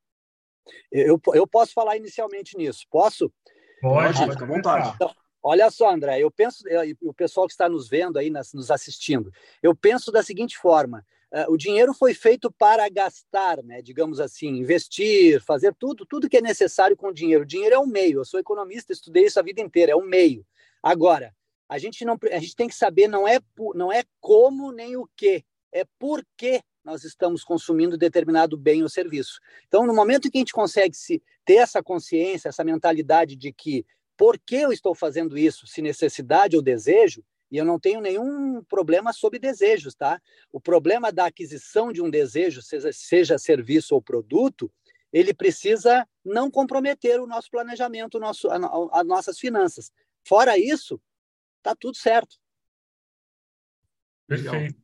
Eu, 0.91 1.21
eu 1.35 1.47
posso 1.47 1.73
falar 1.73 1.97
inicialmente 1.97 2.57
nisso. 2.57 2.87
Posso? 2.91 3.33
Pode, 3.81 4.19
Pode 4.19 4.33
fica 4.33 4.45
à 4.45 4.47
vontade. 4.47 4.93
Então, 4.95 5.11
olha 5.43 5.71
só, 5.71 5.91
André, 5.91 6.21
eu 6.21 6.31
penso, 6.31 6.63
o 7.01 7.15
pessoal 7.15 7.47
que 7.47 7.53
está 7.53 7.69
nos 7.69 7.89
vendo 7.89 8.19
aí, 8.19 8.31
nos 8.31 8.71
assistindo, 8.71 9.33
eu 9.63 9.75
penso 9.75 10.13
da 10.13 10.23
seguinte 10.23 10.57
forma: 10.59 10.99
uh, 10.99 11.03
o 11.49 11.57
dinheiro 11.57 11.95
foi 11.95 12.13
feito 12.13 12.51
para 12.51 12.89
gastar, 12.89 13.63
né? 13.63 13.81
Digamos 13.81 14.21
assim, 14.21 14.49
investir, 14.49 15.41
fazer 15.43 15.75
tudo, 15.75 16.05
tudo 16.05 16.29
que 16.29 16.37
é 16.37 16.43
necessário 16.43 16.97
com 16.97 17.09
o 17.09 17.15
dinheiro. 17.15 17.43
O 17.43 17.47
dinheiro 17.47 17.75
é 17.75 17.79
um 17.79 17.87
meio. 17.87 18.21
Eu 18.21 18.25
sou 18.25 18.39
economista, 18.39 18.93
estudei 18.93 19.25
isso 19.25 19.41
a 19.41 19.43
vida 19.43 19.61
inteira, 19.61 19.93
é 19.93 19.97
um 19.97 20.05
meio. 20.05 20.47
Agora, 20.83 21.35
a 21.69 21.79
gente 21.79 22.05
não, 22.05 22.19
a 22.31 22.39
gente 22.39 22.55
tem 22.55 22.69
que 22.69 22.75
saber 22.75 23.09
não 23.09 23.27
é 23.27 23.41
não 23.75 23.91
é 23.91 24.05
como 24.21 24.73
nem 24.73 24.97
o 24.97 25.09
que, 25.17 25.43
é 25.73 25.87
por 25.99 26.23
que 26.37 26.63
nós 26.85 27.05
estamos 27.05 27.45
consumindo 27.45 27.97
determinado 27.97 28.57
bem 28.57 28.83
ou 28.83 28.89
serviço. 28.89 29.41
Então, 29.69 29.87
no 29.87 29.95
momento 29.95 30.31
que 30.31 30.37
a 30.37 30.41
gente 30.41 30.53
consegue 30.53 30.95
se 30.95 31.23
ter 31.45 31.55
essa 31.55 31.83
consciência, 31.83 32.49
essa 32.49 32.65
mentalidade 32.65 33.37
de 33.37 33.53
que 33.53 33.87
por 34.17 34.39
que 34.39 34.57
eu 34.57 34.73
estou 34.73 34.95
fazendo 34.95 35.39
isso, 35.39 35.67
se 35.67 35.81
necessidade 35.81 36.57
ou 36.57 36.63
desejo, 36.63 37.25
e 37.53 37.59
eu 37.59 37.67
não 37.67 37.79
tenho 37.79 38.01
nenhum 38.01 38.65
problema 38.65 39.13
sobre 39.13 39.39
desejos, 39.39 39.95
tá? 39.95 40.19
O 40.51 40.59
problema 40.59 41.13
da 41.13 41.27
aquisição 41.27 41.93
de 41.93 42.01
um 42.01 42.09
desejo, 42.09 42.63
seja, 42.63 42.91
seja 42.95 43.39
serviço 43.39 43.95
ou 43.95 44.01
produto, 44.01 44.73
ele 45.13 45.35
precisa 45.35 46.09
não 46.25 46.51
comprometer 46.51 47.21
o 47.21 47.27
nosso 47.27 47.51
planejamento, 47.51 48.15
o 48.15 48.21
nosso, 48.21 48.49
as 48.51 49.07
nossas 49.07 49.39
finanças. 49.39 49.93
Fora 50.27 50.57
isso, 50.57 50.99
tá 51.63 51.77
tudo 51.77 51.95
certo. 51.99 52.37
Perfeito. 54.27 54.81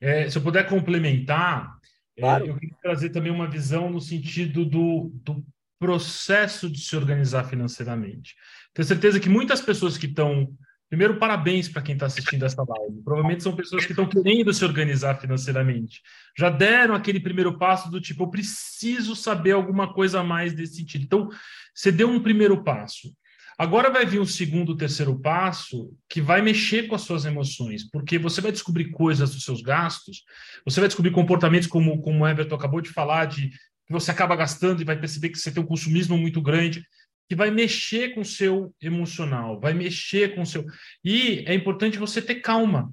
É, 0.00 0.28
se 0.28 0.36
eu 0.36 0.42
puder 0.42 0.68
complementar, 0.68 1.78
é, 2.16 2.20
claro. 2.22 2.46
é, 2.46 2.50
eu 2.50 2.58
queria 2.58 2.76
trazer 2.82 3.10
também 3.10 3.30
uma 3.30 3.48
visão 3.48 3.88
no 3.88 4.00
sentido 4.00 4.64
do, 4.64 5.12
do 5.22 5.46
processo 5.78 6.68
de 6.68 6.80
se 6.80 6.96
organizar 6.96 7.44
financeiramente. 7.44 8.34
Tenho 8.72 8.88
certeza 8.88 9.20
que 9.20 9.28
muitas 9.28 9.60
pessoas 9.60 9.96
que 9.96 10.06
estão 10.06 10.52
Primeiro, 10.94 11.18
parabéns 11.18 11.68
para 11.68 11.82
quem 11.82 11.94
está 11.94 12.06
assistindo 12.06 12.44
essa 12.44 12.62
live. 12.62 13.02
Provavelmente 13.02 13.42
são 13.42 13.56
pessoas 13.56 13.84
que 13.84 13.90
estão 13.90 14.08
querendo 14.08 14.54
se 14.54 14.64
organizar 14.64 15.16
financeiramente. 15.16 16.00
Já 16.38 16.48
deram 16.48 16.94
aquele 16.94 17.18
primeiro 17.18 17.58
passo 17.58 17.90
do 17.90 18.00
tipo, 18.00 18.22
eu 18.22 18.30
preciso 18.30 19.16
saber 19.16 19.50
alguma 19.50 19.92
coisa 19.92 20.20
a 20.20 20.22
mais 20.22 20.52
desse 20.52 20.76
sentido. 20.76 21.02
Então, 21.02 21.28
você 21.74 21.90
deu 21.90 22.08
um 22.08 22.22
primeiro 22.22 22.62
passo. 22.62 23.12
Agora 23.58 23.90
vai 23.90 24.06
vir 24.06 24.20
um 24.20 24.24
segundo, 24.24 24.76
terceiro 24.76 25.18
passo 25.18 25.92
que 26.08 26.20
vai 26.20 26.40
mexer 26.40 26.84
com 26.84 26.94
as 26.94 27.02
suas 27.02 27.24
emoções, 27.24 27.90
porque 27.90 28.16
você 28.16 28.40
vai 28.40 28.52
descobrir 28.52 28.92
coisas 28.92 29.34
dos 29.34 29.42
seus 29.42 29.60
gastos, 29.60 30.22
você 30.64 30.78
vai 30.78 30.88
descobrir 30.88 31.10
comportamentos 31.10 31.66
como, 31.66 32.00
como 32.02 32.22
o 32.22 32.28
Everton 32.28 32.54
acabou 32.54 32.80
de 32.80 32.90
falar, 32.90 33.24
de 33.24 33.48
que 33.48 33.92
você 33.92 34.12
acaba 34.12 34.36
gastando 34.36 34.80
e 34.80 34.84
vai 34.84 34.96
perceber 34.96 35.30
que 35.30 35.38
você 35.38 35.50
tem 35.50 35.60
um 35.60 35.66
consumismo 35.66 36.16
muito 36.16 36.40
grande 36.40 36.84
que 37.28 37.34
vai 37.34 37.50
mexer 37.50 38.14
com 38.14 38.20
o 38.20 38.24
seu 38.24 38.74
emocional, 38.80 39.58
vai 39.58 39.72
mexer 39.72 40.34
com 40.34 40.42
o 40.42 40.46
seu. 40.46 40.64
E 41.02 41.44
é 41.46 41.54
importante 41.54 41.98
você 41.98 42.20
ter 42.20 42.36
calma. 42.36 42.92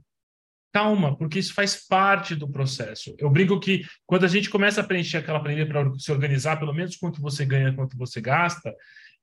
Calma, 0.74 1.18
porque 1.18 1.38
isso 1.38 1.54
faz 1.54 1.86
parte 1.86 2.34
do 2.34 2.50
processo. 2.50 3.14
Eu 3.20 3.30
brinco 3.30 3.60
que 3.60 3.86
quando 4.06 4.24
a 4.24 4.30
gente 4.30 4.50
começa 4.50 4.80
a 4.80 4.84
preencher 4.84 5.18
aquela 5.18 5.42
planilha 5.42 5.68
para 5.68 5.92
se 6.00 6.10
organizar, 6.12 6.58
pelo 6.58 6.74
menos 6.74 6.96
quanto 6.96 7.22
você 7.22 7.46
ganha, 7.46 7.74
quanto 7.74 7.98
você 7.98 8.22
gasta, 8.22 8.74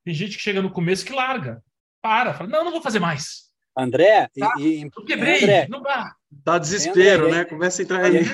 tem 0.04 0.12
gente 0.12 0.36
que 0.36 0.42
chega 0.42 0.60
no 0.60 0.70
começo 0.70 1.06
que 1.06 1.12
larga, 1.12 1.62
para, 2.02 2.34
fala: 2.34 2.50
não, 2.50 2.64
não 2.64 2.70
vou 2.70 2.82
fazer 2.82 2.98
mais. 2.98 3.47
André, 3.78 4.28
tá? 4.36 4.54
e, 4.58 4.82
e, 4.82 4.90
quebrei, 5.06 5.36
André, 5.36 5.68
não 5.68 5.80
dá. 5.80 6.14
Dá 6.30 6.58
desespero, 6.58 7.26
André, 7.26 7.38
né? 7.38 7.44
Começa 7.44 7.80
a 7.80 7.84
entrar 7.84 8.04
aí. 8.04 8.24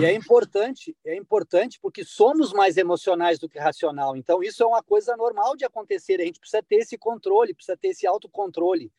E 0.00 0.04
é 0.04 0.12
importante, 0.12 0.94
é 1.04 1.16
importante 1.16 1.78
porque 1.80 2.04
somos 2.04 2.52
mais 2.52 2.76
emocionais 2.76 3.38
do 3.38 3.48
que 3.48 3.58
racional. 3.58 4.16
Então, 4.16 4.42
isso 4.42 4.62
é 4.62 4.66
uma 4.66 4.82
coisa 4.82 5.16
normal 5.16 5.56
de 5.56 5.64
acontecer. 5.64 6.20
A 6.20 6.24
gente 6.24 6.38
precisa 6.38 6.62
ter 6.62 6.76
esse 6.76 6.98
controle, 6.98 7.54
precisa 7.54 7.76
ter 7.76 7.88
esse 7.88 8.06
autocontrole. 8.06 8.92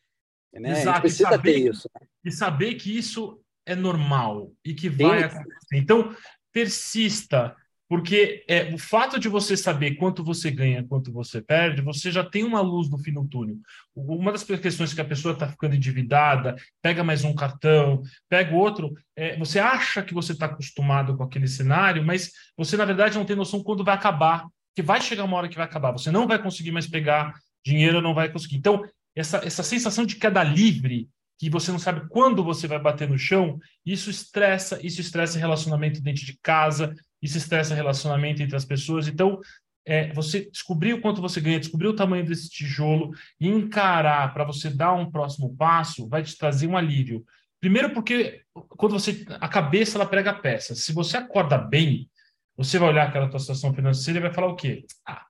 Né? 0.52 0.72
Exato, 0.72 0.88
a 0.88 0.92
gente 0.92 1.00
precisa 1.00 1.28
saber, 1.28 1.52
ter 1.52 1.70
isso. 1.70 1.90
E 2.24 2.32
saber 2.32 2.74
que 2.74 2.96
isso 2.96 3.40
é 3.64 3.74
normal 3.74 4.52
e 4.64 4.74
que 4.74 4.88
vai 4.88 5.20
Sim. 5.20 5.24
acontecer. 5.24 5.76
Então, 5.76 6.16
persista, 6.52 7.56
porque 7.88 8.44
é, 8.46 8.72
o 8.74 8.78
fato 8.78 9.18
de 9.18 9.28
você 9.28 9.56
saber 9.56 9.96
quanto 9.96 10.22
você 10.22 10.50
ganha, 10.50 10.84
quanto 10.84 11.10
você 11.10 11.40
perde, 11.40 11.80
você 11.80 12.12
já 12.12 12.22
tem 12.22 12.44
uma 12.44 12.60
luz 12.60 12.90
no 12.90 12.98
fim 12.98 13.12
do 13.12 13.26
túnel. 13.26 13.56
Uma 13.96 14.30
das 14.30 14.44
questões 14.44 14.92
que 14.92 15.00
a 15.00 15.04
pessoa 15.04 15.32
está 15.32 15.48
ficando 15.48 15.74
endividada, 15.74 16.54
pega 16.82 17.02
mais 17.02 17.24
um 17.24 17.34
cartão, 17.34 18.02
pega 18.28 18.54
outro, 18.54 18.92
é, 19.16 19.38
você 19.38 19.58
acha 19.58 20.02
que 20.02 20.12
você 20.12 20.32
está 20.32 20.46
acostumado 20.46 21.16
com 21.16 21.22
aquele 21.22 21.48
cenário, 21.48 22.04
mas 22.04 22.30
você, 22.56 22.76
na 22.76 22.84
verdade, 22.84 23.16
não 23.16 23.24
tem 23.24 23.34
noção 23.36 23.62
quando 23.62 23.82
vai 23.82 23.94
acabar, 23.94 24.46
que 24.76 24.82
vai 24.82 25.00
chegar 25.00 25.24
uma 25.24 25.36
hora 25.38 25.48
que 25.48 25.56
vai 25.56 25.64
acabar. 25.64 25.92
Você 25.92 26.10
não 26.10 26.26
vai 26.26 26.40
conseguir 26.40 26.72
mais 26.72 26.86
pegar 26.86 27.34
dinheiro, 27.64 28.02
não 28.02 28.14
vai 28.14 28.30
conseguir. 28.30 28.56
Então, 28.56 28.84
essa, 29.16 29.38
essa 29.38 29.62
sensação 29.62 30.04
de 30.04 30.16
queda 30.16 30.44
livre, 30.44 31.08
que 31.38 31.48
você 31.48 31.70
não 31.70 31.78
sabe 31.78 32.08
quando 32.08 32.42
você 32.42 32.66
vai 32.66 32.80
bater 32.80 33.08
no 33.08 33.16
chão, 33.16 33.58
isso 33.86 34.10
estressa, 34.10 34.84
isso 34.84 35.00
estressa 35.00 35.38
relacionamento 35.38 36.02
dentro 36.02 36.26
de 36.26 36.36
casa, 36.42 36.94
isso 37.22 37.38
estressa 37.38 37.74
relacionamento 37.74 38.42
entre 38.42 38.56
as 38.56 38.64
pessoas. 38.64 39.06
Então, 39.06 39.40
é, 39.86 40.12
você 40.12 40.50
descobrir 40.50 40.92
o 40.92 41.00
quanto 41.00 41.22
você 41.22 41.40
ganha, 41.40 41.60
descobrir 41.60 41.86
o 41.86 41.96
tamanho 41.96 42.24
desse 42.24 42.50
tijolo 42.50 43.12
e 43.40 43.48
encarar 43.48 44.34
para 44.34 44.44
você 44.44 44.68
dar 44.68 44.92
um 44.92 45.10
próximo 45.10 45.56
passo, 45.56 46.08
vai 46.08 46.22
te 46.22 46.36
trazer 46.36 46.66
um 46.66 46.76
alívio. 46.76 47.24
Primeiro 47.60 47.94
porque 47.94 48.42
quando 48.52 48.92
você 48.92 49.24
a 49.40 49.48
cabeça 49.48 49.96
ela 49.96 50.06
prega 50.06 50.30
a 50.30 50.34
peça. 50.34 50.74
Se 50.74 50.92
você 50.92 51.16
acorda 51.16 51.56
bem, 51.56 52.08
você 52.56 52.78
vai 52.78 52.88
olhar 52.88 53.08
aquela 53.08 53.30
tua 53.30 53.40
situação 53.40 53.72
financeira 53.72 54.18
e 54.18 54.22
vai 54.22 54.32
falar 54.32 54.48
o 54.48 54.56
quê? 54.56 54.84
Ah, 55.06 55.24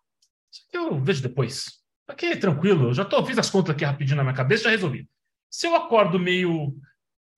isso 0.50 0.64
aqui 0.66 0.76
eu 0.76 0.98
vejo 0.98 1.22
depois. 1.22 1.78
Aqui 2.08 2.34
tranquilo, 2.36 2.88
eu 2.88 2.94
já 2.94 3.04
tô, 3.04 3.24
fiz 3.24 3.38
as 3.38 3.50
contas 3.50 3.74
aqui 3.74 3.84
rapidinho 3.84 4.16
na 4.16 4.24
minha 4.24 4.34
cabeça, 4.34 4.64
já 4.64 4.70
resolvi. 4.70 5.06
Se 5.50 5.66
eu 5.66 5.74
acordo 5.74 6.18
meio 6.18 6.74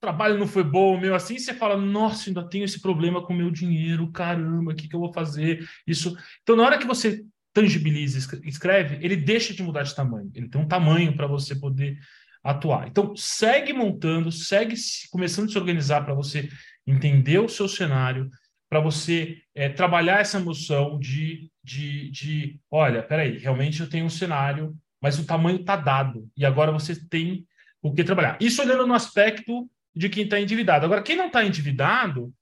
trabalho 0.00 0.38
não 0.38 0.46
foi 0.46 0.64
bom, 0.64 0.98
meu 0.98 1.14
assim, 1.14 1.38
você 1.38 1.52
fala, 1.52 1.76
nossa, 1.76 2.30
ainda 2.30 2.48
tenho 2.48 2.64
esse 2.64 2.80
problema 2.80 3.24
com 3.24 3.34
meu 3.34 3.50
dinheiro, 3.50 4.10
caramba, 4.10 4.72
o 4.72 4.74
que, 4.74 4.88
que 4.88 4.96
eu 4.96 5.00
vou 5.00 5.12
fazer? 5.12 5.68
Isso. 5.86 6.16
Então, 6.42 6.56
na 6.56 6.64
hora 6.64 6.78
que 6.78 6.86
você 6.86 7.22
tangibiliza, 7.52 8.18
escreve, 8.44 8.98
ele 9.04 9.16
deixa 9.16 9.52
de 9.52 9.62
mudar 9.62 9.82
de 9.82 9.94
tamanho. 9.94 10.30
Ele 10.34 10.48
tem 10.48 10.60
um 10.60 10.68
tamanho 10.68 11.14
para 11.14 11.26
você 11.26 11.54
poder 11.54 11.98
atuar. 12.42 12.88
Então, 12.88 13.14
segue 13.14 13.72
montando, 13.72 14.32
segue 14.32 14.74
começando 15.10 15.48
a 15.48 15.52
se 15.52 15.58
organizar 15.58 16.04
para 16.04 16.14
você 16.14 16.48
entender 16.86 17.38
o 17.38 17.48
seu 17.48 17.68
cenário, 17.68 18.30
para 18.68 18.80
você 18.80 19.42
é, 19.54 19.68
trabalhar 19.68 20.20
essa 20.20 20.38
emoção 20.38 20.98
de, 20.98 21.50
de, 21.62 22.10
de, 22.10 22.60
olha, 22.70 23.02
peraí, 23.02 23.36
realmente 23.36 23.80
eu 23.80 23.90
tenho 23.90 24.06
um 24.06 24.10
cenário, 24.10 24.74
mas 25.02 25.18
o 25.18 25.26
tamanho 25.26 25.60
está 25.60 25.76
dado, 25.76 26.30
e 26.36 26.46
agora 26.46 26.70
você 26.70 26.94
tem 27.08 27.46
o 27.82 27.92
que 27.92 28.04
trabalhar. 28.04 28.36
Isso 28.40 28.62
olhando 28.62 28.86
no 28.86 28.94
aspecto 28.94 29.68
de 29.94 30.08
quem 30.08 30.24
está 30.24 30.40
endividado. 30.40 30.84
Agora, 30.84 31.02
quem 31.02 31.16
não 31.16 31.26
está 31.26 31.44
endividado, 31.44 32.32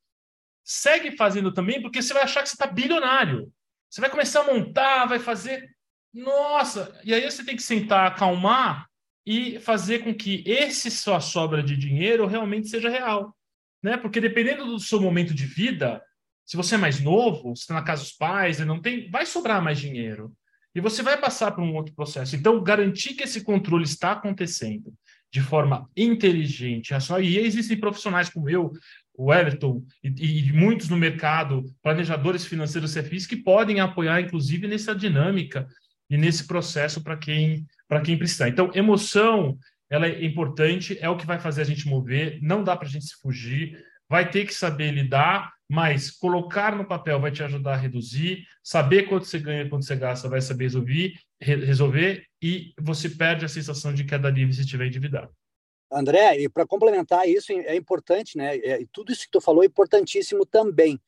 segue 0.65 1.17
fazendo 1.17 1.53
também, 1.53 1.81
porque 1.81 2.03
você 2.03 2.13
vai 2.13 2.25
achar 2.25 2.43
que 2.43 2.49
você 2.49 2.55
está 2.55 2.67
bilionário. 2.67 3.53
Você 3.89 4.01
vai 4.01 4.11
começar 4.11 4.41
a 4.41 4.53
montar, 4.53 5.07
vai 5.07 5.19
fazer. 5.19 5.71
Nossa! 6.13 6.99
E 7.05 7.15
aí 7.15 7.23
você 7.23 7.45
tem 7.45 7.57
que 7.57 7.63
sentar, 7.63 8.07
acalmar 8.07 8.87
e 9.25 9.59
fazer 9.61 10.01
com 10.01 10.15
que 10.15 10.43
esse 10.47 10.91
sua 10.91 11.21
sobra 11.21 11.63
de 11.63 11.77
dinheiro 11.77 12.27
realmente 12.27 12.69
seja 12.69 12.89
real. 12.89 13.35
Né? 13.83 13.97
Porque 13.97 14.21
dependendo 14.21 14.67
do 14.67 14.81
seu 14.81 15.01
momento 15.01 15.33
de 15.33 15.47
vida, 15.47 16.03
se 16.45 16.57
você 16.57 16.75
é 16.75 16.79
mais 16.79 17.01
novo, 17.01 17.55
se 17.55 17.63
está 17.63 17.75
na 17.75 17.83
casa 17.83 18.03
dos 18.03 18.13
pais, 18.13 18.59
não 18.61 18.81
tem, 18.81 19.11
vai 19.11 19.25
sobrar 19.25 19.63
mais 19.63 19.79
dinheiro. 19.79 20.33
E 20.75 20.81
você 20.81 21.03
vai 21.03 21.19
passar 21.19 21.53
por 21.53 21.63
um 21.63 21.75
outro 21.75 21.95
processo. 21.95 22.37
Então, 22.37 22.63
garantir 22.63 23.15
que 23.15 23.25
esse 23.25 23.43
controle 23.43 23.85
está 23.85 24.13
acontecendo 24.13 24.93
de 25.31 25.41
forma 25.41 25.89
inteligente, 25.97 26.93
racional. 26.93 27.23
E 27.23 27.39
existem 27.39 27.79
profissionais 27.79 28.29
como 28.29 28.49
eu, 28.49 28.73
o 29.15 29.33
Everton 29.33 29.85
e, 30.03 30.49
e, 30.49 30.53
muitos 30.53 30.89
no 30.89 30.97
mercado, 30.97 31.65
planejadores 31.83 32.45
financeiros 32.45 32.95
CFIs, 32.95 33.27
que 33.27 33.37
podem 33.37 33.81
apoiar, 33.81 34.21
inclusive, 34.21 34.67
nessa 34.67 34.95
dinâmica 34.95 35.67
e 36.09 36.17
nesse 36.17 36.47
processo 36.47 37.03
para 37.03 37.17
quem, 37.17 37.67
para 37.87 38.01
quem 38.01 38.17
precisar. 38.17 38.49
Então, 38.49 38.71
emoção 38.75 39.59
ela 39.91 40.07
é 40.07 40.25
importante, 40.25 40.99
é 41.01 41.09
o 41.09 41.17
que 41.17 41.27
vai 41.27 41.39
fazer 41.39 41.63
a 41.63 41.65
gente 41.65 41.89
mover, 41.89 42.39
não 42.43 42.63
dá 42.63 42.77
para 42.77 42.87
a 42.87 42.91
gente 42.91 43.07
se 43.07 43.21
fugir, 43.21 43.83
vai 44.09 44.31
ter 44.31 44.45
que 44.45 44.55
saber 44.55 44.93
lidar, 44.93 45.53
mas 45.69 46.11
colocar 46.11 46.77
no 46.77 46.87
papel 46.87 47.21
vai 47.21 47.31
te 47.31 47.43
ajudar 47.43 47.75
a 47.75 47.77
reduzir, 47.77 48.45
saber 48.63 49.05
quanto 49.05 49.27
você 49.27 49.39
ganha, 49.39 49.69
quanto 49.69 49.85
você 49.85 49.97
gasta, 49.97 50.29
vai 50.29 50.41
saber 50.41 50.65
resolver, 50.65 51.13
resolver 51.41 52.27
e 52.43 52.73
você 52.81 53.09
perde 53.09 53.45
a 53.45 53.49
sensação 53.49 53.93
de 53.95 54.05
queda 54.05 54.31
livre 54.31 54.55
se 54.55 54.63
estiver 54.63 54.87
endividado. 54.87 55.33
André, 55.91 56.41
e 56.41 56.49
para 56.49 56.67
complementar 56.67 57.27
isso, 57.27 57.51
é 57.53 57.75
importante, 57.75 58.37
né? 58.37 58.57
É, 58.59 58.85
tudo 58.93 59.11
isso 59.11 59.23
que 59.23 59.31
tu 59.31 59.41
falou 59.41 59.63
é 59.63 59.67
importantíssimo 59.67 60.45
também. 60.45 61.01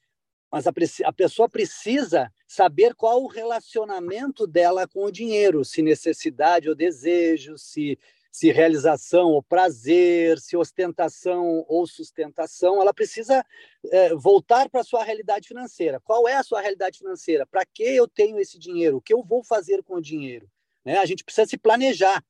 Mas 0.50 0.66
a, 0.66 0.72
a 1.04 1.12
pessoa 1.12 1.48
precisa 1.48 2.32
saber 2.46 2.94
qual 2.94 3.22
o 3.22 3.28
relacionamento 3.28 4.46
dela 4.46 4.88
com 4.88 5.04
o 5.04 5.12
dinheiro, 5.12 5.64
se 5.64 5.82
necessidade 5.82 6.68
ou 6.68 6.74
desejo, 6.74 7.56
se, 7.58 7.98
se 8.30 8.52
realização 8.52 9.30
ou 9.30 9.42
prazer, 9.42 10.38
se 10.38 10.56
ostentação 10.56 11.64
ou 11.68 11.86
sustentação. 11.86 12.80
Ela 12.80 12.94
precisa 12.94 13.44
é, 13.90 14.14
voltar 14.14 14.68
para 14.70 14.82
a 14.82 14.84
sua 14.84 15.02
realidade 15.02 15.48
financeira. 15.48 16.00
Qual 16.00 16.28
é 16.28 16.34
a 16.34 16.42
sua 16.42 16.60
realidade 16.60 16.98
financeira? 16.98 17.46
Para 17.46 17.64
que 17.64 17.82
eu 17.82 18.06
tenho 18.06 18.38
esse 18.38 18.58
dinheiro? 18.58 18.98
O 18.98 19.00
que 19.00 19.12
eu 19.12 19.22
vou 19.22 19.42
fazer 19.42 19.82
com 19.82 19.94
o 19.94 20.02
dinheiro? 20.02 20.48
Né? 20.84 20.98
A 20.98 21.06
gente 21.06 21.24
precisa 21.24 21.46
se 21.46 21.58
planejar. 21.58 22.22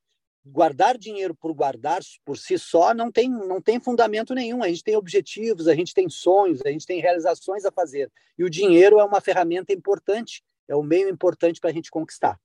Guardar 0.43 0.97
dinheiro 0.97 1.35
por 1.35 1.53
guardar 1.53 2.01
por 2.25 2.39
si 2.39 2.59
só 2.59 2.95
não 2.95 3.13
tem, 3.13 3.29
não 3.29 3.61
tem 3.61 3.79
fundamento 3.79 4.35
nenhum. 4.35 4.63
A 4.63 4.69
gente 4.69 4.83
tem 4.83 4.97
objetivos, 4.97 5.69
a 5.69 5.75
gente 5.75 5.93
tem 5.93 6.09
sonhos, 6.09 6.63
a 6.65 6.71
gente 6.71 6.87
tem 6.87 6.99
realizações 6.99 7.67
a 7.67 7.71
fazer. 7.71 8.11
E 8.39 8.43
o 8.43 8.49
dinheiro 8.49 8.99
é 8.99 9.05
uma 9.05 9.21
ferramenta 9.21 9.71
importante, 9.71 10.43
é 10.67 10.75
o 10.75 10.83
meio 10.83 11.11
importante 11.11 11.61
para 11.61 11.69
a 11.69 11.73
gente 11.75 11.91
conquistar. 11.91 12.41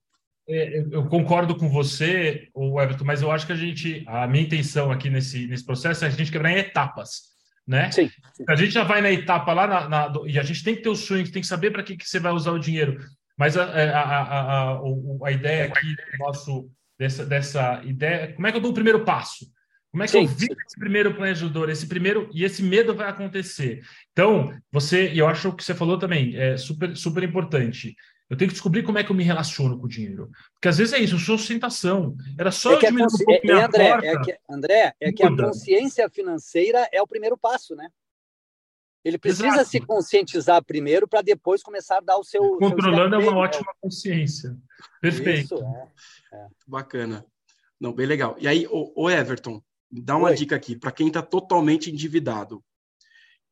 É, 0.47 0.79
eu 0.91 1.05
concordo 1.07 1.55
com 1.55 1.69
você, 1.69 2.49
o 2.53 2.79
Everton, 2.79 3.03
mas 3.03 3.21
eu 3.21 3.31
acho 3.31 3.47
que 3.47 3.53
a 3.53 3.55
gente, 3.55 4.03
a 4.07 4.27
minha 4.27 4.43
intenção 4.43 4.91
aqui 4.91 5.09
nesse, 5.09 5.47
nesse 5.47 5.65
processo 5.65 6.05
é 6.05 6.07
a 6.07 6.11
gente 6.11 6.31
quebrar 6.31 6.51
em 6.51 6.57
etapas. 6.57 7.33
né? 7.67 7.91
Sim, 7.91 8.09
sim. 8.33 8.43
A 8.47 8.55
gente 8.55 8.71
já 8.71 8.83
vai 8.83 9.01
na 9.01 9.11
etapa 9.11 9.53
lá 9.53 9.65
na, 9.65 9.89
na, 9.89 10.13
e 10.27 10.37
a 10.37 10.43
gente 10.43 10.63
tem 10.63 10.75
que 10.75 10.81
ter 10.83 10.89
o 10.89 10.95
sonho, 10.95 11.29
tem 11.31 11.41
que 11.41 11.47
saber 11.47 11.71
para 11.71 11.81
que, 11.83 11.97
que 11.97 12.07
você 12.07 12.19
vai 12.19 12.31
usar 12.31 12.51
o 12.51 12.59
dinheiro. 12.59 12.99
Mas 13.37 13.57
a, 13.57 13.63
a, 13.65 14.01
a, 14.01 14.71
a, 14.73 14.81
a 15.25 15.31
ideia 15.31 15.65
aqui 15.65 15.95
nosso 16.19 16.69
dessa, 16.97 17.25
dessa 17.25 17.81
ideia, 17.83 18.33
como 18.33 18.47
é 18.47 18.51
que 18.51 18.57
eu 18.57 18.61
dou 18.61 18.71
o 18.71 18.75
primeiro 18.75 19.03
passo? 19.03 19.45
Como 19.91 20.03
é 20.03 20.07
que 20.07 20.11
sim, 20.11 20.23
eu 20.23 20.27
vi 20.27 20.45
esse 20.45 20.77
primeiro 20.77 21.13
planejador, 21.13 21.69
esse 21.69 21.87
primeiro 21.87 22.29
e 22.33 22.43
esse 22.43 22.61
medo 22.61 22.93
vai 22.93 23.07
acontecer? 23.09 23.81
Então, 24.11 24.53
você, 24.71 25.11
e 25.11 25.19
eu 25.19 25.27
acho 25.27 25.53
que 25.53 25.63
você 25.63 25.73
falou 25.73 25.97
também, 25.97 26.35
é 26.35 26.57
super 26.57 26.95
super 26.97 27.23
importante. 27.23 27.95
Eu 28.29 28.35
tenho 28.35 28.49
que 28.49 28.55
descobrir 28.55 28.83
como 28.83 28.97
é 28.97 29.03
que 29.03 29.11
eu 29.11 29.15
me 29.15 29.23
relaciono 29.23 29.77
com 29.77 29.85
o 29.85 29.89
dinheiro. 29.89 30.31
Porque 30.53 30.67
às 30.67 30.77
vezes 30.77 30.93
é 30.93 30.99
isso, 30.99 31.15
eu 31.15 31.19
sou 31.19 31.35
ostentação. 31.35 32.15
Era 32.37 32.51
só 32.51 32.71
é 32.71 32.75
eu 32.75 32.79
diminuir 32.79 33.05
um 33.05 33.17
pouco 33.17 33.31
é, 33.31 33.41
minha 33.43 33.65
André, 33.67 33.89
porta. 33.89 34.07
É 34.07 34.19
que, 34.19 34.37
André, 34.49 34.95
é 34.99 35.11
que 35.11 35.23
a 35.23 35.35
consciência 35.35 36.09
financeira 36.09 36.89
é 36.91 37.01
o 37.01 37.07
primeiro 37.07 37.37
passo, 37.37 37.75
né? 37.75 37.87
Ele 39.03 39.19
precisa 39.19 39.47
Exato. 39.49 39.69
se 39.69 39.79
conscientizar 39.79 40.63
primeiro 40.63 41.07
para 41.07 41.21
depois 41.21 41.61
começar 41.61 41.97
a 41.97 42.01
dar 42.01 42.17
o 42.17 42.23
seu. 42.23 42.57
Controlando 42.57 43.15
seu 43.15 43.29
é 43.29 43.31
uma 43.31 43.39
ótima 43.39 43.71
consciência. 43.79 44.57
Perfeito. 44.99 45.53
Isso, 45.53 45.63
é, 45.63 46.35
é. 46.35 46.47
Bacana. 46.65 47.23
Não, 47.79 47.93
bem 47.93 48.07
legal. 48.07 48.35
E 48.39 48.47
aí, 48.47 48.65
o, 48.65 49.03
o 49.03 49.07
Everton, 49.07 49.61
dá 49.91 50.17
uma 50.17 50.29
Oi. 50.29 50.35
dica 50.35 50.55
aqui 50.55 50.75
para 50.75 50.91
quem 50.91 51.07
está 51.07 51.21
totalmente 51.21 51.91
endividado. 51.91 52.63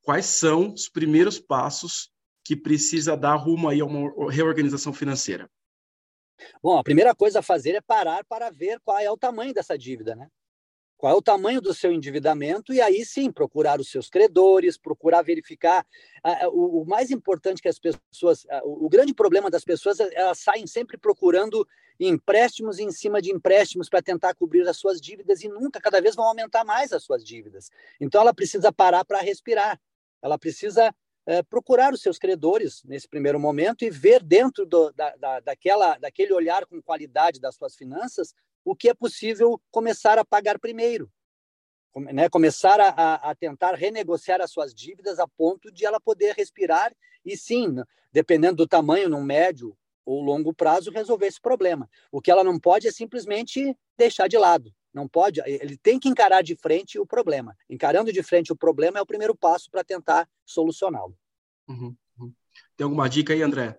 Quais 0.01 0.25
são 0.25 0.73
os 0.73 0.89
primeiros 0.89 1.39
passos 1.39 2.12
que 2.43 2.55
precisa 2.55 3.15
dar 3.15 3.35
rumo 3.35 3.69
aí 3.69 3.79
a 3.79 3.85
uma 3.85 4.31
reorganização 4.31 4.93
financeira? 4.93 5.49
Bom, 6.61 6.77
a 6.77 6.83
primeira 6.83 7.15
coisa 7.15 7.39
a 7.39 7.43
fazer 7.43 7.75
é 7.75 7.81
parar 7.81 8.25
para 8.25 8.49
ver 8.49 8.79
qual 8.83 8.99
é 8.99 9.09
o 9.09 9.17
tamanho 9.17 9.53
dessa 9.53 9.77
dívida, 9.77 10.15
né? 10.15 10.27
Qual 10.97 11.11
é 11.11 11.15
o 11.17 11.21
tamanho 11.21 11.59
do 11.59 11.73
seu 11.73 11.91
endividamento 11.91 12.73
e 12.73 12.79
aí 12.79 13.03
sim 13.03 13.29
procurar 13.29 13.79
os 13.79 13.89
seus 13.89 14.09
credores, 14.09 14.77
procurar 14.77 15.21
verificar. 15.21 15.85
O 16.53 16.85
mais 16.85 17.11
importante 17.11 17.61
que 17.61 17.67
as 17.67 17.77
pessoas, 17.77 18.45
o 18.63 18.87
grande 18.87 19.13
problema 19.13 19.49
das 19.49 19.65
pessoas, 19.65 19.99
é, 19.99 20.09
elas 20.13 20.39
saem 20.39 20.65
sempre 20.65 20.97
procurando 20.97 21.67
empréstimos 21.99 22.79
em 22.79 22.89
cima 22.89 23.21
de 23.21 23.31
empréstimos 23.31 23.89
para 23.89 24.01
tentar 24.01 24.33
cobrir 24.33 24.65
as 24.67 24.77
suas 24.77 25.01
dívidas 25.01 25.43
e 25.43 25.49
nunca, 25.49 25.81
cada 25.81 25.99
vez 26.01 26.15
vão 26.15 26.25
aumentar 26.25 26.63
mais 26.63 26.93
as 26.93 27.03
suas 27.03 27.21
dívidas. 27.21 27.69
Então 27.99 28.21
ela 28.21 28.33
precisa 28.33 28.71
parar 28.71 29.03
para 29.03 29.19
respirar. 29.19 29.77
Ela 30.21 30.39
precisa 30.39 30.95
é, 31.25 31.41
procurar 31.41 31.93
os 31.93 32.01
seus 32.01 32.17
credores 32.17 32.83
nesse 32.83 33.07
primeiro 33.07 33.39
momento 33.39 33.83
e 33.83 33.89
ver 33.89 34.21
dentro 34.21 34.65
do, 34.65 34.91
da, 34.91 35.15
da, 35.15 35.39
daquela, 35.39 35.97
daquele 35.97 36.33
olhar 36.33 36.65
com 36.65 36.81
qualidade 36.81 37.39
das 37.39 37.55
suas 37.55 37.75
finanças 37.75 38.33
o 38.65 38.75
que 38.75 38.89
é 38.89 38.93
possível 38.93 39.61
começar 39.71 40.17
a 40.17 40.25
pagar 40.25 40.59
primeiro. 40.59 41.11
Né, 41.95 42.27
começar 42.27 42.79
a, 42.79 43.15
a, 43.29 43.35
tentar 43.35 43.75
renegociar 43.75 44.41
as 44.41 44.51
suas 44.51 44.73
dívidas 44.73 45.19
a 45.19 45.27
ponto 45.27 45.71
de 45.71 45.85
ela 45.85 45.99
poder 45.99 46.33
respirar 46.33 46.91
e 47.23 47.37
sim, 47.37 47.75
dependendo 48.11 48.55
do 48.55 48.67
tamanho, 48.67 49.07
no 49.07 49.21
médio 49.21 49.77
ou 50.03 50.19
longo 50.19 50.51
prazo, 50.55 50.89
resolver 50.89 51.27
esse 51.27 51.39
problema. 51.39 51.87
O 52.11 52.19
que 52.19 52.31
ela 52.31 52.43
não 52.43 52.59
pode 52.59 52.87
é 52.87 52.91
simplesmente 52.91 53.77
deixar 53.95 54.27
de 54.27 54.39
lado. 54.39 54.73
Não 54.93 55.07
pode, 55.07 55.41
ele 55.45 55.75
tem 55.77 55.99
que 55.99 56.07
encarar 56.07 56.43
de 56.43 56.55
frente 56.55 56.99
o 56.99 57.05
problema. 57.05 57.57
Encarando 57.69 58.13
de 58.13 58.21
frente 58.21 58.51
o 58.51 58.55
problema 58.55 58.99
é 58.99 59.01
o 59.01 59.05
primeiro 59.05 59.35
passo 59.35 59.69
para 59.71 59.83
tentar 59.83 60.29
solucioná-lo. 60.45 61.17
Uhum, 61.67 61.95
uhum. 62.19 62.33
Tem 62.77 62.85
alguma 62.85 63.09
dica 63.09 63.33
aí, 63.33 63.41
André? 63.41 63.77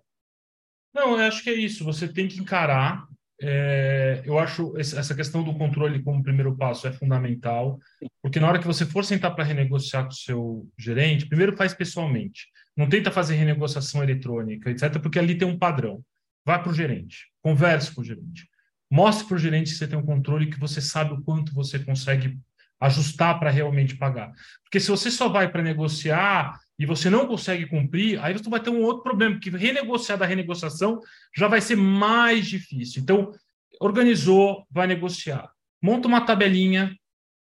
Não, 0.92 1.18
eu 1.18 1.24
acho 1.27 1.42
que 1.42 1.50
é 1.50 1.55
isso. 1.55 1.85
Você 1.85 2.09
tem 2.09 2.27
que 2.27 2.40
encarar. 2.40 3.07
É, 3.40 4.22
eu 4.24 4.38
acho 4.38 4.77
essa 4.79 5.14
questão 5.14 5.42
do 5.42 5.57
controle 5.59 6.03
como 6.03 6.22
primeiro 6.22 6.57
passo 6.57 6.87
é 6.87 6.92
fundamental, 6.92 7.81
porque 8.22 8.38
na 8.38 8.48
hora 8.48 8.61
que 8.61 8.66
você 8.66 8.87
for 8.87 9.05
sentar 9.05 9.35
para 9.35 9.42
renegociar 9.42 10.05
com 10.05 10.11
o 10.11 10.14
seu 10.14 10.68
gerente, 10.79 11.27
primeiro 11.27 11.57
faz 11.57 11.74
pessoalmente. 11.74 12.46
Não 12.77 12.88
tenta 12.88 13.11
fazer 13.11 13.35
renegociação 13.35 14.03
eletrônica, 14.03 14.70
etc., 14.70 15.00
porque 15.00 15.18
ali 15.18 15.37
tem 15.37 15.46
um 15.46 15.59
padrão. 15.59 16.03
Vá 16.44 16.59
para 16.59 16.70
o 16.70 16.74
gerente, 16.74 17.33
converse 17.42 17.92
com 17.94 18.03
o 18.03 18.05
gerente. 18.05 18.48
Mostre 18.95 19.27
para 19.27 19.35
o 19.35 19.39
gerente 19.39 19.73
que 19.73 19.77
você 19.77 19.89
tem 19.89 19.99
um 19.99 20.07
controle 20.07 20.47
que 20.47 20.61
você 20.61 20.81
sabe 20.81 21.15
o 21.15 21.21
quanto 21.21 21.53
você 21.53 21.81
consegue 21.81 22.39
ajustar 22.79 23.41
para 23.41 23.51
realmente 23.51 23.97
pagar. 23.97 24.31
Porque 24.63 24.79
se 24.79 24.89
você 24.89 25.11
só 25.11 25.29
vai 25.29 25.51
para 25.51 25.65
negociar 25.65 26.57
e 26.79 26.87
você 26.87 27.11
não 27.11 27.27
consegue 27.27 27.67
cumprir, 27.67 28.23
aí 28.23 28.33
você 28.33 28.49
vai 28.49 28.61
ter 28.61 28.71
um 28.71 28.83
outro 28.83 29.03
problema, 29.03 29.35
porque 29.35 29.51
renegociar 29.51 30.17
da 30.17 30.25
renegociação 30.25 31.01
já 31.37 31.49
vai 31.49 31.61
ser 31.61 31.75
mais 31.75 32.47
difícil. 32.47 33.03
Então, 33.03 33.33
organizou, 33.81 34.65
vai 34.71 34.87
negociar. 34.87 35.51
Monta 35.83 36.07
uma 36.07 36.21
tabelinha 36.21 36.97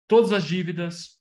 todas 0.10 0.34
as 0.34 0.43
dívidas, 0.43 1.19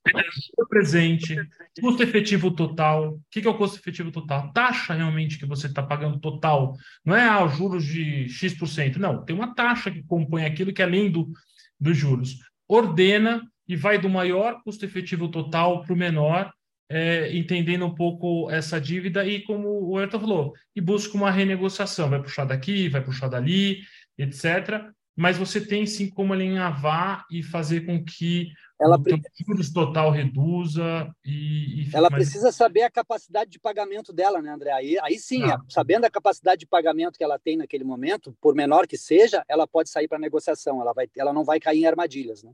o 0.57 0.66
presente, 0.66 1.37
custo 1.79 2.03
efetivo 2.03 2.51
total. 2.51 3.11
O 3.12 3.22
que 3.31 3.46
é 3.46 3.51
o 3.51 3.55
custo 3.55 3.79
efetivo 3.79 4.11
total? 4.11 4.51
Taxa 4.51 4.94
realmente 4.94 5.38
que 5.38 5.44
você 5.44 5.66
está 5.66 5.83
pagando 5.83 6.18
total. 6.18 6.74
Não 7.05 7.14
é 7.14 7.29
ah, 7.29 7.44
os 7.44 7.55
juros 7.55 7.85
de 7.85 8.27
X%. 8.31 8.98
Não, 8.98 9.22
tem 9.27 9.37
uma 9.37 9.55
taxa 9.55 9.90
que 9.90 10.03
compõe 10.03 10.46
aquilo 10.46 10.72
que 10.72 10.81
é 10.81 10.87
além 10.87 11.11
do, 11.11 11.31
dos 11.79 11.98
juros. 11.98 12.38
Ordena 12.66 13.42
e 13.68 13.77
vai 13.77 13.98
do 13.98 14.09
maior 14.09 14.62
custo 14.64 14.87
efetivo 14.87 15.29
total 15.29 15.83
para 15.83 15.92
o 15.92 15.96
menor, 15.96 16.51
é, 16.88 17.37
entendendo 17.37 17.85
um 17.85 17.94
pouco 17.94 18.51
essa 18.51 18.81
dívida 18.81 19.27
e, 19.27 19.42
como 19.42 19.68
o 19.68 19.98
Ayrton 19.98 20.20
falou, 20.20 20.55
e 20.74 20.81
busca 20.81 21.14
uma 21.14 21.31
renegociação. 21.31 22.09
Vai 22.09 22.22
puxar 22.22 22.46
daqui, 22.46 22.88
vai 22.88 23.05
puxar 23.05 23.29
dali, 23.29 23.81
etc 24.16 24.90
mas 25.18 25.37
você 25.37 25.61
tem 25.61 25.85
sim 25.85 26.09
como 26.09 26.33
alinhavar 26.33 27.26
e 27.28 27.42
fazer 27.42 27.81
com 27.85 28.04
que 28.04 28.52
ela 28.81 28.96
o 28.96 29.44
juros 29.44 29.72
total 29.72 30.12
reduza 30.12 31.12
e, 31.24 31.83
e 31.83 31.90
ela 31.92 32.09
mais... 32.09 32.22
precisa 32.22 32.52
saber 32.52 32.83
a 32.83 32.90
capacidade 32.90 33.50
de 33.50 33.59
pagamento 33.59 34.12
dela, 34.12 34.40
né, 34.40 34.52
André? 34.52 34.70
Aí, 34.70 34.96
aí 35.02 35.18
sim, 35.18 35.42
ah. 35.42 35.59
sabendo 35.68 36.04
a 36.04 36.11
capacidade 36.11 36.61
de 36.61 36.66
pagamento 36.68 37.18
que 37.18 37.24
ela 37.24 37.37
tem 37.37 37.57
naquele 37.57 37.83
momento, 37.83 38.33
por 38.40 38.54
menor 38.54 38.87
que 38.87 38.96
seja, 38.96 39.42
ela 39.48 39.66
pode 39.66 39.90
sair 39.90 40.07
para 40.07 40.20
negociação. 40.20 40.81
Ela 40.81 40.92
vai, 40.92 41.09
ela 41.16 41.33
não 41.33 41.42
vai 41.42 41.59
cair 41.59 41.81
em 41.81 41.87
armadilhas, 41.87 42.44
né? 42.44 42.52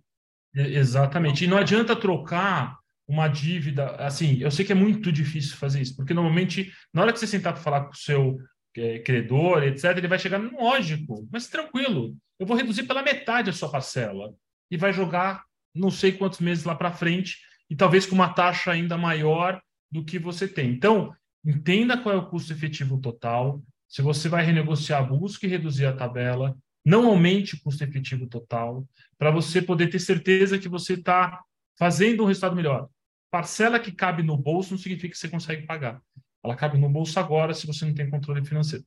Exatamente. 0.55 1.45
E 1.45 1.47
não 1.47 1.59
adianta 1.59 1.95
trocar 1.95 2.79
uma 3.07 3.29
dívida, 3.29 3.91
assim, 3.97 4.39
eu 4.41 4.51
sei 4.51 4.65
que 4.65 4.73
é 4.73 4.75
muito 4.75 5.13
difícil 5.13 5.55
fazer 5.59 5.83
isso, 5.83 5.95
porque 5.95 6.15
normalmente, 6.15 6.73
na 6.95 7.03
hora 7.03 7.13
que 7.13 7.19
você 7.19 7.27
sentar 7.27 7.53
para 7.53 7.63
falar 7.63 7.85
com 7.85 7.93
o 7.93 7.97
seu 7.97 8.39
é, 8.75 9.01
credor, 9.01 9.63
etc., 9.63 9.99
ele 9.99 10.09
vai 10.09 10.19
chegar, 10.19 10.41
lógico, 10.41 11.29
mas 11.31 11.47
tranquilo, 11.49 12.17
eu 12.39 12.47
vou 12.47 12.57
reduzir 12.57 12.85
pela 12.85 13.03
metade 13.03 13.51
a 13.51 13.53
sua 13.53 13.71
parcela 13.71 14.35
e 14.71 14.77
vai 14.77 14.93
jogar 14.93 15.45
não 15.75 15.91
sei 15.91 16.13
quantos 16.13 16.41
meses 16.41 16.65
lá 16.65 16.75
para 16.75 16.93
frente 16.93 17.39
e 17.69 17.77
talvez 17.77 18.07
com 18.07 18.15
uma 18.15 18.33
taxa 18.33 18.71
ainda 18.71 18.97
maior 18.97 19.61
do 19.91 20.05
que 20.05 20.19
você 20.19 20.47
tem. 20.47 20.71
Então, 20.71 21.15
entenda 21.45 21.99
qual 21.99 22.15
é 22.15 22.19
o 22.19 22.27
custo 22.27 22.53
efetivo 22.53 22.99
total. 23.01 23.63
Se 23.89 24.03
você 24.03 24.29
vai 24.29 24.45
renegociar, 24.45 25.07
busque 25.07 25.47
reduzir 25.47 25.87
a 25.87 25.93
tabela. 25.93 26.57
Não 26.85 27.09
aumente 27.09 27.55
o 27.55 27.61
custo 27.63 27.83
efetivo 27.83 28.27
total, 28.27 28.87
para 29.17 29.31
você 29.31 29.63
poder 29.63 29.89
ter 29.89 29.99
certeza 29.99 30.59
que 30.59 30.69
você 30.69 30.95
está 30.95 31.43
fazendo 31.79 32.23
um 32.23 32.27
resultado 32.27 32.55
melhor. 32.55 32.89
Parcela 33.31 33.81
que 33.81 33.91
cabe 33.91 34.23
no 34.23 34.37
bolso 34.37 34.73
não 34.73 34.79
significa 34.79 35.13
que 35.13 35.19
você 35.19 35.29
consegue 35.29 35.67
pagar. 35.67 36.01
Ela 36.45 36.55
cabe 36.55 36.77
no 36.77 36.91
bolso 36.91 37.19
agora 37.19 37.55
se 37.55 37.67
você 37.67 37.87
não 37.87 37.95
tem 37.95 38.11
controle 38.11 38.45
financeiro. 38.45 38.85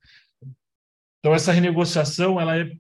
Então, 1.20 1.34
essa 1.34 1.52
renegociação 1.52 2.40
ela 2.40 2.56
é 2.56 2.72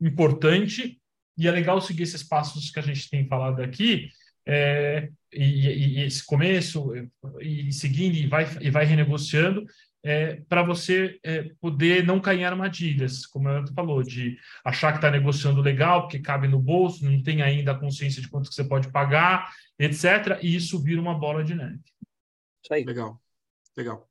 importante 0.00 1.00
e 1.36 1.48
é 1.48 1.50
legal 1.50 1.80
seguir 1.80 2.04
esses 2.04 2.22
passos 2.22 2.70
que 2.70 2.78
a 2.78 2.82
gente 2.82 3.10
tem 3.10 3.26
falado 3.26 3.60
aqui, 3.60 4.08
é, 4.46 5.08
e, 5.32 5.42
e, 5.42 6.02
esse 6.02 6.24
começo, 6.24 6.92
e, 7.40 7.72
seguindo, 7.72 8.14
e 8.14 8.26
vai, 8.26 8.46
e 8.60 8.70
vai 8.70 8.84
renegociando, 8.84 9.66
é, 10.02 10.36
para 10.48 10.62
você 10.62 11.18
é, 11.22 11.44
poder 11.60 12.04
não 12.04 12.20
cair 12.20 12.40
em 12.40 12.44
armadilhas, 12.44 13.24
como 13.24 13.48
a 13.48 13.66
falou, 13.74 14.02
de 14.02 14.36
achar 14.62 14.92
que 14.92 14.98
está 14.98 15.10
negociando 15.10 15.62
legal, 15.62 16.02
porque 16.02 16.18
cabe 16.18 16.46
no 16.46 16.60
bolso, 16.60 17.04
não 17.04 17.22
tem 17.22 17.40
ainda 17.40 17.72
a 17.72 17.78
consciência 17.78 18.20
de 18.20 18.28
quanto 18.28 18.50
que 18.50 18.54
você 18.54 18.64
pode 18.64 18.92
pagar, 18.92 19.50
etc. 19.78 20.38
E 20.42 20.54
isso 20.54 20.78
vira 20.78 21.00
uma 21.00 21.18
bola 21.18 21.42
de 21.42 21.54
neve. 21.54 21.80
Isso 22.62 22.74
aí. 22.74 22.84
Legal, 22.84 23.18
legal. 23.74 24.06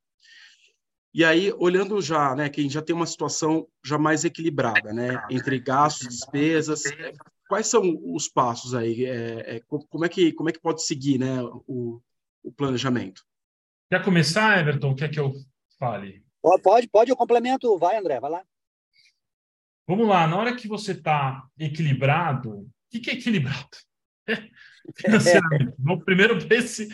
E 1.13 1.23
aí, 1.23 1.53
olhando 1.57 2.01
já, 2.01 2.35
né, 2.35 2.49
quem 2.49 2.67
já 2.69 2.81
tem 2.81 2.95
uma 2.95 3.05
situação 3.05 3.67
já 3.85 3.99
mais 3.99 4.25
equilibrada, 4.25 4.91
né, 4.91 5.23
entre 5.29 5.59
gastos, 5.59 6.07
despesas, 6.07 6.83
quais 7.47 7.67
são 7.67 7.99
os 8.03 8.27
passos 8.27 8.73
aí? 8.73 9.05
É, 9.05 9.57
é, 9.57 9.61
como, 9.67 10.03
é 10.03 10.09
que, 10.09 10.33
como 10.33 10.49
é 10.49 10.51
que 10.51 10.59
pode 10.59 10.83
seguir, 10.83 11.19
né, 11.19 11.39
o, 11.67 12.01
o 12.43 12.51
planejamento? 12.51 13.23
Quer 13.91 14.03
começar, 14.03 14.59
Everton? 14.59 14.95
Quer 14.95 15.09
que 15.09 15.19
eu 15.19 15.33
fale? 15.77 16.23
Pode, 16.41 16.89
pode, 16.89 17.11
eu 17.11 17.15
complemento. 17.15 17.77
Vai, 17.77 17.95
André, 17.95 18.19
vai 18.19 18.31
lá. 18.31 18.43
Vamos 19.87 20.07
lá, 20.07 20.25
na 20.25 20.37
hora 20.37 20.55
que 20.55 20.67
você 20.67 20.93
está 20.93 21.45
equilibrado, 21.59 22.61
o 22.61 22.69
que, 22.89 22.99
que 22.99 23.11
é 23.11 23.13
equilibrado? 23.13 23.67
Financeiramente. 24.97 25.75
Vamos 25.77 26.03
primeiro 26.03 26.43
para 26.43 26.57
esse, 26.57 26.87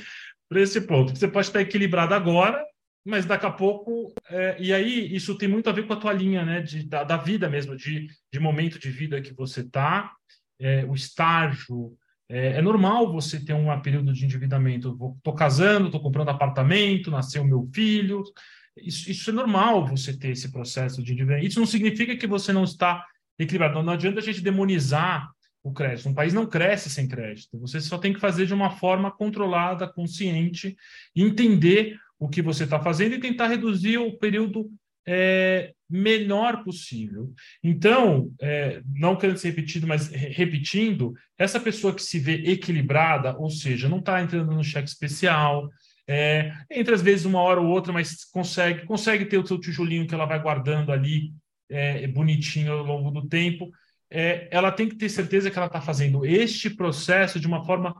esse 0.51 0.81
ponto. 0.81 1.15
Você 1.15 1.27
pode 1.27 1.47
estar 1.47 1.61
equilibrado 1.61 2.13
agora, 2.13 2.65
mas 3.09 3.25
daqui 3.25 3.45
a 3.45 3.51
pouco. 3.51 4.13
É, 4.29 4.55
e 4.59 4.71
aí, 4.71 5.13
isso 5.13 5.37
tem 5.37 5.49
muito 5.49 5.69
a 5.69 5.73
ver 5.73 5.85
com 5.85 5.93
a 5.93 5.99
tua 5.99 6.13
linha, 6.13 6.45
né? 6.45 6.61
De, 6.61 6.87
da, 6.87 7.03
da 7.03 7.17
vida 7.17 7.49
mesmo, 7.49 7.75
de, 7.75 8.07
de 8.31 8.39
momento 8.39 8.79
de 8.79 8.89
vida 8.91 9.21
que 9.21 9.33
você 9.33 9.61
está, 9.61 10.13
é, 10.59 10.85
o 10.85 10.93
estágio 10.93 11.97
É, 12.31 12.59
é 12.59 12.61
normal 12.61 13.11
você 13.11 13.43
ter 13.43 13.55
um 13.55 13.81
período 13.81 14.13
de 14.13 14.23
endividamento. 14.23 14.95
Estou 15.17 15.33
casando, 15.33 15.87
estou 15.87 15.99
comprando 15.99 16.29
apartamento, 16.29 17.09
nasceu 17.09 17.43
meu 17.43 17.67
filho. 17.73 18.21
Isso, 18.77 19.09
isso 19.09 19.31
é 19.31 19.33
normal 19.33 19.87
você 19.87 20.13
ter 20.15 20.29
esse 20.29 20.51
processo 20.51 21.01
de 21.01 21.11
endividamento. 21.11 21.47
Isso 21.47 21.59
não 21.59 21.65
significa 21.65 22.15
que 22.15 22.27
você 22.27 22.53
não 22.53 22.63
está 22.63 23.03
equilibrado. 23.39 23.81
Não 23.81 23.93
adianta 23.93 24.19
a 24.19 24.23
gente 24.23 24.43
demonizar 24.43 25.27
o 25.63 25.73
crédito. 25.73 26.07
Um 26.07 26.13
país 26.13 26.31
não 26.31 26.45
cresce 26.45 26.87
sem 26.87 27.07
crédito. 27.07 27.59
Você 27.59 27.81
só 27.81 27.97
tem 27.97 28.13
que 28.13 28.19
fazer 28.19 28.45
de 28.45 28.53
uma 28.53 28.69
forma 28.69 29.09
controlada, 29.11 29.91
consciente, 29.91 30.75
entender 31.15 31.97
o 32.19 32.27
que 32.27 32.41
você 32.41 32.65
está 32.65 32.79
fazendo 32.79 33.15
e 33.15 33.19
tentar 33.19 33.47
reduzir 33.47 33.97
o 33.97 34.17
período 34.17 34.69
é, 35.07 35.73
melhor 35.89 36.63
possível. 36.63 37.33
Então, 37.63 38.31
é, 38.39 38.81
não 38.93 39.15
querendo 39.15 39.37
ser 39.37 39.49
repetido, 39.49 39.87
mas 39.87 40.07
repetindo, 40.09 41.13
essa 41.37 41.59
pessoa 41.59 41.95
que 41.95 42.03
se 42.03 42.19
vê 42.19 42.43
equilibrada, 42.51 43.35
ou 43.37 43.49
seja, 43.49 43.89
não 43.89 43.99
está 43.99 44.21
entrando 44.21 44.51
no 44.51 44.63
cheque 44.63 44.89
especial, 44.89 45.67
é, 46.07 46.53
entre 46.69 46.93
às 46.93 47.01
vezes 47.01 47.25
uma 47.25 47.41
hora 47.41 47.61
ou 47.61 47.67
outra, 47.67 47.93
mas 47.93 48.25
consegue, 48.25 48.85
consegue 48.85 49.25
ter 49.25 49.37
o 49.37 49.47
seu 49.47 49.59
tijolinho 49.59 50.05
que 50.05 50.13
ela 50.13 50.25
vai 50.25 50.41
guardando 50.41 50.91
ali 50.91 51.31
é, 51.69 52.05
bonitinho 52.07 52.73
ao 52.73 52.83
longo 52.83 53.11
do 53.11 53.27
tempo, 53.27 53.69
é, 54.11 54.47
ela 54.51 54.71
tem 54.71 54.89
que 54.89 54.95
ter 54.95 55.07
certeza 55.07 55.51
que 55.51 55.57
ela 55.57 55.67
está 55.67 55.79
fazendo 55.79 56.25
este 56.25 56.69
processo 56.69 57.39
de 57.39 57.47
uma 57.47 57.63
forma 57.63 57.95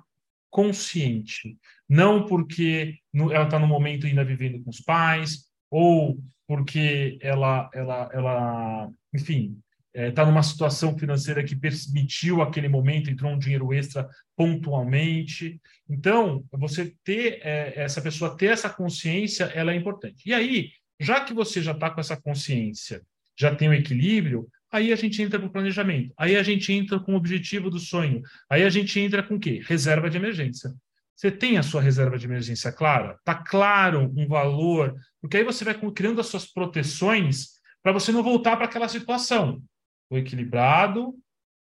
consciente, 0.50 1.58
não 1.88 2.26
porque 2.26 2.96
ela 3.14 3.44
está 3.44 3.60
no 3.60 3.68
momento 3.68 4.08
ainda 4.08 4.24
vivendo 4.24 4.64
com 4.64 4.70
os 4.70 4.80
pais, 4.80 5.46
ou 5.70 6.20
porque 6.48 7.20
ela, 7.22 7.70
ela, 7.74 8.10
ela 8.12 8.90
enfim, 9.14 9.60
está 9.94 10.02
é, 10.02 10.12
tá 10.12 10.26
numa 10.26 10.44
situação 10.44 10.98
financeira 10.98 11.44
que 11.44 11.56
permitiu 11.56 12.42
aquele 12.42 12.68
momento, 12.68 13.10
entrou 13.10 13.32
um 13.32 13.40
dinheiro 13.40 13.74
extra 13.74 14.08
pontualmente. 14.36 15.60
Então, 15.90 16.44
você 16.52 16.94
ter 17.04 17.40
é, 17.44 17.74
essa 17.76 18.02
pessoa 18.02 18.38
ter 18.38 18.48
essa 18.48 18.70
consciência, 18.70 19.46
ela 19.46 19.72
é 19.72 19.76
importante. 19.76 20.24
E 20.26 20.34
aí, 20.34 20.72
já 21.00 21.22
que 21.22 21.34
você 21.34 21.62
já 21.62 21.72
está 21.72 21.90
com 21.90 22.00
essa 22.00 22.20
consciência, 22.20 23.02
já 23.38 23.56
tem 23.56 23.70
o 23.70 23.74
equilíbrio, 23.74 24.48
aí 24.72 24.94
a 24.94 24.96
gente 24.96 25.22
entra 25.22 25.40
para 25.40 25.48
o 25.48 25.52
planejamento, 25.52 26.14
aí 26.18 26.36
a 26.36 26.44
gente 26.44 26.72
entra 26.72 27.00
com 27.00 27.14
o 27.14 27.18
objetivo 27.18 27.70
do 27.70 27.80
sonho, 27.80 28.22
aí 28.50 28.64
a 28.64 28.70
gente 28.70 29.00
entra 29.00 29.24
com 29.24 29.36
o 29.36 29.40
quê? 29.40 29.62
Reserva 29.66 30.10
de 30.10 30.18
emergência. 30.18 30.74
Você 31.16 31.30
tem 31.30 31.58
a 31.58 31.64
sua 31.64 31.82
reserva 31.82 32.18
de 32.18 32.26
emergência 32.26 32.72
clara? 32.72 33.16
Está 33.16 33.36
claro 33.36 34.10
um 34.16 34.26
valor? 34.26 34.96
Porque 35.20 35.36
aí 35.36 35.44
você 35.44 35.66
vai 35.66 35.74
criando 35.92 36.22
as 36.22 36.28
suas 36.28 36.46
proteções 36.46 37.60
para 37.84 37.92
você 37.92 38.12
não 38.12 38.24
voltar 38.24 38.56
para 38.56 38.66
aquela 38.66 38.88
situação. 38.88 39.62
O 40.10 40.18
equilibrado, 40.18 41.14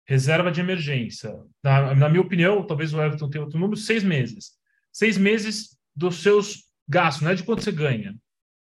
reserva 0.06 0.52
de 0.52 0.60
emergência. 0.60 1.34
Na, 1.64 1.96
na, 1.96 2.10
minha 2.10 2.22
opinião, 2.22 2.68
talvez 2.68 2.94
o 2.94 3.02
Everton 3.02 3.30
tenha 3.30 3.44
outro 3.46 3.58
número, 3.58 3.80
seis 3.80 4.04
meses. 4.04 4.52
Seis 4.92 5.18
meses 5.18 5.78
dos 5.96 6.22
seus 6.22 6.66
gastos, 6.88 7.24
não 7.24 7.32
é 7.32 7.36
de 7.36 7.44
quanto 7.44 7.64
você 7.64 7.72
ganha, 7.72 8.16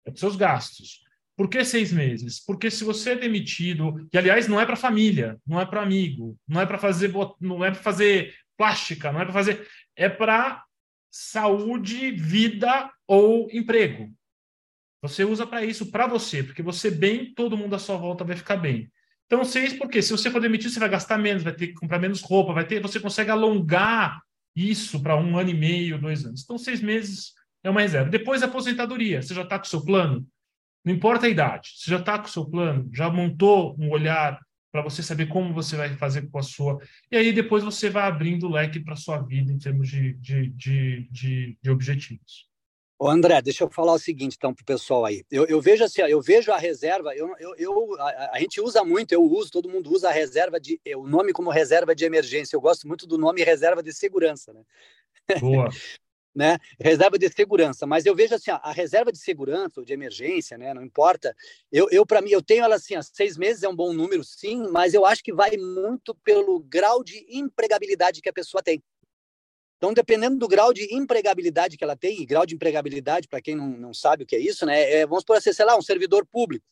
é 0.06 0.10
dos 0.10 0.20
seus 0.20 0.34
gastos. 0.34 1.02
Por 1.40 1.48
que 1.48 1.64
seis 1.64 1.90
meses? 1.90 2.38
Porque 2.38 2.70
se 2.70 2.84
você 2.84 3.12
é 3.12 3.16
demitido, 3.16 4.06
e 4.12 4.18
aliás 4.18 4.46
não 4.46 4.60
é 4.60 4.66
para 4.66 4.76
família, 4.76 5.38
não 5.46 5.58
é 5.58 5.64
para 5.64 5.80
amigo, 5.80 6.36
não 6.46 6.60
é 6.60 6.66
para 6.66 6.76
fazer, 6.76 7.10
não 7.40 7.64
é 7.64 7.70
para 7.70 7.80
fazer 7.80 8.34
plástica, 8.58 9.10
não 9.10 9.22
é 9.22 9.24
para 9.24 9.32
fazer, 9.32 9.66
é 9.96 10.06
para 10.06 10.62
saúde, 11.10 12.10
vida 12.10 12.92
ou 13.06 13.48
emprego. 13.50 14.12
Você 15.00 15.24
usa 15.24 15.46
para 15.46 15.64
isso, 15.64 15.90
para 15.90 16.06
você, 16.06 16.42
porque 16.42 16.62
você 16.62 16.90
bem, 16.90 17.32
todo 17.32 17.56
mundo 17.56 17.74
à 17.74 17.78
sua 17.78 17.96
volta 17.96 18.22
vai 18.22 18.36
ficar 18.36 18.56
bem. 18.56 18.92
Então, 19.24 19.42
seis, 19.42 19.72
porque 19.72 20.02
se 20.02 20.12
você 20.12 20.30
for 20.30 20.42
demitido, 20.42 20.70
você 20.70 20.78
vai 20.78 20.90
gastar 20.90 21.16
menos, 21.16 21.42
vai 21.42 21.54
ter 21.54 21.68
que 21.68 21.72
comprar 21.72 21.98
menos 21.98 22.20
roupa, 22.20 22.52
vai 22.52 22.66
ter, 22.66 22.82
você 22.82 23.00
consegue 23.00 23.30
alongar 23.30 24.20
isso 24.54 25.02
para 25.02 25.16
um 25.16 25.38
ano 25.38 25.48
e 25.48 25.54
meio, 25.54 25.98
dois 25.98 26.22
anos. 26.22 26.42
Então, 26.42 26.58
seis 26.58 26.82
meses 26.82 27.32
é 27.64 27.70
uma 27.70 27.80
reserva. 27.80 28.10
Depois, 28.10 28.42
a 28.42 28.44
aposentadoria. 28.44 29.22
Você 29.22 29.32
já 29.32 29.40
está 29.40 29.58
com 29.58 29.64
o 29.64 29.68
seu 29.68 29.82
plano? 29.82 30.28
Não 30.84 30.94
importa 30.94 31.26
a 31.26 31.28
idade. 31.28 31.70
Você 31.76 31.90
já 31.90 31.98
está 31.98 32.18
com 32.18 32.26
o 32.26 32.30
seu 32.30 32.44
plano? 32.44 32.88
Já 32.92 33.10
montou 33.10 33.76
um 33.78 33.90
olhar 33.90 34.40
para 34.72 34.82
você 34.82 35.02
saber 35.02 35.26
como 35.26 35.52
você 35.52 35.76
vai 35.76 35.96
fazer 35.96 36.28
com 36.30 36.38
a 36.38 36.42
sua. 36.42 36.78
E 37.10 37.16
aí 37.16 37.32
depois 37.32 37.62
você 37.62 37.90
vai 37.90 38.04
abrindo 38.04 38.46
o 38.46 38.52
leque 38.52 38.80
para 38.80 38.94
a 38.94 38.96
sua 38.96 39.18
vida 39.18 39.52
em 39.52 39.58
termos 39.58 39.88
de, 39.88 40.14
de, 40.14 40.48
de, 40.50 41.08
de, 41.10 41.58
de 41.60 41.70
objetivos. 41.70 42.48
Ô 42.98 43.08
André, 43.08 43.40
deixa 43.40 43.64
eu 43.64 43.70
falar 43.70 43.94
o 43.94 43.98
seguinte 43.98 44.36
então 44.36 44.52
para 44.52 44.62
o 44.62 44.66
pessoal 44.66 45.06
aí. 45.06 45.24
Eu, 45.30 45.46
eu, 45.46 45.58
vejo 45.60 45.82
assim, 45.82 46.02
eu 46.02 46.20
vejo 46.20 46.52
a 46.52 46.58
reserva, 46.58 47.14
eu, 47.14 47.34
eu, 47.38 47.54
eu 47.56 48.00
a, 48.00 48.32
a, 48.34 48.38
gente 48.38 48.60
usa 48.60 48.84
muito, 48.84 49.12
eu 49.12 49.22
uso, 49.22 49.50
todo 49.50 49.70
mundo 49.70 49.90
usa 49.90 50.10
a 50.10 50.12
reserva 50.12 50.60
de 50.60 50.78
o 50.94 51.08
nome 51.08 51.32
como 51.32 51.50
reserva 51.50 51.94
de 51.94 52.04
emergência. 52.04 52.54
Eu 52.54 52.60
gosto 52.60 52.86
muito 52.86 53.06
do 53.06 53.16
nome 53.16 53.42
reserva 53.42 53.82
de 53.82 53.92
segurança, 53.92 54.52
né? 54.52 54.62
Boa. 55.40 55.70
né? 56.34 56.58
Reserva 56.78 57.18
de 57.18 57.28
segurança. 57.28 57.86
Mas 57.86 58.06
eu 58.06 58.14
vejo 58.14 58.34
assim, 58.34 58.50
a 58.50 58.72
reserva 58.72 59.12
de 59.12 59.18
segurança 59.18 59.80
ou 59.80 59.84
de 59.84 59.92
emergência, 59.92 60.56
né? 60.56 60.72
Não 60.72 60.82
importa. 60.82 61.34
Eu, 61.70 61.88
eu 61.90 62.06
para 62.06 62.22
mim, 62.22 62.30
eu 62.30 62.42
tenho 62.42 62.64
ela 62.64 62.76
assim, 62.76 62.94
seis 63.02 63.36
meses 63.36 63.62
é 63.62 63.68
um 63.68 63.74
bom 63.74 63.92
número, 63.92 64.22
sim, 64.24 64.68
mas 64.70 64.94
eu 64.94 65.04
acho 65.04 65.22
que 65.22 65.32
vai 65.32 65.56
muito 65.56 66.14
pelo 66.24 66.60
grau 66.60 67.02
de 67.02 67.26
empregabilidade 67.28 68.20
que 68.20 68.28
a 68.28 68.32
pessoa 68.32 68.62
tem. 68.62 68.82
Então, 69.76 69.94
dependendo 69.94 70.36
do 70.36 70.46
grau 70.46 70.74
de 70.74 70.94
empregabilidade 70.94 71.78
que 71.78 71.82
ela 71.82 71.96
tem, 71.96 72.20
e 72.20 72.26
grau 72.26 72.44
de 72.44 72.54
empregabilidade, 72.54 73.26
para 73.26 73.40
quem 73.40 73.56
não, 73.56 73.68
não 73.68 73.94
sabe 73.94 74.24
o 74.24 74.26
que 74.26 74.36
é 74.36 74.38
isso, 74.38 74.66
né? 74.66 74.92
É, 74.92 75.06
vamos 75.06 75.24
por 75.24 75.36
assim, 75.36 75.54
sei 75.54 75.64
lá, 75.64 75.74
um 75.76 75.82
servidor 75.82 76.26
público. 76.26 76.66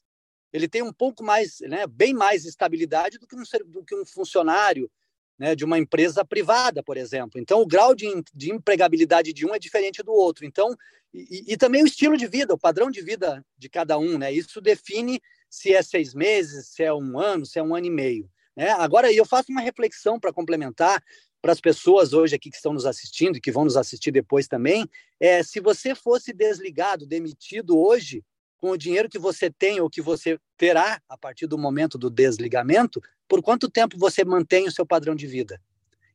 Ele 0.52 0.68
tem 0.68 0.82
um 0.82 0.92
pouco 0.92 1.24
mais, 1.24 1.60
né, 1.60 1.86
bem 1.86 2.12
mais 2.12 2.44
estabilidade 2.44 3.18
do 3.18 3.26
que 3.26 3.34
um, 3.34 3.42
do 3.66 3.84
que 3.84 3.94
um 3.94 4.04
funcionário 4.04 4.90
né, 5.38 5.54
de 5.54 5.64
uma 5.64 5.78
empresa 5.78 6.24
privada, 6.24 6.82
por 6.82 6.96
exemplo. 6.96 7.40
Então, 7.40 7.60
o 7.60 7.66
grau 7.66 7.94
de, 7.94 8.06
de 8.34 8.52
empregabilidade 8.52 9.32
de 9.32 9.46
um 9.46 9.54
é 9.54 9.58
diferente 9.58 10.02
do 10.02 10.12
outro. 10.12 10.44
Então, 10.44 10.76
e, 11.14 11.52
e, 11.52 11.56
também 11.56 11.82
o 11.82 11.86
estilo 11.86 12.16
de 12.16 12.26
vida, 12.26 12.52
o 12.52 12.58
padrão 12.58 12.90
de 12.90 13.00
vida 13.00 13.44
de 13.56 13.68
cada 13.68 13.98
um, 13.98 14.18
né? 14.18 14.32
Isso 14.32 14.60
define 14.60 15.20
se 15.48 15.72
é 15.72 15.82
seis 15.82 16.12
meses, 16.12 16.68
se 16.68 16.82
é 16.82 16.92
um 16.92 17.18
ano, 17.18 17.46
se 17.46 17.58
é 17.58 17.62
um 17.62 17.74
ano 17.74 17.86
e 17.86 17.90
meio. 17.90 18.30
Né? 18.54 18.70
Agora, 18.72 19.10
eu 19.12 19.24
faço 19.24 19.50
uma 19.50 19.60
reflexão 19.60 20.18
para 20.18 20.32
complementar 20.32 21.02
para 21.40 21.52
as 21.52 21.60
pessoas 21.60 22.12
hoje 22.12 22.34
aqui 22.34 22.50
que 22.50 22.56
estão 22.56 22.72
nos 22.72 22.84
assistindo 22.84 23.36
e 23.36 23.40
que 23.40 23.52
vão 23.52 23.64
nos 23.64 23.76
assistir 23.76 24.10
depois 24.10 24.48
também, 24.48 24.88
é 25.20 25.42
se 25.42 25.60
você 25.60 25.94
fosse 25.94 26.32
desligado, 26.32 27.06
demitido 27.06 27.78
hoje, 27.78 28.24
com 28.58 28.70
o 28.70 28.76
dinheiro 28.76 29.08
que 29.08 29.20
você 29.20 29.48
tem 29.48 29.80
ou 29.80 29.88
que 29.88 30.02
você 30.02 30.38
terá 30.56 31.00
a 31.08 31.16
partir 31.16 31.46
do 31.46 31.56
momento 31.56 31.96
do 31.96 32.10
desligamento, 32.10 33.00
por 33.28 33.42
quanto 33.42 33.70
tempo 33.70 33.98
você 33.98 34.24
mantém 34.24 34.66
o 34.66 34.72
seu 34.72 34.86
padrão 34.86 35.14
de 35.14 35.26
vida. 35.26 35.60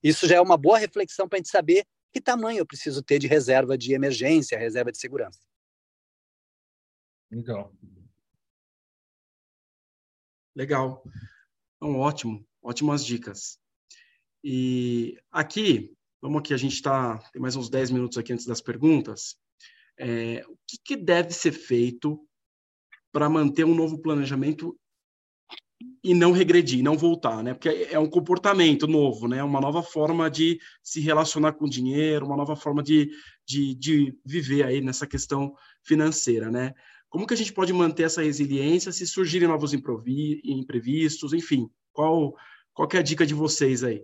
Isso 0.01 0.27
já 0.27 0.35
é 0.35 0.41
uma 0.41 0.57
boa 0.57 0.77
reflexão 0.77 1.29
para 1.29 1.37
a 1.37 1.39
gente 1.39 1.49
saber 1.49 1.85
que 2.11 2.19
tamanho 2.19 2.59
eu 2.59 2.65
preciso 2.65 3.01
ter 3.01 3.19
de 3.19 3.27
reserva 3.27 3.77
de 3.77 3.93
emergência, 3.93 4.57
reserva 4.57 4.91
de 4.91 4.97
segurança. 4.97 5.39
Legal. 7.31 7.73
Legal. 10.55 11.03
Então, 11.77 11.97
ótimo. 11.97 12.45
Ótimas 12.61 13.05
dicas. 13.05 13.59
E 14.43 15.17
aqui, 15.31 15.95
vamos 16.21 16.39
aqui, 16.39 16.53
a 16.53 16.57
gente 16.57 16.73
está, 16.73 17.17
tem 17.31 17.41
mais 17.41 17.55
uns 17.55 17.69
10 17.69 17.91
minutos 17.91 18.17
aqui 18.17 18.33
antes 18.33 18.45
das 18.45 18.61
perguntas. 18.61 19.37
É, 19.97 20.45
o 20.47 20.57
que, 20.67 20.77
que 20.83 20.95
deve 20.95 21.31
ser 21.31 21.51
feito 21.51 22.27
para 23.11 23.29
manter 23.29 23.63
um 23.63 23.75
novo 23.75 24.01
planejamento 24.01 24.77
e 26.03 26.13
não 26.13 26.31
regredir, 26.31 26.83
não 26.83 26.97
voltar, 26.97 27.41
né? 27.41 27.53
Porque 27.53 27.87
é 27.89 27.97
um 27.97 28.09
comportamento 28.09 28.87
novo, 28.87 29.27
né? 29.27 29.43
Uma 29.43 29.61
nova 29.61 29.81
forma 29.81 30.29
de 30.29 30.59
se 30.81 30.99
relacionar 30.99 31.53
com 31.53 31.65
o 31.65 31.69
dinheiro, 31.69 32.25
uma 32.25 32.35
nova 32.35 32.55
forma 32.55 32.83
de, 32.83 33.09
de, 33.45 33.73
de 33.75 34.17
viver 34.25 34.65
aí 34.65 34.81
nessa 34.81 35.07
questão 35.07 35.53
financeira, 35.81 36.51
né? 36.51 36.73
Como 37.09 37.27
que 37.27 37.33
a 37.33 37.37
gente 37.37 37.53
pode 37.53 37.71
manter 37.71 38.03
essa 38.03 38.23
resiliência 38.23 38.91
se 38.91 39.07
surgirem 39.07 39.47
novos 39.47 39.71
imprevistos, 39.73 41.31
enfim? 41.31 41.69
Qual, 41.93 42.35
qual 42.73 42.89
é 42.93 42.97
a 42.97 43.03
dica 43.03 43.25
de 43.25 43.33
vocês 43.33 43.83
aí? 43.83 44.03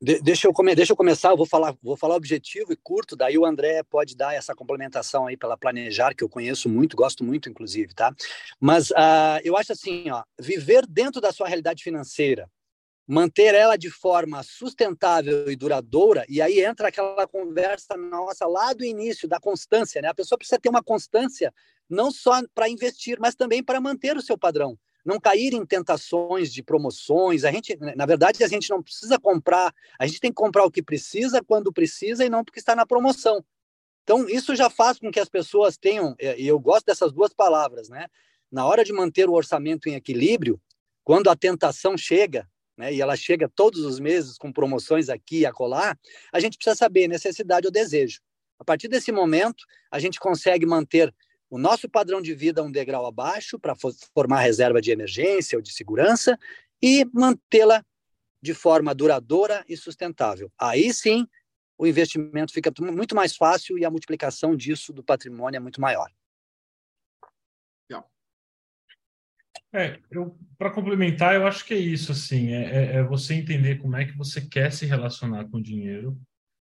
De, 0.00 0.20
deixa, 0.20 0.46
eu 0.46 0.52
come, 0.52 0.76
deixa 0.76 0.92
eu 0.92 0.96
começar, 0.96 1.30
eu 1.30 1.36
vou 1.36 1.46
falar, 1.46 1.74
vou 1.82 1.96
falar 1.96 2.14
objetivo 2.14 2.72
e 2.72 2.76
curto, 2.76 3.16
daí 3.16 3.36
o 3.36 3.44
André 3.44 3.82
pode 3.82 4.16
dar 4.16 4.32
essa 4.32 4.54
complementação 4.54 5.26
aí 5.26 5.36
pela 5.36 5.56
Planejar, 5.56 6.14
que 6.14 6.22
eu 6.22 6.28
conheço 6.28 6.68
muito, 6.68 6.96
gosto 6.96 7.24
muito, 7.24 7.48
inclusive, 7.48 7.92
tá? 7.92 8.14
Mas 8.60 8.90
uh, 8.92 9.40
eu 9.42 9.56
acho 9.56 9.72
assim, 9.72 10.08
ó, 10.08 10.22
viver 10.38 10.86
dentro 10.86 11.20
da 11.20 11.32
sua 11.32 11.48
realidade 11.48 11.82
financeira, 11.82 12.48
manter 13.08 13.56
ela 13.56 13.76
de 13.76 13.90
forma 13.90 14.40
sustentável 14.44 15.50
e 15.50 15.56
duradoura, 15.56 16.24
e 16.28 16.40
aí 16.40 16.60
entra 16.60 16.88
aquela 16.88 17.26
conversa 17.26 17.96
nossa 17.96 18.46
lá 18.46 18.72
do 18.72 18.84
início, 18.84 19.28
da 19.28 19.40
constância, 19.40 20.00
né? 20.00 20.08
A 20.08 20.14
pessoa 20.14 20.38
precisa 20.38 20.60
ter 20.60 20.68
uma 20.68 20.82
constância 20.82 21.52
não 21.90 22.12
só 22.12 22.40
para 22.54 22.68
investir, 22.68 23.18
mas 23.18 23.34
também 23.34 23.64
para 23.64 23.80
manter 23.80 24.16
o 24.16 24.22
seu 24.22 24.38
padrão 24.38 24.78
não 25.04 25.18
cair 25.18 25.54
em 25.54 25.64
tentações 25.64 26.52
de 26.52 26.62
promoções. 26.62 27.44
A 27.44 27.52
gente, 27.52 27.76
na 27.96 28.06
verdade, 28.06 28.44
a 28.44 28.48
gente 28.48 28.68
não 28.70 28.82
precisa 28.82 29.18
comprar, 29.18 29.74
a 29.98 30.06
gente 30.06 30.20
tem 30.20 30.30
que 30.30 30.36
comprar 30.36 30.64
o 30.64 30.70
que 30.70 30.82
precisa 30.82 31.42
quando 31.42 31.72
precisa 31.72 32.24
e 32.24 32.28
não 32.28 32.44
porque 32.44 32.60
está 32.60 32.76
na 32.76 32.86
promoção. 32.86 33.44
Então, 34.02 34.28
isso 34.28 34.56
já 34.56 34.70
faz 34.70 34.98
com 34.98 35.10
que 35.10 35.20
as 35.20 35.28
pessoas 35.28 35.76
tenham, 35.76 36.16
e 36.18 36.46
eu 36.46 36.58
gosto 36.58 36.86
dessas 36.86 37.12
duas 37.12 37.32
palavras, 37.34 37.88
né? 37.88 38.06
Na 38.50 38.66
hora 38.66 38.82
de 38.82 38.92
manter 38.92 39.28
o 39.28 39.34
orçamento 39.34 39.88
em 39.88 39.94
equilíbrio, 39.94 40.58
quando 41.04 41.28
a 41.28 41.36
tentação 41.36 41.96
chega, 41.96 42.48
né, 42.76 42.94
e 42.94 43.00
ela 43.00 43.16
chega 43.16 43.48
todos 43.48 43.80
os 43.84 43.98
meses 43.98 44.38
com 44.38 44.52
promoções 44.52 45.08
aqui 45.08 45.40
e 45.40 45.46
acolá, 45.46 45.96
a 46.32 46.40
gente 46.40 46.56
precisa 46.56 46.76
saber 46.76 47.08
necessidade 47.08 47.66
ou 47.66 47.72
desejo. 47.72 48.20
A 48.58 48.64
partir 48.64 48.88
desse 48.88 49.12
momento, 49.12 49.64
a 49.90 49.98
gente 49.98 50.18
consegue 50.18 50.64
manter 50.64 51.14
o 51.50 51.58
nosso 51.58 51.88
padrão 51.88 52.20
de 52.20 52.34
vida 52.34 52.62
um 52.62 52.70
degrau 52.70 53.06
abaixo 53.06 53.58
para 53.58 53.74
formar 54.14 54.40
reserva 54.40 54.80
de 54.80 54.90
emergência 54.90 55.56
ou 55.56 55.62
de 55.62 55.72
segurança 55.72 56.38
e 56.82 57.04
mantê-la 57.12 57.84
de 58.40 58.54
forma 58.54 58.94
duradoura 58.94 59.64
e 59.68 59.76
sustentável. 59.76 60.50
Aí 60.58 60.92
sim, 60.92 61.26
o 61.76 61.86
investimento 61.86 62.52
fica 62.52 62.72
muito 62.80 63.14
mais 63.14 63.36
fácil 63.36 63.78
e 63.78 63.84
a 63.84 63.90
multiplicação 63.90 64.56
disso 64.56 64.92
do 64.92 65.02
patrimônio 65.02 65.56
é 65.56 65.60
muito 65.60 65.80
maior. 65.80 66.10
É, 69.72 70.00
para 70.56 70.70
complementar, 70.70 71.34
eu 71.34 71.46
acho 71.46 71.64
que 71.64 71.74
é 71.74 71.78
isso, 71.78 72.12
assim, 72.12 72.52
é, 72.52 72.62
é, 72.62 72.96
é, 72.96 73.02
você 73.02 73.34
entender 73.34 73.76
como 73.76 73.96
é 73.96 74.06
que 74.06 74.16
você 74.16 74.40
quer 74.40 74.72
se 74.72 74.86
relacionar 74.86 75.46
com 75.50 75.58
o 75.58 75.62
dinheiro, 75.62 76.18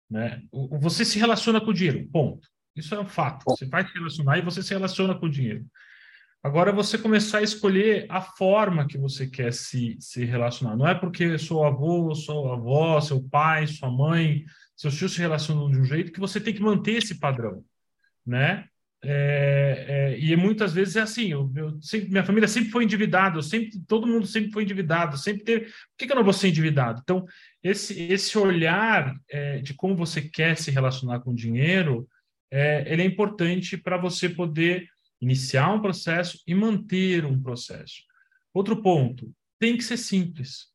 né? 0.09 0.43
Você 0.79 1.03
se 1.03 1.17
relaciona 1.17 1.59
com 1.59 1.71
o 1.71 1.73
dinheiro, 1.73 2.07
ponto. 2.09 2.47
Isso 2.75 2.93
é 2.95 2.99
um 2.99 3.05
fato. 3.05 3.43
Você 3.45 3.65
vai 3.65 3.85
se 3.85 3.93
relacionar 3.93 4.37
e 4.37 4.41
você 4.41 4.63
se 4.63 4.73
relaciona 4.73 5.15
com 5.15 5.27
o 5.27 5.31
dinheiro. 5.31 5.65
Agora 6.43 6.73
você 6.73 6.97
começar 6.97 7.37
a 7.37 7.43
escolher 7.43 8.05
a 8.09 8.19
forma 8.19 8.85
que 8.85 8.97
você 8.97 9.25
quer 9.25 9.53
se, 9.53 9.95
se 9.99 10.25
relacionar. 10.25 10.75
Não 10.75 10.85
é 10.85 10.93
porque 10.93 11.37
sou 11.37 11.63
avô, 11.63 12.13
sou 12.13 12.51
avó, 12.51 12.99
seu 12.99 13.23
pai, 13.23 13.65
sua 13.65 13.89
mãe, 13.89 14.43
seus 14.75 14.95
filhos 14.95 15.13
se 15.13 15.19
relacionam 15.19 15.71
de 15.71 15.79
um 15.79 15.85
jeito 15.85 16.11
que 16.11 16.19
você 16.19 16.41
tem 16.41 16.53
que 16.53 16.61
manter 16.61 16.97
esse 16.97 17.17
padrão, 17.17 17.63
né? 18.25 18.65
É, 19.05 19.85
é, 19.87 20.19
e 20.19 20.33
muitas 20.35 20.73
vezes 20.73 20.95
é 20.95 21.01
assim, 21.01 21.27
eu, 21.27 21.51
eu 21.55 21.81
sempre, 21.81 22.09
minha 22.09 22.23
família 22.23 22.47
sempre 22.47 22.71
foi 22.71 22.85
endividada, 22.85 23.41
sempre, 23.41 23.77
todo 23.85 24.07
mundo 24.07 24.25
sempre 24.25 24.51
foi 24.51 24.63
endividado, 24.63 25.17
sempre 25.17 25.43
teve. 25.43 25.65
Por 25.65 25.73
que, 25.97 26.07
que 26.07 26.11
eu 26.11 26.15
não 26.15 26.23
vou 26.23 26.31
ser 26.31 26.47
endividado? 26.47 27.01
Então, 27.03 27.25
esse, 27.61 28.01
esse 28.01 28.37
olhar 28.37 29.13
é, 29.29 29.59
de 29.59 29.73
como 29.73 29.95
você 29.95 30.21
quer 30.21 30.57
se 30.57 30.71
relacionar 30.71 31.19
com 31.19 31.31
o 31.31 31.35
dinheiro, 31.35 32.07
é, 32.53 32.83
ele 32.91 33.01
é 33.01 33.05
importante 33.05 33.75
para 33.75 33.97
você 33.97 34.29
poder 34.29 34.87
iniciar 35.19 35.73
um 35.73 35.81
processo 35.81 36.39
e 36.45 36.53
manter 36.53 37.25
um 37.25 37.41
processo. 37.41 38.03
Outro 38.53 38.81
ponto, 38.81 39.33
tem 39.59 39.75
que 39.75 39.83
ser 39.83 39.97
simples. 39.97 40.67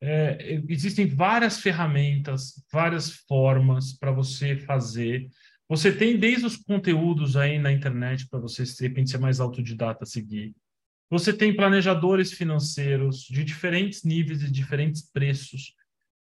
É, 0.00 0.60
existem 0.68 1.06
várias 1.06 1.60
ferramentas, 1.60 2.62
várias 2.70 3.10
formas 3.10 3.92
para 3.92 4.12
você 4.12 4.56
fazer 4.56 5.28
você 5.68 5.90
tem 5.90 6.18
desde 6.18 6.44
os 6.44 6.56
conteúdos 6.56 7.36
aí 7.36 7.58
na 7.58 7.72
internet 7.72 8.28
para 8.28 8.38
você, 8.38 8.64
de 8.64 8.82
repente, 8.82 9.10
ser 9.10 9.18
mais 9.18 9.40
autodidata 9.40 10.04
seguir. 10.04 10.54
Você 11.10 11.32
tem 11.32 11.54
planejadores 11.54 12.32
financeiros 12.32 13.22
de 13.22 13.42
diferentes 13.44 14.04
níveis 14.04 14.42
e 14.42 14.50
diferentes 14.50 15.02
preços 15.10 15.74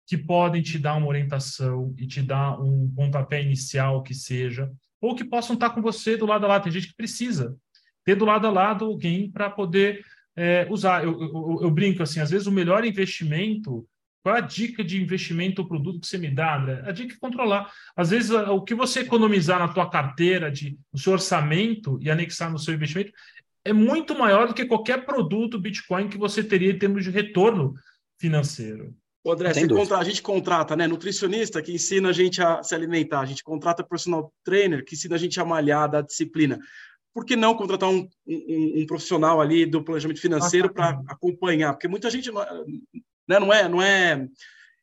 que 0.06 0.18
podem 0.18 0.60
te 0.60 0.78
dar 0.78 0.96
uma 0.96 1.06
orientação 1.06 1.94
e 1.96 2.06
te 2.06 2.20
dar 2.20 2.60
um 2.60 2.92
pontapé 2.94 3.42
inicial 3.42 4.02
que 4.02 4.12
seja, 4.14 4.70
ou 5.00 5.14
que 5.14 5.24
possam 5.24 5.54
estar 5.54 5.70
com 5.70 5.80
você 5.80 6.16
do 6.16 6.26
lado 6.26 6.44
a 6.44 6.48
lado. 6.48 6.64
Tem 6.64 6.72
gente 6.72 6.88
que 6.88 6.96
precisa 6.96 7.56
ter 8.04 8.14
do 8.14 8.24
lado 8.24 8.46
a 8.46 8.50
lado 8.50 8.84
alguém 8.84 9.30
para 9.30 9.48
poder 9.50 10.04
é, 10.36 10.66
usar. 10.70 11.04
Eu, 11.04 11.20
eu, 11.20 11.58
eu, 11.62 11.70
brinco 11.70 12.02
assim, 12.02 12.20
às 12.20 12.30
vezes 12.30 12.46
o 12.46 12.52
melhor 12.52 12.84
investimento 12.84 13.86
qual 14.22 14.36
é 14.36 14.38
a 14.38 14.42
dica 14.42 14.84
de 14.84 15.00
investimento 15.00 15.62
ou 15.62 15.68
produto 15.68 16.00
que 16.00 16.06
você 16.06 16.18
me 16.18 16.30
dá, 16.30 16.56
André? 16.56 16.82
A 16.84 16.92
dica 16.92 17.14
é 17.14 17.18
controlar. 17.18 17.72
Às 17.96 18.10
vezes, 18.10 18.30
o 18.30 18.60
que 18.62 18.74
você 18.74 19.00
economizar 19.00 19.58
na 19.58 19.68
tua 19.68 19.88
carteira, 19.88 20.50
de, 20.50 20.78
no 20.92 20.98
seu 20.98 21.14
orçamento 21.14 21.98
e 22.02 22.10
anexar 22.10 22.50
no 22.50 22.58
seu 22.58 22.74
investimento, 22.74 23.12
é 23.64 23.72
muito 23.72 24.16
maior 24.16 24.46
do 24.46 24.54
que 24.54 24.66
qualquer 24.66 25.06
produto 25.06 25.58
Bitcoin 25.58 26.08
que 26.08 26.18
você 26.18 26.44
teria 26.44 26.70
em 26.70 26.78
termos 26.78 27.04
de 27.04 27.10
retorno 27.10 27.74
financeiro. 28.18 28.94
O 29.22 29.32
André, 29.32 29.52
contra, 29.68 29.98
a 29.98 30.04
gente 30.04 30.22
contrata 30.22 30.74
né, 30.74 30.86
nutricionista 30.86 31.60
que 31.60 31.72
ensina 31.72 32.08
a 32.08 32.12
gente 32.12 32.40
a 32.42 32.62
se 32.62 32.74
alimentar, 32.74 33.20
a 33.20 33.26
gente 33.26 33.44
contrata 33.44 33.84
personal 33.84 34.32
trainer 34.42 34.82
que 34.82 34.94
ensina 34.94 35.16
a 35.16 35.18
gente 35.18 35.38
a 35.38 35.44
malhar, 35.44 35.90
da 35.90 36.00
disciplina. 36.00 36.58
Por 37.12 37.26
que 37.26 37.36
não 37.36 37.54
contratar 37.54 37.90
um, 37.90 38.08
um, 38.26 38.80
um 38.80 38.86
profissional 38.86 39.40
ali 39.40 39.66
do 39.66 39.84
planejamento 39.84 40.20
financeiro 40.20 40.72
para 40.72 41.02
acompanhar? 41.06 41.74
Porque 41.74 41.88
muita 41.88 42.08
gente 42.08 42.30
né? 43.30 43.38
Não 43.38 43.52
é, 43.52 43.68
não 43.68 43.80
é, 43.80 44.26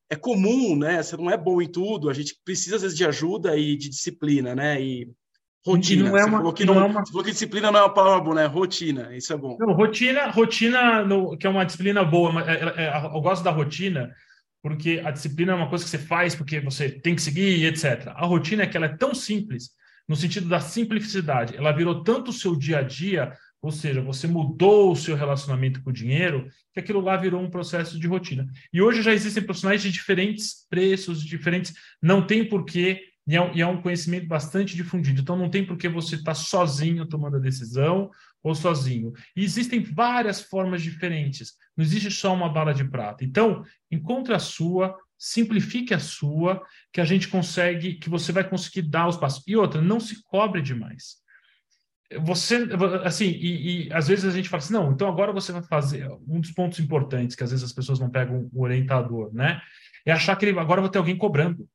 é 0.10 0.16
comum, 0.16 0.78
né? 0.78 1.04
Você 1.04 1.18
não 1.18 1.30
é 1.30 1.36
bom 1.36 1.62
em 1.62 1.68
tudo. 1.68 2.10
A 2.10 2.14
gente 2.14 2.34
precisa 2.46 2.78
às 2.78 2.82
vezes 2.82 2.98
de 2.98 3.06
ajuda 3.06 3.58
e 3.58 3.76
de 3.76 3.90
disciplina, 3.90 4.56
né? 4.56 4.82
E 4.82 5.12
rotina. 5.66 6.08
E 6.08 6.10
não 6.10 6.18
é 6.18 6.24
uma, 6.24 6.30
você, 6.30 6.38
falou 6.38 6.54
que 6.54 6.66
não, 6.66 6.76
não 6.76 6.82
é 6.82 6.86
uma... 6.86 7.06
você 7.06 7.12
falou 7.12 7.26
que 7.26 7.32
disciplina 7.32 7.72
não 7.72 7.80
é 7.80 7.84
uma 7.84 7.94
palavra 7.94 8.22
boa, 8.22 8.36
né? 8.36 8.46
Rotina, 8.46 9.16
isso 9.16 9.34
é 9.34 9.38
bom. 9.38 9.58
Não, 9.60 9.74
rotina, 9.74 10.30
rotina, 10.32 11.04
no, 11.04 11.38
que 11.38 11.46
é 11.46 11.50
uma 11.50 11.66
disciplina 11.66 12.06
boa. 12.06 12.42
É, 12.50 12.54
é, 12.54 12.84
é, 12.86 13.06
eu 13.06 13.22
gosto 13.22 13.44
da 13.44 13.52
rotina 13.52 14.14
porque 14.68 15.02
a 15.06 15.12
disciplina 15.12 15.54
é 15.54 15.56
uma 15.56 15.70
coisa 15.70 15.86
que 15.86 15.90
você 15.90 15.98
faz 15.98 16.36
porque 16.36 16.60
você 16.60 16.90
tem 16.90 17.16
que 17.16 17.22
seguir, 17.22 17.64
etc. 17.64 18.10
A 18.10 18.26
rotina 18.26 18.64
é 18.64 18.68
que 18.68 18.76
ela 18.76 18.88
é 18.88 18.98
tão 18.98 19.16
simples 19.16 19.70
no 20.06 20.14
sentido 20.14 20.50
da 20.50 20.60
simplicidade. 20.60 21.56
Ela 21.56 21.72
virou 21.72 22.04
tanto 22.04 22.32
o 22.32 22.34
seu 22.34 22.54
dia 22.54 22.80
a 22.80 22.82
dia 22.82 23.32
ou 23.62 23.72
seja, 23.72 24.02
você 24.02 24.28
mudou 24.28 24.92
o 24.92 24.96
seu 24.96 25.16
relacionamento 25.16 25.82
com 25.82 25.90
o 25.90 25.94
dinheiro, 25.94 26.48
que 26.74 26.80
aquilo 26.80 27.02
lá 27.02 27.18
virou 27.18 27.42
um 27.42 27.50
processo 27.50 28.00
de 28.00 28.08
rotina. 28.08 28.48
E 28.72 28.82
hoje 28.82 29.02
já 29.02 29.14
existem 29.14 29.44
profissionais 29.44 29.82
de 29.82 29.92
diferentes 29.92 30.68
preços, 30.70 31.24
diferentes. 31.24 31.74
Não 32.02 32.26
tem 32.26 32.48
porquê, 32.48 33.02
e 33.28 33.36
é, 33.36 33.42
um, 33.42 33.54
e 33.54 33.62
é 33.62 33.68
um 33.68 33.82
conhecimento 33.82 34.28
bastante 34.28 34.76
difundido. 34.76 35.22
Então, 35.22 35.36
não 35.36 35.50
tem 35.50 35.66
porquê 35.66 35.90
você 35.90 36.16
estar 36.16 36.32
tá 36.32 36.36
sozinho 36.36 37.06
tomando 37.06 37.38
a 37.38 37.40
decisão 37.40 38.10
ou 38.42 38.56
sozinho. 38.56 39.12
E 39.36 39.44
existem 39.44 39.82
várias 39.82 40.42
formas 40.42 40.82
diferentes. 40.82 41.54
Não 41.76 41.84
existe 41.84 42.10
só 42.10 42.34
uma 42.34 42.48
bala 42.48 42.74
de 42.74 42.86
prata. 42.86 43.26
Então, 43.26 43.64
encontre 43.92 44.34
a 44.34 44.40
sua, 44.40 44.96
simplifique 45.18 45.94
a 45.94 46.00
sua, 46.00 46.62
que 46.94 47.02
a 47.02 47.06
gente 47.06 47.28
consegue, 47.28 47.96
que 47.96 48.10
você 48.10 48.32
vai 48.32 48.48
conseguir 48.48 48.84
dar 48.84 49.08
os 49.08 49.18
passos. 49.18 49.44
E 49.46 49.56
outra, 49.56 49.82
não 49.82 50.00
se 50.00 50.24
cobre 50.24 50.62
demais 50.62 51.18
você, 52.22 52.68
assim, 53.04 53.26
e, 53.26 53.88
e, 53.88 53.94
às 53.94 54.08
vezes 54.08 54.24
a 54.24 54.32
gente 54.32 54.48
fala 54.48 54.64
assim, 54.64 54.74
não, 54.74 54.92
então 54.92 55.10
agora 55.10 55.34
você 55.34 55.52
vai 55.52 55.62
fazer 55.62 56.10
um 56.28 56.40
dos 56.40 56.52
pontos 56.52 56.80
importantes 56.80 57.36
que 57.36 57.44
às 57.44 57.52
vezes 57.52 57.66
as 57.66 57.74
pessoas 57.74 58.00
não 58.00 58.10
pegam 58.10 58.50
o 58.54 58.64
orientador, 58.64 59.34
né? 59.34 59.62
É 60.06 60.14
achar 60.14 60.36
que 60.38 60.46
ele, 60.46 60.58
agora 60.58 60.80
vou 60.80 60.90
ter 60.90 61.00
alguém 61.00 61.18
cobrando. 61.18 61.68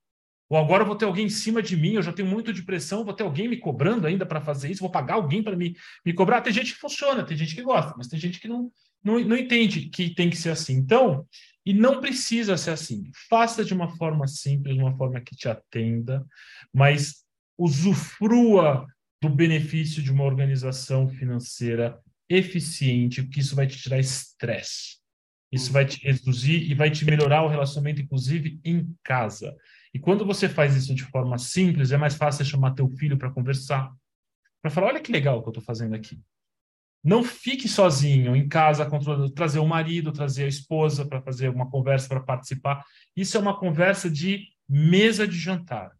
Ou 0.53 0.59
agora 0.59 0.85
vou 0.85 0.95
ter 0.95 1.07
alguém 1.07 1.25
em 1.25 1.31
cima 1.31 1.63
de 1.63 1.75
mim, 1.75 1.95
eu 1.95 2.03
já 2.03 2.13
tenho 2.13 2.29
muito 2.29 2.53
de 2.53 2.63
pressão, 2.63 3.07
vou 3.07 3.15
ter 3.15 3.23
alguém 3.23 3.49
me 3.49 3.57
cobrando 3.57 4.07
ainda 4.07 4.27
para 4.27 4.39
fazer 4.39 4.71
isso, 4.71 4.83
vou 4.83 4.91
pagar 4.91 5.15
alguém 5.15 5.43
para 5.43 5.57
me, 5.57 5.75
me 6.05 6.13
cobrar. 6.13 6.43
Tem 6.43 6.53
gente 6.53 6.75
que 6.75 6.79
funciona, 6.79 7.25
tem 7.25 7.35
gente 7.35 7.55
que 7.55 7.63
gosta, 7.63 7.95
mas 7.97 8.07
tem 8.07 8.21
gente 8.21 8.39
que 8.39 8.47
não, 8.47 8.71
não, 9.03 9.19
não 9.21 9.35
entende 9.35 9.89
que 9.89 10.15
tem 10.15 10.29
que 10.29 10.37
ser 10.37 10.51
assim. 10.51 10.75
Então, 10.75 11.27
e 11.65 11.73
não 11.73 12.03
precisa 12.03 12.59
ser 12.59 12.73
assim. 12.73 13.11
Faça 13.31 13.65
de 13.65 13.73
uma 13.73 13.97
forma 13.97 14.27
simples, 14.27 14.77
de 14.77 14.83
uma 14.83 14.95
forma 14.95 15.23
que 15.23 15.35
te 15.35 15.49
atenda, 15.49 16.23
mas 16.71 17.25
usufrua 17.57 18.87
do 19.23 19.31
benefício 19.31 20.03
de 20.03 20.13
uma 20.13 20.25
organização 20.25 21.09
financeira 21.09 21.99
eficiente, 22.29 23.23
porque 23.23 23.41
isso 23.41 23.57
vai 23.57 23.67
te 23.67 23.79
tirar 23.79 23.99
estresse. 23.99 24.99
Isso 25.51 25.73
vai 25.73 25.87
te 25.87 25.99
reduzir 26.05 26.71
e 26.71 26.75
vai 26.75 26.91
te 26.91 27.07
melhorar 27.07 27.43
o 27.43 27.49
relacionamento, 27.49 28.03
inclusive 28.03 28.61
em 28.63 28.95
casa. 29.03 29.57
E 29.95 29.99
quando 29.99 30.25
você 30.25 30.49
faz 30.49 30.75
isso 30.75 30.95
de 30.95 31.05
forma 31.05 31.37
simples, 31.39 31.93
é 31.93 31.97
mais 31.97 32.15
fácil 32.15 32.45
chamar 32.45 32.73
teu 32.73 32.89
filho 32.89 33.19
para 33.19 33.31
conversar, 33.31 33.93
para 34.61 34.71
falar: 34.71 34.89
olha 34.89 35.01
que 35.01 35.13
legal 35.13 35.43
que 35.43 35.49
eu 35.49 35.53
estou 35.53 35.65
fazendo 35.65 35.95
aqui. 35.95 36.21
Não 37.05 37.25
fique 37.25 37.69
sozinho 37.69 38.37
em 38.37 38.49
casa, 38.49 38.89
trazer 39.35 39.59
o 39.59 39.67
marido, 39.67 40.13
trazer 40.13 40.45
a 40.45 40.49
esposa 40.49 41.05
para 41.05 41.21
fazer 41.21 41.49
uma 41.49 41.69
conversa, 41.69 42.09
para 42.09 42.21
participar. 42.21 42.85
Isso 43.17 43.37
é 43.37 43.41
uma 43.41 43.59
conversa 43.59 44.09
de 44.09 44.47
mesa 44.69 45.27
de 45.27 45.37
jantar, 45.37 45.91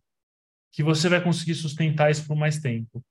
que 0.71 0.83
você 0.83 1.09
vai 1.09 1.21
conseguir 1.21 1.57
sustentar 1.57 2.11
isso 2.11 2.27
por 2.27 2.37
mais 2.37 2.61
tempo. 2.61 3.05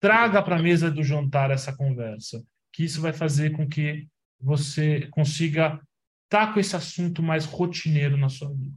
Traga 0.00 0.42
para 0.42 0.56
a 0.56 0.62
mesa 0.62 0.90
do 0.90 1.02
jantar 1.02 1.50
essa 1.50 1.74
conversa, 1.74 2.44
que 2.72 2.84
isso 2.84 3.00
vai 3.00 3.12
fazer 3.12 3.56
com 3.56 3.68
que 3.68 4.08
você 4.40 5.06
consiga 5.10 5.80
estar 6.24 6.48
tá 6.48 6.52
com 6.52 6.60
esse 6.60 6.74
assunto 6.74 7.22
mais 7.22 7.44
rotineiro 7.44 8.16
na 8.16 8.28
sua 8.28 8.52
vida. 8.52 8.76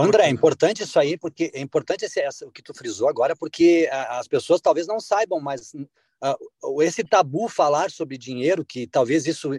André, 0.00 0.24
é 0.24 0.30
importante 0.30 0.82
isso 0.82 0.98
aí, 0.98 1.18
porque 1.18 1.50
é 1.52 1.60
importante 1.60 2.04
esse, 2.04 2.20
essa, 2.20 2.46
o 2.46 2.50
que 2.50 2.62
tu 2.62 2.72
frisou 2.72 3.08
agora, 3.08 3.36
porque 3.36 3.88
a, 3.92 4.18
as 4.18 4.26
pessoas 4.26 4.60
talvez 4.60 4.86
não 4.86 4.98
saibam, 4.98 5.40
mas 5.40 5.74
uh, 5.74 6.82
esse 6.82 7.04
tabu 7.04 7.48
falar 7.48 7.90
sobre 7.90 8.16
dinheiro, 8.16 8.64
que 8.64 8.86
talvez 8.86 9.26
isso 9.26 9.50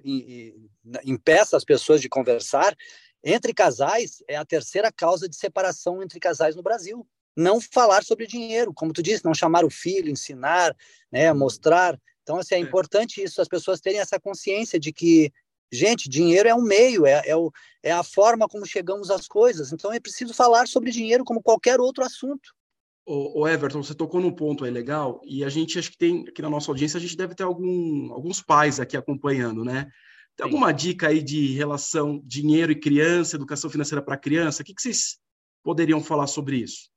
impeça 1.04 1.56
as 1.56 1.64
pessoas 1.64 2.02
de 2.02 2.10
conversar, 2.10 2.76
entre 3.24 3.54
casais 3.54 4.22
é 4.28 4.36
a 4.36 4.44
terceira 4.44 4.92
causa 4.92 5.30
de 5.30 5.36
separação 5.36 6.04
entre 6.04 6.20
casais 6.20 6.56
no 6.56 6.64
Brasil. 6.64 7.08
Não 7.36 7.62
falar 7.62 8.04
sobre 8.04 8.28
dinheiro, 8.28 8.74
como 8.74 8.94
tu 8.94 9.02
disse, 9.02 9.26
não 9.26 9.34
chamar 9.34 9.64
o 9.64 9.70
filho, 9.70 10.12
ensinar, 10.12 10.76
né, 11.12 11.32
mostrar. 11.32 12.00
Então, 12.22 12.38
assim, 12.38 12.56
é, 12.56 12.58
é. 12.58 12.62
importante 12.62 13.24
isso, 13.24 13.42
as 13.42 13.48
pessoas 13.48 13.80
terem 13.80 14.00
essa 14.00 14.20
consciência 14.20 14.80
de 14.80 14.92
que, 14.92 15.32
gente, 15.74 16.10
dinheiro 16.10 16.48
é 16.48 16.56
um 16.56 16.62
meio, 16.62 17.06
é, 17.06 17.22
é, 17.26 17.36
o, 17.36 17.52
é 17.82 17.92
a 17.92 18.04
forma 18.04 18.48
como 18.48 18.66
chegamos 18.66 19.10
às 19.10 19.28
coisas. 19.28 19.72
Então, 19.72 19.92
é 19.92 20.00
preciso 20.00 20.34
falar 20.34 20.68
sobre 20.68 20.92
dinheiro 20.92 21.24
como 21.24 21.42
qualquer 21.42 21.80
outro 21.80 22.04
assunto. 22.04 22.54
O, 23.06 23.46
Everton, 23.46 23.84
você 23.84 23.94
tocou 23.94 24.22
num 24.22 24.32
ponto 24.32 24.64
aí 24.64 24.72
legal, 24.72 25.20
e 25.26 25.44
a 25.44 25.50
gente 25.50 25.78
acho 25.78 25.92
que 25.92 25.98
tem 25.98 26.26
aqui 26.28 26.42
na 26.42 26.50
nossa 26.50 26.72
audiência, 26.72 26.98
a 26.98 27.02
gente 27.02 27.18
deve 27.18 27.36
ter 27.36 27.44
algum, 27.44 28.14
alguns 28.14 28.42
pais 28.42 28.80
aqui 28.80 28.96
acompanhando, 28.96 29.66
né? 29.66 29.90
Tem 30.38 30.46
alguma 30.46 30.72
dica 30.72 31.10
aí 31.10 31.22
de 31.22 31.54
relação 31.54 32.22
dinheiro 32.24 32.72
e 32.72 32.80
criança, 32.80 33.36
educação 33.36 33.70
financeira 33.70 34.02
para 34.02 34.18
criança? 34.18 34.62
O 34.62 34.66
que, 34.66 34.74
que 34.74 34.82
vocês 34.82 35.18
poderiam 35.62 36.02
falar 36.02 36.28
sobre 36.28 36.58
isso? 36.58 36.93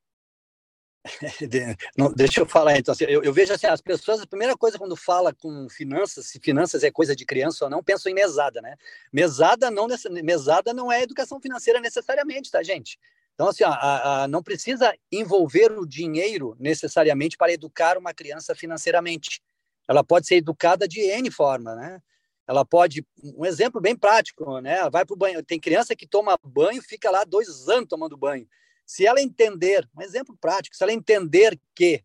Deixa 2.15 2.41
eu 2.41 2.45
falar 2.45 2.77
então. 2.77 2.91
Assim, 2.91 3.05
eu, 3.05 3.23
eu, 3.23 3.33
vejo 3.33 3.53
assim, 3.53 3.67
as 3.67 3.81
pessoas, 3.81 4.21
a 4.21 4.27
primeira 4.27 4.55
coisa 4.57 4.77
quando 4.77 4.95
fala 4.95 5.33
com 5.33 5.67
finanças, 5.69 6.27
se 6.27 6.39
finanças 6.39 6.83
é 6.83 6.91
coisa 6.91 7.15
de 7.15 7.25
criança 7.25 7.65
ou 7.65 7.71
não, 7.71 7.83
pensam 7.83 8.11
em 8.11 8.15
mesada, 8.15 8.61
né? 8.61 8.75
Mesada 9.11 9.71
não, 9.71 9.87
mesada 10.23 10.73
não 10.73 10.91
é 10.91 11.01
educação 11.01 11.39
financeira 11.39 11.79
necessariamente, 11.79 12.51
tá, 12.51 12.61
gente? 12.61 12.99
Então, 13.33 13.49
assim, 13.49 13.63
a, 13.63 14.23
a, 14.23 14.27
não 14.27 14.41
precisa 14.41 14.93
envolver 15.11 15.71
o 15.71 15.85
dinheiro 15.85 16.55
necessariamente 16.59 17.37
para 17.37 17.53
educar 17.53 17.97
uma 17.97 18.13
criança 18.13 18.55
financeiramente. 18.55 19.41
Ela 19.87 20.03
pode 20.03 20.27
ser 20.27 20.37
educada 20.37 20.87
de 20.87 20.99
N 21.01 21.29
forma, 21.29 21.75
né? 21.75 22.01
Ela 22.47 22.65
pode, 22.65 23.05
um 23.35 23.45
exemplo 23.45 23.79
bem 23.79 23.95
prático, 23.95 24.59
né? 24.59 24.89
Vai 24.89 25.05
para 25.05 25.13
o 25.13 25.17
banho, 25.17 25.43
tem 25.43 25.59
criança 25.59 25.95
que 25.95 26.07
toma 26.07 26.39
banho, 26.43 26.81
fica 26.81 27.11
lá 27.11 27.23
dois 27.23 27.67
anos 27.67 27.87
tomando 27.87 28.17
banho. 28.17 28.47
Se 28.87 29.05
ela 29.05 29.21
entender, 29.21 29.87
um 29.95 30.01
exemplo 30.01 30.35
prático, 30.39 30.75
se 30.75 30.81
ela 30.81 30.93
entender 30.93 31.59
que 31.75 32.01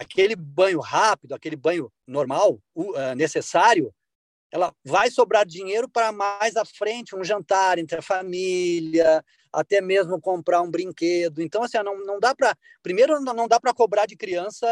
aquele 0.00 0.34
banho 0.34 0.80
rápido, 0.80 1.34
aquele 1.34 1.56
banho 1.56 1.92
normal, 2.06 2.58
uh, 2.74 3.14
necessário, 3.14 3.94
ela 4.50 4.72
vai 4.84 5.10
sobrar 5.10 5.44
dinheiro 5.44 5.88
para 5.88 6.10
mais 6.10 6.56
à 6.56 6.64
frente, 6.64 7.14
um 7.14 7.22
jantar 7.22 7.78
entre 7.78 7.98
a 7.98 8.02
família, 8.02 9.22
até 9.52 9.80
mesmo 9.80 10.20
comprar 10.20 10.62
um 10.62 10.70
brinquedo. 10.70 11.42
Então, 11.42 11.62
assim, 11.62 11.76
não, 11.78 11.98
não 12.04 12.18
dá 12.18 12.34
para. 12.34 12.56
Primeiro, 12.82 13.20
não 13.20 13.46
dá 13.46 13.60
para 13.60 13.74
cobrar 13.74 14.06
de 14.06 14.16
criança 14.16 14.66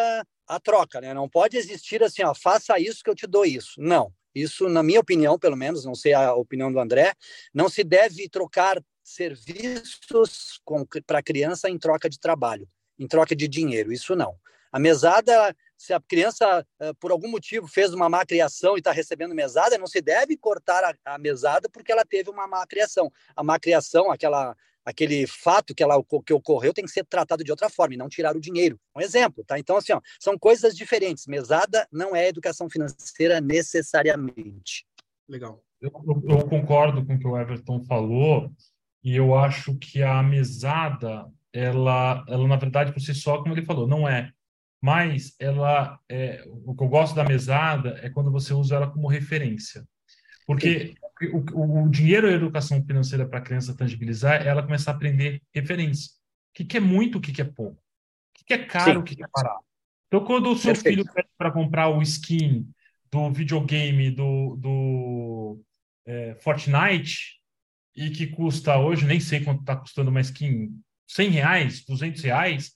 a 0.46 0.60
troca, 0.60 1.00
né? 1.00 1.12
Não 1.12 1.28
pode 1.28 1.56
existir 1.56 2.02
assim, 2.02 2.22
ó, 2.22 2.34
faça 2.34 2.78
isso 2.78 3.02
que 3.02 3.10
eu 3.10 3.14
te 3.14 3.26
dou 3.26 3.44
isso. 3.44 3.74
Não. 3.78 4.12
Isso, 4.34 4.68
na 4.68 4.82
minha 4.82 5.00
opinião, 5.00 5.38
pelo 5.38 5.56
menos, 5.56 5.84
não 5.84 5.94
sei 5.94 6.14
a 6.14 6.34
opinião 6.34 6.72
do 6.72 6.80
André, 6.80 7.12
não 7.52 7.68
se 7.68 7.84
deve 7.84 8.28
trocar 8.28 8.82
serviços 9.02 10.60
para 11.06 11.18
a 11.18 11.22
criança 11.22 11.68
em 11.68 11.78
troca 11.78 12.08
de 12.08 12.18
trabalho, 12.18 12.68
em 12.98 13.06
troca 13.06 13.34
de 13.34 13.48
dinheiro. 13.48 13.92
Isso 13.92 14.14
não. 14.14 14.36
A 14.72 14.78
mesada, 14.78 15.54
se 15.76 15.92
a 15.92 16.00
criança, 16.00 16.66
eh, 16.80 16.94
por 16.98 17.10
algum 17.10 17.28
motivo, 17.28 17.68
fez 17.68 17.92
uma 17.92 18.08
má 18.08 18.24
criação 18.24 18.74
e 18.74 18.78
está 18.78 18.90
recebendo 18.90 19.34
mesada, 19.34 19.76
não 19.76 19.86
se 19.86 20.00
deve 20.00 20.34
cortar 20.34 20.82
a, 20.82 21.14
a, 21.14 21.18
mesada 21.18 21.68
porque 21.68 21.92
ela 21.92 22.06
teve 22.06 22.30
uma 22.30 22.46
má 22.46 22.66
criação. 22.66 23.12
A 23.36 23.42
má 23.42 23.58
criação, 23.58 24.10
aquela, 24.10 24.56
aquele 24.82 25.26
fato 25.26 25.74
que, 25.74 25.82
ela, 25.82 26.02
que 26.24 26.32
ocorreu, 26.32 26.72
tem 26.72 26.86
que 26.86 26.90
ser 26.90 27.04
tratado 27.04 27.44
de 27.44 27.50
outra 27.50 27.68
forma 27.68 27.92
e 27.92 27.98
não 27.98 28.08
tirar 28.08 28.34
o 28.34 28.40
dinheiro. 28.40 28.80
Um 28.96 29.02
exemplo, 29.02 29.44
tá? 29.44 29.58
Então, 29.58 29.76
assim, 29.76 29.92
ó, 29.92 30.00
são 30.18 30.38
coisas 30.38 30.74
diferentes. 30.74 31.26
Mesada 31.26 31.86
não 31.92 32.16
é 32.16 32.26
educação 32.26 32.70
financeira 32.70 33.42
necessariamente. 33.42 34.86
Legal. 35.28 35.62
Eu, 35.82 35.90
eu, 36.06 36.38
eu 36.38 36.48
concordo 36.48 37.04
com 37.04 37.14
o 37.14 37.18
que 37.18 37.26
o 37.26 37.36
Everton 37.36 37.84
falou 37.84 38.50
e 39.02 39.16
eu 39.16 39.34
acho 39.34 39.74
que 39.76 40.02
a 40.02 40.22
mesada, 40.22 41.26
ela, 41.52 42.24
ela 42.28 42.46
na 42.46 42.56
verdade, 42.56 42.92
por 42.92 43.00
si 43.00 43.14
só, 43.14 43.38
como 43.42 43.54
ele 43.54 43.64
falou, 43.64 43.86
não 43.86 44.08
é. 44.08 44.32
Mas 44.80 45.34
ela, 45.38 45.98
é, 46.08 46.44
o 46.46 46.74
que 46.74 46.82
eu 46.82 46.88
gosto 46.88 47.14
da 47.14 47.24
mesada 47.24 48.00
é 48.02 48.10
quando 48.10 48.30
você 48.30 48.52
usa 48.52 48.76
ela 48.76 48.90
como 48.90 49.06
referência. 49.06 49.84
Porque 50.46 50.94
o, 51.32 51.84
o, 51.84 51.88
dinheiro 51.88 52.28
e 52.28 52.32
a 52.32 52.36
educação 52.36 52.84
financeira 52.84 53.26
para 53.26 53.38
a 53.38 53.42
criança 53.42 53.76
tangibilizar 53.76 54.42
é 54.42 54.48
ela 54.48 54.62
começar 54.62 54.92
a 54.92 54.94
aprender 54.94 55.40
referência. 55.54 56.10
O 56.50 56.54
que, 56.54 56.64
que 56.64 56.76
é 56.76 56.80
muito, 56.80 57.18
o 57.18 57.20
que, 57.20 57.32
que 57.32 57.42
é 57.42 57.44
pouco. 57.44 57.76
O 57.76 58.38
que, 58.38 58.44
que 58.44 58.54
é 58.54 58.64
caro, 58.64 58.92
Sim. 58.92 58.98
o 58.98 59.02
que, 59.02 59.16
que 59.16 59.24
é 59.24 59.28
barato. 59.32 59.64
Então, 60.08 60.24
quando 60.24 60.50
o 60.50 60.56
seu 60.56 60.74
Perfeito. 60.74 61.02
filho 61.02 61.12
pede 61.14 61.28
para 61.38 61.50
comprar 61.50 61.88
o 61.88 62.02
skin 62.02 62.68
do 63.10 63.32
videogame 63.32 64.10
do, 64.10 64.56
do 64.56 65.60
é, 66.04 66.34
Fortnite, 66.34 67.41
e 67.94 68.10
que 68.10 68.26
custa 68.26 68.78
hoje, 68.78 69.06
nem 69.06 69.20
sei 69.20 69.44
quanto 69.44 69.60
está 69.60 69.76
custando 69.76 70.10
uma 70.10 70.20
skin, 70.20 70.80
100 71.06 71.28
reais, 71.30 71.84
200 71.84 72.22
reais, 72.22 72.72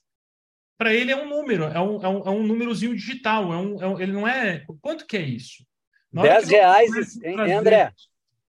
para 0.77 0.93
ele 0.93 1.11
é 1.11 1.15
um 1.15 1.27
número, 1.27 1.63
é 1.63 1.79
um, 1.79 2.03
é 2.03 2.07
um, 2.07 2.19
é 2.19 2.29
um 2.29 2.45
númerozinho 2.45 2.95
digital, 2.95 3.51
é 3.51 3.57
um, 3.57 3.81
é 3.81 3.87
um, 3.87 3.99
ele 3.99 4.11
não 4.11 4.27
é... 4.27 4.63
Quanto 4.79 5.07
que 5.07 5.17
é 5.17 5.21
isso? 5.21 5.65
10 6.11 6.49
reais, 6.49 7.15
e, 7.15 7.51
André? 7.51 7.91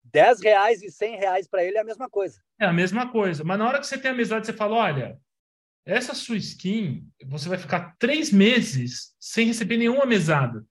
10 0.03 0.41
reais 0.41 0.81
e 0.81 0.91
100 0.91 1.17
reais 1.17 1.47
para 1.47 1.63
ele 1.63 1.77
é 1.77 1.81
a 1.81 1.85
mesma 1.85 2.09
coisa. 2.09 2.39
É 2.59 2.65
a 2.65 2.73
mesma 2.73 3.09
coisa, 3.09 3.43
mas 3.43 3.57
na 3.57 3.67
hora 3.67 3.79
que 3.79 3.87
você 3.87 3.97
tem 3.97 4.11
amizade, 4.11 4.45
você 4.45 4.53
fala, 4.53 4.75
olha, 4.75 5.17
essa 5.85 6.13
sua 6.13 6.35
skin, 6.35 7.07
você 7.25 7.47
vai 7.47 7.57
ficar 7.57 7.95
três 7.97 8.31
meses 8.31 9.15
sem 9.19 9.47
receber 9.47 9.77
nenhuma 9.77 10.05
mesada. 10.05 10.65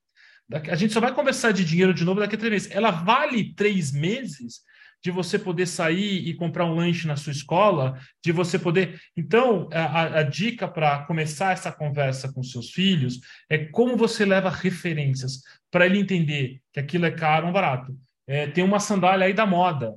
A 0.70 0.76
gente 0.76 0.92
só 0.92 1.01
vai 1.01 1.12
conversar 1.12 1.53
de 1.53 1.64
dinheiro 1.64 1.94
de 1.94 2.05
novo 2.05 2.20
daqui 2.20 2.36
a 2.36 2.38
três 2.38 2.53
meses. 2.53 2.70
Ela 2.70 2.90
vale 2.90 3.55
três 3.55 3.92
meses 3.92 4.61
de 5.03 5.11
você 5.11 5.38
poder 5.38 5.66
sair 5.66 6.28
e 6.28 6.34
comprar 6.34 6.64
um 6.64 6.74
lanche 6.74 7.07
na 7.07 7.16
sua 7.16 7.32
escola, 7.32 7.99
de 8.24 8.32
você 8.32 8.59
poder. 8.59 9.01
Então, 9.16 9.68
a, 9.72 10.20
a 10.20 10.22
dica 10.22 10.66
para 10.66 11.05
começar 11.05 11.53
essa 11.53 11.70
conversa 11.70 12.32
com 12.32 12.42
seus 12.42 12.70
filhos 12.70 13.20
é 13.49 13.59
como 13.59 13.97
você 13.97 14.24
leva 14.24 14.51
referências 14.51 15.42
para 15.70 15.86
ele 15.86 15.99
entender 15.99 16.61
que 16.72 16.80
aquilo 16.80 17.07
é 17.07 17.11
caro 17.11 17.47
ou 17.47 17.53
barato. 17.53 17.97
É, 18.26 18.47
tem 18.49 18.64
uma 18.64 18.80
sandália 18.80 19.26
aí 19.26 19.32
da 19.32 19.47
moda 19.47 19.94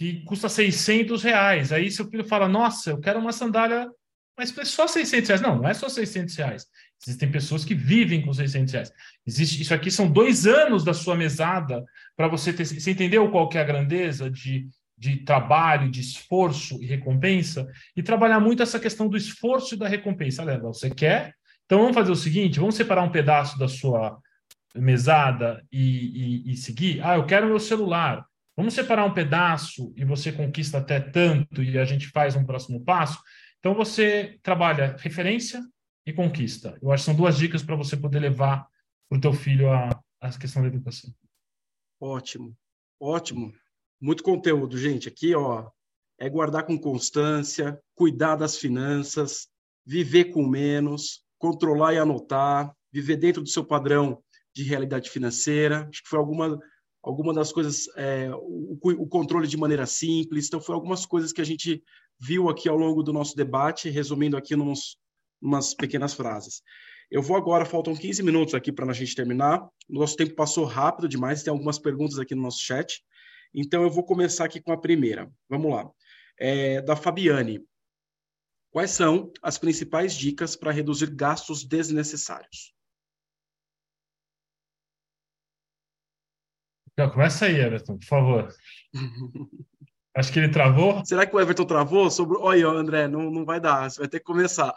que 0.00 0.22
custa 0.24 0.48
600 0.48 1.22
reais. 1.22 1.72
Aí 1.72 1.90
seu 1.90 2.08
filho 2.08 2.24
fala: 2.24 2.48
Nossa, 2.48 2.90
eu 2.90 3.00
quero 3.00 3.18
uma 3.18 3.32
sandália, 3.32 3.86
mas 4.36 4.56
é 4.56 4.64
só 4.64 4.86
600 4.86 5.28
reais. 5.28 5.40
Não, 5.42 5.56
não 5.56 5.68
é 5.68 5.74
só 5.74 5.88
600 5.88 6.34
reais. 6.36 6.66
Existem 7.06 7.30
pessoas 7.30 7.64
que 7.64 7.74
vivem 7.74 8.22
com 8.22 8.32
600 8.32 8.72
reais. 8.72 8.92
Existe, 9.26 9.62
isso 9.62 9.74
aqui 9.74 9.90
são 9.90 10.10
dois 10.10 10.46
anos 10.46 10.84
da 10.84 10.92
sua 10.92 11.16
mesada 11.16 11.84
para 12.16 12.28
você 12.28 12.52
ter. 12.52 12.64
Você 12.64 12.90
entendeu 12.90 13.30
qual 13.30 13.48
que 13.48 13.58
é 13.58 13.60
a 13.60 13.64
grandeza 13.64 14.30
de, 14.30 14.68
de 14.96 15.24
trabalho, 15.24 15.90
de 15.90 16.00
esforço 16.00 16.82
e 16.82 16.86
recompensa? 16.86 17.66
E 17.96 18.02
trabalhar 18.02 18.40
muito 18.40 18.62
essa 18.62 18.78
questão 18.78 19.08
do 19.08 19.16
esforço 19.16 19.74
e 19.74 19.78
da 19.78 19.88
recompensa. 19.88 20.44
Leva, 20.44 20.68
você 20.68 20.90
quer? 20.90 21.34
Então 21.64 21.78
vamos 21.78 21.94
fazer 21.94 22.12
o 22.12 22.16
seguinte: 22.16 22.60
vamos 22.60 22.74
separar 22.74 23.02
um 23.02 23.12
pedaço 23.12 23.58
da 23.58 23.68
sua 23.68 24.18
mesada 24.74 25.64
e, 25.72 26.48
e, 26.48 26.52
e 26.52 26.56
seguir. 26.56 27.00
Ah, 27.02 27.16
eu 27.16 27.26
quero 27.26 27.46
meu 27.46 27.60
celular. 27.60 28.24
Vamos 28.56 28.74
separar 28.74 29.06
um 29.06 29.14
pedaço 29.14 29.92
e 29.96 30.04
você 30.04 30.30
conquista 30.30 30.78
até 30.78 31.00
tanto 31.00 31.62
e 31.62 31.78
a 31.78 31.84
gente 31.84 32.08
faz 32.08 32.36
um 32.36 32.44
próximo 32.44 32.84
passo. 32.84 33.18
Então 33.60 33.74
você 33.74 34.38
trabalha 34.42 34.96
referência, 34.98 35.62
e 36.06 36.12
conquista. 36.12 36.78
Eu 36.82 36.90
acho 36.90 37.02
que 37.02 37.06
são 37.06 37.16
duas 37.16 37.36
dicas 37.36 37.62
para 37.62 37.76
você 37.76 37.96
poder 37.96 38.20
levar 38.20 38.68
para 39.08 39.18
o 39.18 39.20
teu 39.20 39.32
filho 39.32 39.70
a, 39.70 39.90
a 40.20 40.38
questão 40.38 40.62
da 40.62 40.68
educação. 40.68 41.12
Ótimo, 42.00 42.56
ótimo. 42.98 43.52
Muito 44.00 44.22
conteúdo, 44.22 44.78
gente. 44.78 45.08
Aqui, 45.08 45.34
ó, 45.34 45.70
é 46.18 46.28
guardar 46.28 46.64
com 46.64 46.78
constância, 46.78 47.78
cuidar 47.94 48.36
das 48.36 48.56
finanças, 48.56 49.48
viver 49.84 50.26
com 50.26 50.46
menos, 50.46 51.22
controlar 51.38 51.94
e 51.94 51.98
anotar, 51.98 52.74
viver 52.92 53.16
dentro 53.16 53.42
do 53.42 53.48
seu 53.48 53.64
padrão 53.64 54.22
de 54.54 54.62
realidade 54.62 55.10
financeira. 55.10 55.88
Acho 55.88 56.02
que 56.02 56.08
foi 56.08 56.18
alguma, 56.18 56.58
alguma 57.02 57.34
das 57.34 57.52
coisas, 57.52 57.88
é, 57.96 58.30
o, 58.32 58.78
o, 58.82 59.06
controle 59.06 59.46
de 59.46 59.56
maneira 59.56 59.86
simples. 59.86 60.46
Então, 60.46 60.60
foi 60.60 60.74
algumas 60.74 61.04
coisas 61.04 61.32
que 61.32 61.40
a 61.40 61.44
gente 61.44 61.82
viu 62.20 62.48
aqui 62.48 62.68
ao 62.68 62.76
longo 62.76 63.02
do 63.02 63.12
nosso 63.12 63.34
debate, 63.34 63.88
resumindo 63.88 64.36
aqui 64.36 64.54
nos, 64.54 64.98
umas 65.40 65.72
pequenas 65.74 66.12
frases. 66.12 66.62
Eu 67.10 67.22
vou 67.22 67.36
agora, 67.36 67.64
faltam 67.64 67.96
15 67.96 68.22
minutos 68.22 68.54
aqui 68.54 68.70
para 68.70 68.88
a 68.88 68.92
gente 68.92 69.14
terminar. 69.14 69.66
Nosso 69.88 70.16
tempo 70.16 70.34
passou 70.34 70.64
rápido 70.64 71.08
demais, 71.08 71.42
tem 71.42 71.50
algumas 71.50 71.78
perguntas 71.78 72.18
aqui 72.18 72.34
no 72.34 72.42
nosso 72.42 72.60
chat. 72.60 73.02
Então, 73.52 73.82
eu 73.82 73.90
vou 73.90 74.04
começar 74.04 74.44
aqui 74.44 74.60
com 74.60 74.72
a 74.72 74.80
primeira. 74.80 75.28
Vamos 75.48 75.72
lá. 75.72 75.90
É, 76.38 76.80
da 76.82 76.94
Fabiane. 76.94 77.64
Quais 78.70 78.92
são 78.92 79.32
as 79.42 79.58
principais 79.58 80.14
dicas 80.14 80.54
para 80.54 80.70
reduzir 80.70 81.10
gastos 81.10 81.64
desnecessários? 81.64 82.72
Começa 87.12 87.46
aí, 87.46 87.56
Everton, 87.56 87.98
por 87.98 88.06
favor. 88.06 88.54
Acho 90.16 90.32
que 90.32 90.40
ele 90.40 90.48
travou. 90.48 91.04
Será 91.04 91.24
que 91.24 91.34
o 91.34 91.40
Everton 91.40 91.64
travou? 91.64 92.10
Sobre... 92.10 92.36
Olha, 92.38 92.66
André, 92.66 93.06
não, 93.06 93.30
não 93.30 93.44
vai 93.44 93.60
dar, 93.60 93.88
você 93.88 94.00
vai 94.00 94.08
ter 94.08 94.18
que 94.18 94.24
começar. 94.24 94.74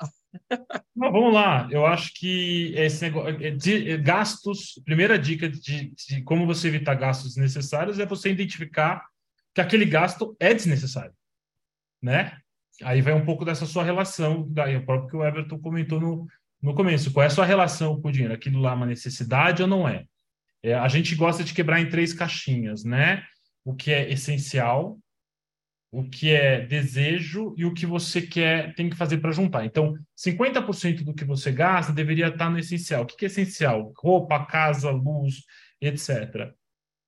Não, 0.96 1.12
vamos 1.12 1.34
lá. 1.34 1.68
Eu 1.72 1.86
acho 1.86 2.14
que 2.14 2.74
esse 2.76 3.04
negócio, 3.04 3.58
de, 3.58 3.92
é 3.92 3.98
gastos, 3.98 4.82
primeira 4.86 5.18
dica 5.18 5.50
de, 5.50 5.92
de, 5.92 6.22
como 6.24 6.46
você 6.46 6.68
evitar 6.68 6.96
gastos 6.96 7.36
desnecessários 7.36 8.00
é 8.00 8.06
você 8.06 8.30
identificar 8.30 9.04
que 9.54 9.62
aquele 9.62 9.86
gasto 9.86 10.36
é 10.40 10.54
desnecessário, 10.54 11.14
né? 12.02 12.38
Aí 12.82 13.02
vai 13.02 13.14
um 13.14 13.26
pouco 13.26 13.46
dessa 13.46 13.66
sua 13.66 13.84
relação, 13.84 14.48
daí 14.50 14.76
o 14.76 14.86
próprio 14.86 15.10
que 15.10 15.16
o 15.16 15.24
Everton 15.24 15.60
comentou 15.60 16.00
no, 16.00 16.28
no 16.62 16.74
começo. 16.74 17.12
Qual 17.12 17.24
é 17.24 17.28
a 17.28 17.30
sua 17.30 17.46
relação 17.46 18.02
com 18.02 18.08
o 18.08 18.12
dinheiro? 18.12 18.34
Aquilo 18.34 18.60
lá 18.60 18.72
é 18.72 18.76
uma 18.76 18.86
necessidade 18.86 19.62
ou 19.62 19.68
não 19.68 19.88
é? 19.88 20.06
é? 20.64 20.74
A 20.74 20.88
gente 20.88 21.16
gosta 21.16 21.44
de 21.44 21.54
quebrar 21.54 21.80
em 21.80 21.90
três 21.90 22.14
caixinhas, 22.14 22.84
né? 22.84 23.24
O 23.64 23.76
que 23.76 23.92
é 23.92 24.12
essencial, 24.12 25.00
o 25.94 26.04
que 26.04 26.32
é 26.32 26.66
desejo 26.66 27.54
e 27.56 27.66
o 27.66 27.74
que 27.74 27.86
você 27.86 28.20
quer 28.20 28.74
tem 28.74 28.90
que 28.90 28.96
fazer 28.96 29.20
para 29.20 29.32
juntar. 29.32 29.64
Então, 29.64 29.94
50% 30.18 31.04
do 31.04 31.14
que 31.14 31.24
você 31.24 31.52
gasta 31.52 31.94
deveria 31.94 32.30
estar 32.30 32.50
no 32.50 32.58
essencial. 32.58 33.04
O 33.04 33.06
que 33.06 33.24
é 33.24 33.28
essencial? 33.28 33.94
Roupa, 33.96 34.44
casa, 34.44 34.90
luz, 34.90 35.44
etc. 35.80 36.52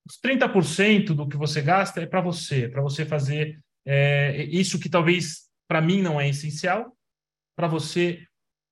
Os 0.08 0.20
30% 0.24 1.16
do 1.16 1.28
que 1.28 1.36
você 1.36 1.64
gasta 1.64 2.00
é 2.00 2.06
para 2.06 2.22
você, 2.22 2.70
para 2.70 2.84
você 2.84 3.04
fazer 3.04 3.60
é, 3.84 4.44
isso 4.44 4.80
que 4.80 4.88
talvez 4.88 5.46
para 5.68 5.82
mim 5.82 6.04
não 6.04 6.22
é 6.22 6.30
essencial, 6.30 6.96
para 7.58 7.68
você 7.68 8.24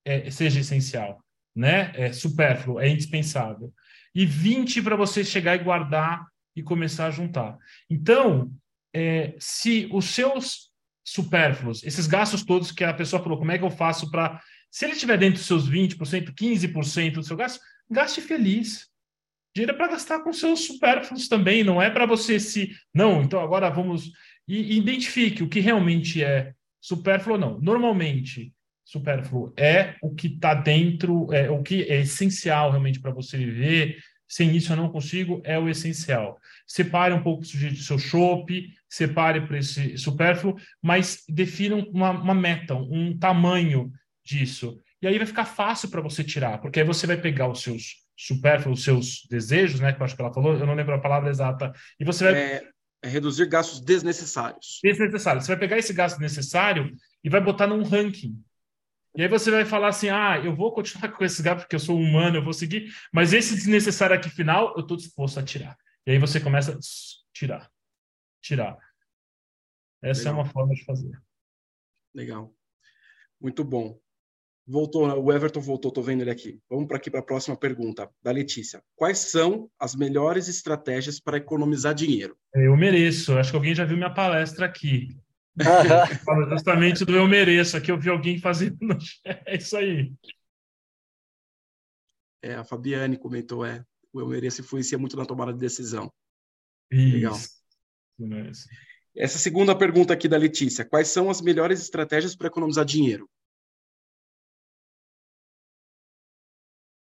é, 0.05 0.29
seja 0.29 0.59
essencial, 0.59 1.23
né? 1.55 1.91
É 1.95 2.13
supérfluo, 2.13 2.79
é 2.79 2.87
indispensável. 2.87 3.73
E 4.13 4.27
20 4.27 4.79
para 4.83 4.95
você 4.95 5.23
chegar 5.23 5.55
e 5.55 5.63
guardar 5.63 6.23
e 6.55 6.61
começar 6.61 7.07
a 7.07 7.11
juntar. 7.11 7.57
Então, 7.89 8.53
é, 8.93 9.33
se 9.39 9.89
os 9.91 10.05
seus 10.05 10.71
supérfluos, 11.03 11.83
esses 11.83 12.07
gastos 12.07 12.43
todos 12.43 12.71
que 12.71 12.83
a 12.83 12.93
pessoa 12.93 13.21
falou, 13.21 13.37
como 13.37 13.51
é 13.51 13.57
que 13.57 13.63
eu 13.63 13.71
faço 13.71 14.09
para. 14.09 14.41
Se 14.71 14.85
ele 14.85 14.93
estiver 14.93 15.17
dentro 15.17 15.39
dos 15.39 15.45
seus 15.45 15.69
20%, 15.69 16.33
15% 16.33 17.13
do 17.13 17.23
seu 17.23 17.35
gasto, 17.35 17.59
gaste 17.89 18.21
feliz. 18.21 18.87
Dinheiro 19.53 19.73
é 19.73 19.77
para 19.77 19.89
gastar 19.89 20.21
com 20.21 20.33
seus 20.33 20.61
supérfluos 20.61 21.27
também, 21.27 21.63
não 21.63 21.81
é 21.81 21.89
para 21.89 22.05
você 22.05 22.39
se. 22.39 22.75
Não, 22.93 23.21
então 23.21 23.39
agora 23.39 23.69
vamos. 23.69 24.11
E 24.47 24.77
identifique 24.77 25.43
o 25.43 25.49
que 25.49 25.59
realmente 25.59 26.23
é 26.23 26.53
supérfluo 26.81 27.35
ou 27.35 27.39
não. 27.39 27.59
Normalmente, 27.61 28.53
supérfluo 28.83 29.53
é 29.55 29.95
o 30.01 30.13
que 30.13 30.27
está 30.27 30.53
dentro, 30.53 31.31
é 31.33 31.49
o 31.49 31.61
que 31.61 31.83
é 31.83 32.01
essencial 32.01 32.71
realmente 32.71 32.99
para 32.99 33.11
você 33.11 33.37
viver. 33.37 33.97
Sem 34.27 34.55
isso 34.55 34.71
eu 34.71 34.77
não 34.77 34.89
consigo, 34.89 35.41
é 35.43 35.59
o 35.59 35.69
essencial. 35.69 36.39
Separe 36.65 37.13
um 37.13 37.21
pouco 37.21 37.43
do 37.43 37.75
seu 37.75 37.99
chope, 37.99 38.73
separe 38.89 39.41
para 39.45 39.59
esse 39.59 39.97
supérfluo, 39.97 40.55
mas 40.81 41.23
defina 41.29 41.75
uma, 41.75 42.11
uma 42.11 42.33
meta, 42.33 42.75
um 42.75 43.17
tamanho 43.17 43.91
disso. 44.23 44.79
E 45.01 45.07
aí 45.07 45.17
vai 45.17 45.27
ficar 45.27 45.45
fácil 45.45 45.89
para 45.89 46.01
você 46.01 46.23
tirar, 46.23 46.59
porque 46.59 46.79
aí 46.79 46.85
você 46.85 47.05
vai 47.05 47.17
pegar 47.17 47.49
os 47.49 47.61
seus 47.61 48.03
supérfluos, 48.15 48.79
os 48.79 48.85
seus 48.85 49.27
desejos, 49.29 49.79
né? 49.79 49.91
Que 49.91 50.01
eu 50.01 50.05
acho 50.05 50.15
que 50.15 50.21
ela 50.21 50.33
falou, 50.33 50.53
eu 50.53 50.65
não 50.65 50.75
lembro 50.75 50.95
a 50.95 51.01
palavra 51.01 51.29
exata. 51.29 51.73
E 51.99 52.05
você 52.05 52.23
vai. 52.23 52.33
É, 52.33 52.63
é 53.03 53.09
reduzir 53.09 53.47
gastos 53.47 53.81
desnecessários. 53.81 54.79
Desnecessários. 54.81 55.45
Você 55.45 55.51
vai 55.51 55.59
pegar 55.59 55.77
esse 55.77 55.93
gasto 55.93 56.19
necessário 56.19 56.95
e 57.23 57.29
vai 57.29 57.41
botar 57.41 57.67
num 57.67 57.83
ranking. 57.83 58.41
E 59.15 59.21
aí 59.21 59.27
você 59.27 59.51
vai 59.51 59.65
falar 59.65 59.89
assim: 59.89 60.09
ah, 60.09 60.39
eu 60.43 60.55
vou 60.55 60.73
continuar 60.73 61.11
com 61.11 61.23
esse 61.23 61.41
gasto 61.41 61.61
porque 61.61 61.75
eu 61.75 61.79
sou 61.79 61.97
humano, 61.97 62.37
eu 62.37 62.43
vou 62.43 62.53
seguir, 62.53 62.91
mas 63.11 63.33
esse 63.33 63.55
desnecessário 63.55 64.15
aqui 64.15 64.29
final, 64.29 64.73
eu 64.75 64.81
estou 64.81 64.97
disposto 64.97 65.39
a 65.39 65.43
tirar. 65.43 65.77
E 66.05 66.11
aí 66.11 66.19
você 66.19 66.39
começa 66.39 66.73
a 66.73 66.79
tirar, 67.33 67.69
tirar. 68.41 68.77
Essa 70.01 70.23
Legal. 70.23 70.33
é 70.33 70.37
uma 70.37 70.45
forma 70.51 70.73
de 70.73 70.83
fazer. 70.83 71.11
Legal. 72.13 72.53
Muito 73.39 73.63
bom. 73.63 73.99
Voltou, 74.65 75.05
o 75.21 75.33
Everton 75.33 75.59
voltou, 75.59 75.89
estou 75.89 76.03
vendo 76.03 76.21
ele 76.21 76.31
aqui. 76.31 76.59
Vamos 76.69 76.87
para 76.87 76.97
aqui 76.97 77.11
para 77.11 77.19
a 77.19 77.23
próxima 77.23 77.55
pergunta, 77.57 78.09
da 78.21 78.31
Letícia. 78.31 78.81
Quais 78.95 79.17
são 79.17 79.69
as 79.77 79.93
melhores 79.93 80.47
estratégias 80.47 81.19
para 81.19 81.37
economizar 81.37 81.93
dinheiro? 81.93 82.37
Eu 82.53 82.75
mereço. 82.77 83.37
Acho 83.37 83.51
que 83.51 83.57
alguém 83.57 83.75
já 83.75 83.83
viu 83.83 83.97
minha 83.97 84.13
palestra 84.13 84.65
aqui. 84.65 85.09
Fala 86.25 86.49
justamente 86.49 87.05
do 87.05 87.15
eu 87.15 87.27
mereço. 87.27 87.77
Aqui 87.77 87.91
eu 87.91 87.99
vi 87.99 88.09
alguém 88.09 88.39
fazendo. 88.39 88.77
É 89.45 89.57
isso 89.57 89.77
aí. 89.77 90.11
É, 92.41 92.55
a 92.55 92.63
Fabiane 92.63 93.17
comentou, 93.17 93.65
é. 93.65 93.85
O 94.11 94.19
eu 94.19 94.27
mereço 94.27 94.61
influencia 94.61 94.97
muito 94.97 95.15
na 95.15 95.25
tomada 95.25 95.53
de 95.53 95.59
decisão. 95.59 96.11
Isso. 96.91 97.13
Legal. 98.19 98.49
Isso. 98.49 98.67
Essa 99.15 99.37
segunda 99.37 99.77
pergunta 99.77 100.13
aqui 100.13 100.27
da 100.27 100.37
Letícia. 100.37 100.83
Quais 100.83 101.07
são 101.07 101.29
as 101.29 101.39
melhores 101.39 101.81
estratégias 101.81 102.35
para 102.35 102.47
economizar 102.47 102.83
dinheiro? 102.83 103.29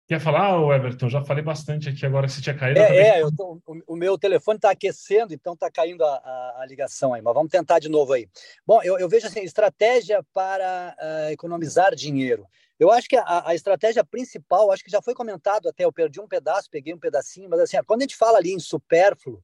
Quer 0.07 0.21
falar, 0.21 0.61
Everton? 0.77 1.09
Já 1.09 1.25
falei 1.25 1.43
bastante 1.43 1.89
aqui 1.89 2.05
agora, 2.05 2.29
se 2.29 2.43
tinha 2.43 2.55
caído. 2.55 2.79
É, 2.79 3.21
é 3.21 3.23
tô, 3.35 3.59
o, 3.67 3.95
o, 3.95 3.97
meu 3.97 4.19
telefone 4.19 4.57
está 4.57 4.71
aquecendo, 4.71 5.33
então 5.33 5.55
está 5.55 5.71
caindo 5.71 6.05
a, 6.05 6.17
a, 6.17 6.61
a, 6.61 6.67
ligação 6.67 7.15
aí, 7.15 7.23
mas 7.23 7.33
vamos 7.33 7.51
tentar 7.51 7.79
de 7.79 7.89
novo 7.89 8.13
aí. 8.13 8.29
Bom, 8.67 8.83
eu, 8.83 8.99
eu 8.99 9.09
vejo 9.09 9.27
assim, 9.27 9.41
estratégia 9.41 10.23
para 10.35 10.95
uh, 11.01 11.33
economizar 11.33 11.95
dinheiro. 11.95 12.47
Eu 12.79 12.91
acho 12.91 13.09
que 13.09 13.17
a, 13.17 13.49
a, 13.49 13.55
estratégia 13.55 14.05
principal, 14.05 14.71
acho 14.71 14.85
que 14.85 14.91
já 14.91 15.01
foi 15.01 15.15
comentado 15.15 15.71
até, 15.71 15.87
eu 15.87 15.93
perdi 15.93 16.21
um 16.21 16.29
pedaço, 16.29 16.69
peguei 16.71 16.93
um 16.93 16.99
pedacinho, 16.99 17.49
mas 17.49 17.61
assim, 17.61 17.79
quando 17.87 18.03
a 18.03 18.05
gente 18.05 18.17
fala 18.17 18.37
ali 18.37 18.53
em 18.53 18.59
supérfluo, 18.59 19.43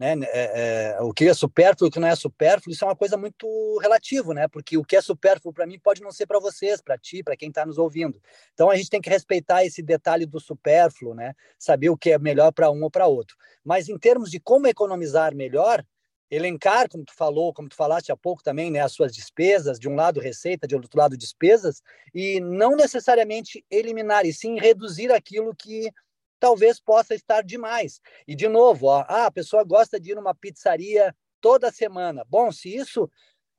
né, 0.00 0.16
é, 0.32 0.94
é, 0.96 1.02
o 1.02 1.12
que 1.12 1.28
é 1.28 1.34
supérfluo 1.34 1.86
e 1.86 1.90
o 1.90 1.92
que 1.92 2.00
não 2.00 2.08
é 2.08 2.16
supérfluo, 2.16 2.72
isso 2.72 2.82
é 2.82 2.88
uma 2.88 2.96
coisa 2.96 3.18
muito 3.18 3.46
relativo, 3.82 4.32
né? 4.32 4.48
Porque 4.48 4.78
o 4.78 4.82
que 4.82 4.96
é 4.96 5.02
supérfluo 5.02 5.52
para 5.52 5.66
mim 5.66 5.78
pode 5.78 6.00
não 6.00 6.10
ser 6.10 6.24
para 6.24 6.40
vocês, 6.40 6.80
para 6.80 6.96
ti, 6.96 7.22
para 7.22 7.36
quem 7.36 7.50
está 7.50 7.66
nos 7.66 7.76
ouvindo. 7.76 8.18
Então 8.54 8.70
a 8.70 8.76
gente 8.76 8.88
tem 8.88 9.00
que 9.02 9.10
respeitar 9.10 9.62
esse 9.62 9.82
detalhe 9.82 10.24
do 10.24 10.40
supérfluo, 10.40 11.14
né? 11.14 11.34
Saber 11.58 11.90
o 11.90 11.98
que 11.98 12.12
é 12.12 12.18
melhor 12.18 12.50
para 12.50 12.70
um 12.70 12.82
ou 12.82 12.90
para 12.90 13.06
outro. 13.06 13.36
Mas 13.62 13.90
em 13.90 13.98
termos 13.98 14.30
de 14.30 14.40
como 14.40 14.66
economizar 14.66 15.34
melhor, 15.34 15.84
elencar, 16.30 16.88
como 16.88 17.04
tu 17.04 17.12
falou, 17.14 17.52
como 17.52 17.68
tu 17.68 17.76
falaste 17.76 18.10
há 18.10 18.16
pouco 18.16 18.42
também, 18.42 18.70
né, 18.70 18.80
as 18.80 18.92
suas 18.92 19.12
despesas, 19.12 19.78
de 19.78 19.88
um 19.88 19.96
lado 19.96 20.18
receita, 20.20 20.66
de 20.66 20.74
outro 20.76 20.98
lado 20.98 21.16
despesas, 21.16 21.82
e 22.14 22.40
não 22.40 22.74
necessariamente 22.76 23.64
eliminar, 23.70 24.24
e 24.24 24.32
sim 24.32 24.58
reduzir 24.58 25.12
aquilo 25.12 25.54
que 25.54 25.90
talvez 26.40 26.80
possa 26.80 27.14
estar 27.14 27.42
demais. 27.42 28.00
E, 28.26 28.34
de 28.34 28.48
novo, 28.48 28.86
ó, 28.86 29.04
ah, 29.06 29.26
a 29.26 29.30
pessoa 29.30 29.62
gosta 29.62 30.00
de 30.00 30.12
ir 30.12 30.14
numa 30.14 30.34
pizzaria 30.34 31.14
toda 31.40 31.70
semana. 31.70 32.24
Bom, 32.28 32.50
se 32.50 32.74
isso 32.74 33.08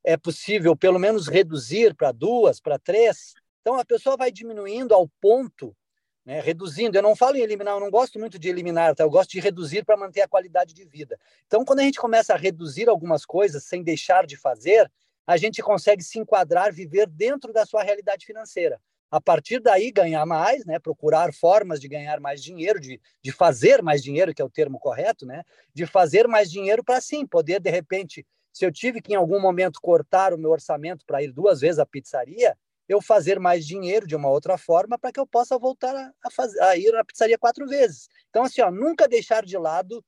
é 0.04 0.18
possível, 0.18 0.76
pelo 0.76 1.00
menos 1.00 1.28
reduzir 1.28 1.96
para 1.96 2.12
duas, 2.12 2.60
para 2.60 2.80
três, 2.80 3.34
então 3.62 3.76
a 3.76 3.86
pessoa 3.86 4.18
vai 4.18 4.32
diminuindo 4.32 4.96
ao 4.96 5.08
ponto, 5.22 5.76
né, 6.26 6.42
reduzindo. 6.42 6.98
Eu 6.98 7.04
não 7.04 7.16
falo 7.16 7.38
em 7.38 7.42
eliminar, 7.42 7.76
eu 7.76 7.80
não 7.80 7.92
gosto 7.92 8.18
muito 8.18 8.40
de 8.40 8.50
eliminar, 8.50 8.96
tá? 8.96 9.04
eu 9.04 9.10
gosto 9.10 9.32
de 9.32 9.40
reduzir 9.40 9.86
para 9.86 9.96
manter 9.96 10.22
a 10.22 10.28
qualidade 10.28 10.74
de 10.74 10.84
vida. 10.84 11.20
Então, 11.46 11.64
quando 11.64 11.80
a 11.80 11.84
gente 11.84 12.00
começa 12.00 12.34
a 12.34 12.38
reduzir 12.38 12.90
algumas 12.90 13.26
coisas 13.26 13.64
sem 13.64 13.84
deixar 13.84 14.26
de 14.26 14.36
fazer, 14.36 14.92
a 15.28 15.38
gente 15.38 15.62
consegue 15.62 16.04
se 16.04 16.18
enquadrar, 16.18 16.74
viver 16.74 17.08
dentro 17.08 17.54
da 17.54 17.64
sua 17.66 17.84
realidade 17.84 18.26
financeira 18.26 18.82
a 19.12 19.20
partir 19.20 19.59
daí 19.59 19.91
ganhar 19.91 20.26
mais, 20.26 20.66
né? 20.66 20.80
procurar 20.80 21.34
formas 21.34 21.82
de 21.82 21.89
ganhar 21.89 22.22
mais 22.22 22.41
dinheiro, 22.41 22.80
de, 22.80 22.99
de 23.22 23.32
fazer 23.32 23.82
mais 23.82 24.01
dinheiro, 24.01 24.34
que 24.34 24.41
é 24.41 24.45
o 24.45 24.49
termo 24.49 24.80
correto, 24.80 25.26
né? 25.26 25.43
de 25.74 25.86
fazer 25.86 26.30
mais 26.30 26.49
dinheiro 26.49 26.82
para 26.82 27.01
sim 27.01 27.28
poder, 27.28 27.59
de 27.59 27.70
repente, 27.70 28.26
se 28.53 28.66
eu 28.66 28.72
tive 28.72 29.01
que 29.01 29.12
em 29.12 29.18
algum 29.18 29.39
momento 29.39 29.82
cortar 29.82 30.34
o 30.34 30.38
meu 30.38 30.49
orçamento 30.49 31.05
para 31.05 31.22
ir 31.22 31.34
duas 31.34 31.59
vezes 31.59 31.78
à 31.78 31.86
pizzaria, 31.86 32.57
eu 32.88 33.01
fazer 33.01 33.38
mais 33.38 33.68
dinheiro 33.68 34.07
de 34.07 34.16
uma 34.16 34.30
outra 34.30 34.57
forma 34.57 34.97
para 34.97 35.12
que 35.12 35.20
eu 35.20 35.28
possa 35.28 35.57
voltar 35.57 35.93
a, 36.24 36.32
fazer, 36.32 36.62
a 36.62 36.78
ir 36.78 36.95
à 36.95 37.03
pizzaria 37.03 37.38
quatro 37.38 37.68
vezes. 37.68 38.07
Então, 38.30 38.43
assim, 38.43 38.62
ó, 38.62 38.72
nunca 38.72 39.09
deixar 39.09 39.45
de 39.45 39.57
lado 39.57 40.03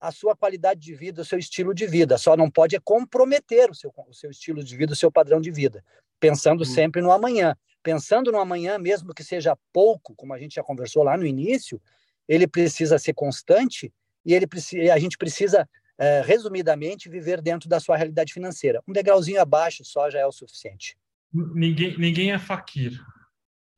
a 0.00 0.12
sua 0.12 0.36
qualidade 0.36 0.80
de 0.80 0.94
vida, 0.94 1.22
o 1.22 1.24
seu 1.24 1.38
estilo 1.38 1.74
de 1.74 1.86
vida. 1.86 2.16
Só 2.18 2.36
não 2.36 2.48
pode 2.48 2.76
é 2.76 2.80
comprometer 2.80 3.70
o 3.70 3.74
seu, 3.74 3.92
o 4.08 4.14
seu 4.14 4.30
estilo 4.30 4.62
de 4.62 4.76
vida, 4.76 4.92
o 4.92 4.96
seu 4.96 5.10
padrão 5.10 5.40
de 5.40 5.50
vida, 5.50 5.84
pensando 6.20 6.62
hum. 6.62 6.66
sempre 6.66 7.02
no 7.02 7.10
amanhã 7.10 7.56
pensando 7.82 8.32
no 8.32 8.38
amanhã, 8.38 8.78
mesmo 8.78 9.14
que 9.14 9.24
seja 9.24 9.56
pouco, 9.72 10.14
como 10.14 10.32
a 10.34 10.38
gente 10.38 10.56
já 10.56 10.62
conversou 10.62 11.02
lá 11.02 11.16
no 11.16 11.26
início, 11.26 11.80
ele 12.28 12.46
precisa 12.46 12.98
ser 12.98 13.14
constante 13.14 13.92
e 14.24 14.34
ele 14.34 14.46
precisa, 14.46 14.92
a 14.92 14.98
gente 14.98 15.16
precisa, 15.16 15.68
é, 15.96 16.20
resumidamente, 16.20 17.08
viver 17.08 17.40
dentro 17.40 17.68
da 17.68 17.80
sua 17.80 17.96
realidade 17.96 18.32
financeira. 18.32 18.82
Um 18.86 18.92
degrauzinho 18.92 19.40
abaixo 19.40 19.84
só 19.84 20.10
já 20.10 20.20
é 20.20 20.26
o 20.26 20.32
suficiente. 20.32 20.96
Ninguém, 21.32 21.98
ninguém 21.98 22.32
é 22.32 22.38
faquir. 22.38 23.00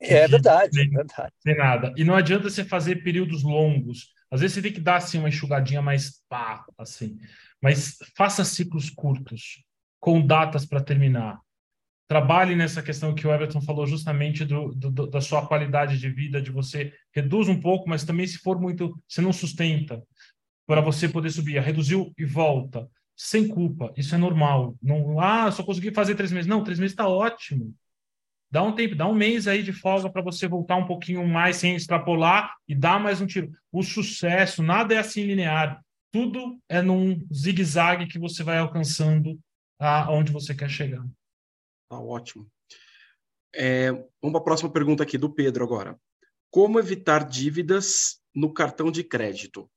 É 0.00 0.26
verdade, 0.26 0.80
é 0.80 0.84
verdade. 0.84 1.32
Tem 1.44 1.56
nada. 1.56 1.92
E 1.96 2.04
não 2.04 2.14
adianta 2.14 2.48
você 2.48 2.64
fazer 2.64 3.02
períodos 3.02 3.42
longos. 3.42 4.14
Às 4.30 4.40
vezes 4.40 4.54
você 4.54 4.62
tem 4.62 4.72
que 4.72 4.80
dar 4.80 4.96
assim, 4.96 5.18
uma 5.18 5.28
enxugadinha 5.28 5.82
mais 5.82 6.22
pá, 6.28 6.64
assim. 6.78 7.18
Mas 7.60 7.98
faça 8.16 8.44
ciclos 8.44 8.88
curtos, 8.88 9.62
com 9.98 10.24
datas 10.24 10.64
para 10.64 10.82
terminar 10.82 11.38
trabalhe 12.10 12.56
nessa 12.56 12.82
questão 12.82 13.14
que 13.14 13.24
o 13.24 13.32
Everton 13.32 13.60
falou 13.60 13.86
justamente 13.86 14.44
do, 14.44 14.74
do, 14.74 15.06
da 15.06 15.20
sua 15.20 15.46
qualidade 15.46 15.96
de 15.96 16.10
vida, 16.10 16.42
de 16.42 16.50
você 16.50 16.92
reduz 17.14 17.48
um 17.48 17.60
pouco, 17.60 17.88
mas 17.88 18.02
também 18.02 18.26
se 18.26 18.38
for 18.38 18.60
muito, 18.60 19.00
você 19.06 19.20
não 19.20 19.32
sustenta 19.32 20.02
para 20.66 20.80
você 20.80 21.08
poder 21.08 21.30
subir, 21.30 21.62
reduziu 21.62 22.12
e 22.18 22.24
volta, 22.24 22.90
sem 23.16 23.46
culpa, 23.46 23.92
isso 23.96 24.12
é 24.12 24.18
normal. 24.18 24.74
Não, 24.82 25.20
ah, 25.20 25.52
só 25.52 25.62
consegui 25.62 25.92
fazer 25.92 26.16
três 26.16 26.32
meses. 26.32 26.48
Não, 26.48 26.64
três 26.64 26.80
meses 26.80 26.94
está 26.94 27.06
ótimo. 27.06 27.72
Dá 28.50 28.60
um 28.60 28.74
tempo, 28.74 28.96
dá 28.96 29.06
um 29.06 29.14
mês 29.14 29.46
aí 29.46 29.62
de 29.62 29.72
folga 29.72 30.10
para 30.10 30.20
você 30.20 30.48
voltar 30.48 30.74
um 30.74 30.86
pouquinho 30.88 31.24
mais 31.28 31.58
sem 31.58 31.76
extrapolar 31.76 32.56
e 32.66 32.74
dar 32.74 32.98
mais 32.98 33.20
um 33.20 33.26
tiro. 33.26 33.52
O 33.70 33.84
sucesso, 33.84 34.64
nada 34.64 34.94
é 34.94 34.98
assim 34.98 35.22
linear. 35.22 35.80
Tudo 36.10 36.58
é 36.68 36.82
num 36.82 37.24
zigue-zague 37.32 38.08
que 38.08 38.18
você 38.18 38.42
vai 38.42 38.58
alcançando 38.58 39.38
aonde 39.78 40.32
você 40.32 40.52
quer 40.52 40.68
chegar. 40.68 41.04
Tá 41.90 41.98
ótimo. 41.98 42.46
É, 43.52 43.90
vamos 43.90 44.30
para 44.30 44.38
a 44.38 44.44
próxima 44.44 44.70
pergunta 44.70 45.02
aqui 45.02 45.18
do 45.18 45.28
Pedro 45.28 45.64
agora. 45.64 45.98
Como 46.48 46.78
evitar 46.78 47.28
dívidas 47.28 48.20
no 48.32 48.54
cartão 48.54 48.92
de 48.92 49.02
crédito? 49.02 49.68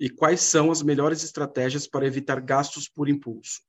E 0.00 0.10
quais 0.10 0.40
são 0.40 0.70
as 0.72 0.82
melhores 0.82 1.22
estratégias 1.22 1.86
para 1.86 2.06
evitar 2.06 2.40
gastos 2.40 2.88
por 2.88 3.08
impulso? 3.08 3.60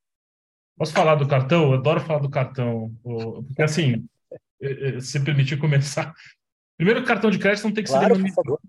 Posso 0.76 0.93
falar 0.93 1.15
do 1.15 1.28
cartão? 1.28 1.72
Eu 1.72 1.74
adoro 1.74 2.01
falar 2.01 2.20
do 2.20 2.30
cartão. 2.30 2.91
Porque, 3.03 3.61
assim, 3.61 4.07
se 5.01 5.20
permitir 5.24 5.57
começar. 5.57 6.11
Primeiro, 6.76 7.01
o 7.01 7.05
cartão 7.05 7.30
de 7.30 7.38
crédito 7.38 7.65
não 7.65 7.74
tem 7.74 7.84
que 7.84 7.89
claro, 7.89 8.07
ser 8.07 8.13
demonizado. 8.13 8.59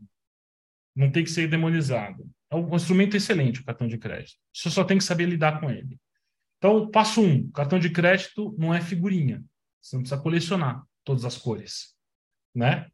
Não 0.94 1.10
tem 1.10 1.24
que 1.24 1.30
ser 1.30 1.48
demonizado. 1.48 2.30
é 2.50 2.56
um 2.56 2.76
instrumento 2.76 3.16
excelente, 3.16 3.60
o 3.60 3.64
cartão 3.64 3.88
de 3.88 3.96
crédito. 3.96 4.36
Você 4.54 4.68
só 4.68 4.84
tem 4.84 4.98
que 4.98 5.04
saber 5.04 5.24
lidar 5.24 5.58
com 5.58 5.70
ele. 5.70 5.98
Então, 6.60 6.90
passo 6.90 7.22
um: 7.22 7.50
cartão 7.50 7.78
de 7.78 7.88
crédito 7.88 8.54
não 8.58 8.72
é 8.72 8.80
figurinha. 8.82 9.42
Você 9.80 9.96
não 9.96 10.02
precisa 10.02 10.20
colecionar 10.20 10.84
todas 11.02 11.24
as 11.24 11.38
cores, 11.38 11.94
né? 12.54 12.86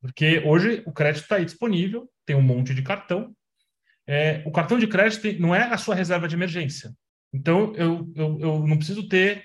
Porque 0.00 0.40
hoje 0.40 0.82
o 0.86 0.92
crédito 0.92 1.24
está 1.24 1.36
aí 1.36 1.44
disponível, 1.44 2.10
tem 2.24 2.34
um 2.34 2.42
monte 2.42 2.74
de 2.74 2.82
cartão. 2.82 3.36
É, 4.06 4.42
o 4.46 4.50
cartão 4.50 4.78
de 4.78 4.88
crédito 4.88 5.40
não 5.40 5.54
é 5.54 5.62
a 5.62 5.76
sua 5.76 5.94
reserva 5.94 6.26
de 6.26 6.34
emergência. 6.34 6.92
Então, 7.32 7.74
eu, 7.76 8.10
eu, 8.16 8.40
eu 8.40 8.66
não 8.66 8.78
preciso 8.78 9.06
ter 9.06 9.44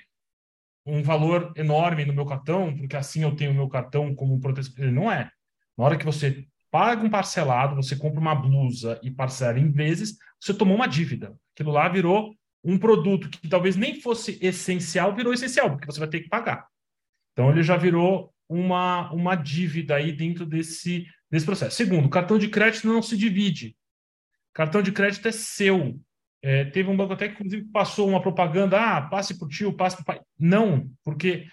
um 0.84 1.02
valor 1.02 1.52
enorme 1.54 2.06
no 2.06 2.14
meu 2.14 2.24
cartão, 2.24 2.74
porque 2.74 2.96
assim 2.96 3.22
eu 3.22 3.36
tenho 3.36 3.50
o 3.50 3.54
meu 3.54 3.68
cartão 3.68 4.14
como 4.14 4.40
proteção. 4.40 4.90
Não 4.90 5.12
é. 5.12 5.30
Na 5.76 5.84
hora 5.84 5.98
que 5.98 6.04
você 6.04 6.46
paga 6.70 7.04
um 7.04 7.10
parcelado, 7.10 7.76
você 7.76 7.94
compra 7.94 8.18
uma 8.18 8.34
blusa 8.34 8.98
e 9.02 9.10
parcela 9.10 9.58
em 9.58 9.70
vezes, 9.70 10.16
você 10.40 10.54
tomou 10.54 10.74
uma 10.74 10.88
dívida. 10.88 11.36
Aquilo 11.54 11.70
lá 11.70 11.88
virou 11.88 12.34
um 12.64 12.78
produto 12.78 13.28
que 13.28 13.48
talvez 13.48 13.76
nem 13.76 14.00
fosse 14.00 14.38
essencial, 14.42 15.14
virou 15.14 15.32
essencial, 15.32 15.70
porque 15.70 15.86
você 15.86 15.98
vai 15.98 16.08
ter 16.08 16.20
que 16.20 16.28
pagar. 16.28 16.66
Então 17.32 17.50
ele 17.50 17.62
já 17.62 17.76
virou 17.76 18.32
uma, 18.48 19.12
uma 19.12 19.34
dívida 19.34 19.96
aí 19.96 20.12
dentro 20.12 20.44
desse, 20.44 21.06
desse 21.30 21.46
processo. 21.46 21.76
Segundo, 21.76 22.08
cartão 22.08 22.38
de 22.38 22.48
crédito 22.48 22.88
não 22.88 23.02
se 23.02 23.16
divide. 23.16 23.76
Cartão 24.52 24.82
de 24.82 24.90
crédito 24.90 25.28
é 25.28 25.32
seu. 25.32 26.00
É, 26.42 26.64
teve 26.64 26.88
um 26.88 26.96
banco 26.96 27.12
até 27.12 27.28
que, 27.28 27.34
inclusive, 27.34 27.64
passou 27.70 28.08
uma 28.08 28.22
propaganda: 28.22 28.80
ah, 28.80 29.02
passe 29.02 29.38
por 29.38 29.48
tio, 29.48 29.72
passe 29.72 29.96
por 29.96 30.04
pai. 30.04 30.20
Não, 30.38 30.90
porque 31.04 31.46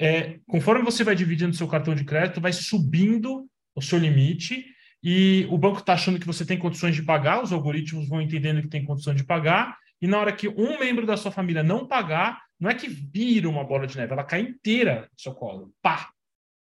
é, 0.00 0.38
conforme 0.46 0.84
você 0.84 1.02
vai 1.04 1.14
dividindo 1.14 1.54
seu 1.54 1.68
cartão 1.68 1.94
de 1.94 2.04
crédito, 2.04 2.40
vai 2.40 2.52
subindo 2.52 3.48
o 3.74 3.82
seu 3.82 3.98
limite 3.98 4.64
e 5.02 5.46
o 5.50 5.58
banco 5.58 5.78
está 5.78 5.92
achando 5.92 6.18
que 6.18 6.26
você 6.26 6.44
tem 6.44 6.58
condições 6.58 6.94
de 6.94 7.02
pagar, 7.02 7.42
os 7.42 7.52
algoritmos 7.52 8.08
vão 8.08 8.20
entendendo 8.20 8.62
que 8.62 8.68
tem 8.68 8.84
condições 8.84 9.16
de 9.16 9.24
pagar, 9.24 9.76
e 10.00 10.06
na 10.06 10.18
hora 10.18 10.32
que 10.32 10.48
um 10.48 10.78
membro 10.78 11.06
da 11.06 11.16
sua 11.16 11.30
família 11.30 11.62
não 11.62 11.86
pagar, 11.86 12.42
não 12.58 12.70
é 12.70 12.74
que 12.74 12.88
vira 12.88 13.48
uma 13.48 13.64
bola 13.64 13.86
de 13.86 13.96
neve, 13.96 14.12
ela 14.12 14.24
cai 14.24 14.40
inteira 14.40 15.08
no 15.12 15.20
seu 15.20 15.34
colo. 15.34 15.72
Pá! 15.82 16.10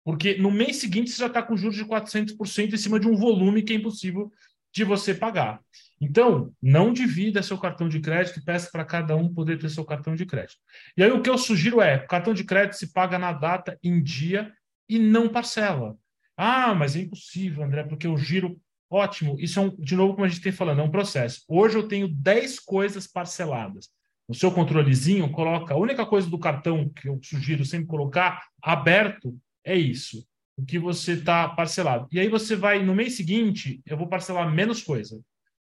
Porque 0.04 0.36
no 0.36 0.50
mês 0.50 0.76
seguinte 0.76 1.10
você 1.10 1.20
já 1.20 1.26
está 1.26 1.42
com 1.42 1.56
juros 1.56 1.76
de 1.76 1.84
400% 1.84 2.72
em 2.74 2.76
cima 2.76 3.00
de 3.00 3.08
um 3.08 3.16
volume 3.16 3.62
que 3.62 3.72
é 3.72 3.76
impossível 3.76 4.30
de 4.72 4.84
você 4.84 5.14
pagar. 5.14 5.60
Então, 6.00 6.52
não 6.60 6.92
divida 6.92 7.42
seu 7.42 7.56
cartão 7.56 7.88
de 7.88 8.00
crédito 8.00 8.38
e 8.38 8.44
peça 8.44 8.68
para 8.70 8.84
cada 8.84 9.16
um 9.16 9.32
poder 9.32 9.58
ter 9.58 9.70
seu 9.70 9.84
cartão 9.84 10.14
de 10.14 10.26
crédito. 10.26 10.58
E 10.96 11.02
aí 11.02 11.10
o 11.10 11.22
que 11.22 11.30
eu 11.30 11.38
sugiro 11.38 11.80
é, 11.80 11.98
cartão 11.98 12.34
de 12.34 12.44
crédito 12.44 12.76
se 12.76 12.92
paga 12.92 13.18
na 13.18 13.32
data, 13.32 13.78
em 13.82 14.02
dia 14.02 14.52
e 14.88 14.98
não 14.98 15.28
parcela. 15.28 15.96
Ah, 16.36 16.74
mas 16.74 16.96
é 16.96 17.00
impossível, 17.00 17.62
André, 17.62 17.84
porque 17.84 18.06
eu 18.06 18.16
giro. 18.18 18.60
Ótimo, 18.94 19.34
isso 19.40 19.58
é 19.58 19.62
um, 19.64 19.70
de 19.70 19.96
novo, 19.96 20.14
como 20.14 20.24
a 20.24 20.28
gente 20.28 20.40
tem 20.40 20.52
falando, 20.52 20.80
é 20.80 20.84
um 20.84 20.90
processo. 20.90 21.42
Hoje 21.48 21.76
eu 21.76 21.88
tenho 21.88 22.06
10 22.06 22.60
coisas 22.60 23.08
parceladas. 23.08 23.88
No 24.28 24.36
seu 24.36 24.52
controlezinho, 24.52 25.28
coloca 25.32 25.74
a 25.74 25.76
única 25.76 26.06
coisa 26.06 26.30
do 26.30 26.38
cartão 26.38 26.88
que 26.88 27.08
eu 27.08 27.18
sugiro 27.20 27.64
sempre 27.64 27.88
colocar 27.88 28.46
aberto 28.62 29.36
é 29.64 29.76
isso, 29.76 30.24
o 30.56 30.64
que 30.64 30.78
você 30.78 31.14
está 31.14 31.48
parcelado. 31.48 32.06
E 32.12 32.20
aí 32.20 32.28
você 32.28 32.54
vai, 32.54 32.84
no 32.84 32.94
mês 32.94 33.16
seguinte, 33.16 33.82
eu 33.84 33.96
vou 33.96 34.06
parcelar 34.06 34.48
menos 34.54 34.80
coisa. 34.80 35.20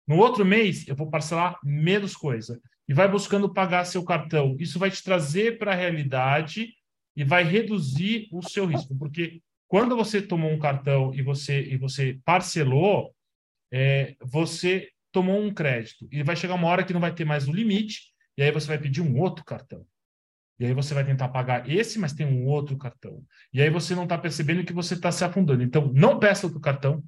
No 0.07 0.19
outro 0.19 0.45
mês, 0.45 0.87
eu 0.87 0.95
vou 0.95 1.11
parcelar 1.11 1.59
menos 1.65 2.15
coisa. 2.15 2.61
E 2.89 2.95
vai 2.95 3.11
buscando 3.11 3.53
pagar 3.53 3.87
seu 3.87 4.05
cartão. 4.05 4.55
Isso 4.61 4.79
vai 4.79 4.89
te 4.89 5.03
trazer 5.03 5.59
para 5.59 5.73
a 5.73 5.77
realidade 5.77 6.75
e 7.17 7.25
vai 7.25 7.43
reduzir 7.43 8.29
o 8.31 8.41
seu 8.41 8.67
risco, 8.67 8.97
porque 8.97 9.43
quando 9.67 9.97
você 9.97 10.23
tomou 10.23 10.53
um 10.53 10.61
cartão 10.61 11.13
e 11.13 11.23
você, 11.23 11.61
e 11.63 11.77
você 11.77 12.21
parcelou, 12.25 13.16
é, 13.73 14.15
você 14.21 14.89
tomou 15.13 15.41
um 15.41 15.53
crédito. 15.53 16.07
E 16.11 16.23
vai 16.23 16.37
chegar 16.37 16.55
uma 16.55 16.69
hora 16.69 16.85
que 16.85 16.93
não 16.93 17.01
vai 17.01 17.15
ter 17.15 17.25
mais 17.25 17.49
o 17.49 17.53
limite, 17.53 18.13
e 18.37 18.43
aí 18.43 18.51
você 18.51 18.67
vai 18.67 18.79
pedir 18.79 19.01
um 19.01 19.19
outro 19.19 19.45
cartão. 19.45 19.87
E 20.59 20.65
aí 20.65 20.73
você 20.73 20.95
vai 20.95 21.05
tentar 21.05 21.29
pagar 21.29 21.69
esse, 21.69 21.99
mas 21.99 22.13
tem 22.13 22.27
um 22.27 22.47
outro 22.47 22.77
cartão. 22.79 23.23
E 23.53 23.61
aí 23.61 23.69
você 23.69 23.95
não 23.95 24.05
está 24.05 24.17
percebendo 24.17 24.65
que 24.65 24.73
você 24.73 24.95
está 24.95 25.13
se 25.13 25.25
afundando. 25.25 25.63
Então, 25.63 25.93
não 25.95 26.19
peça 26.19 26.47
outro 26.47 26.61
cartão. 26.61 27.05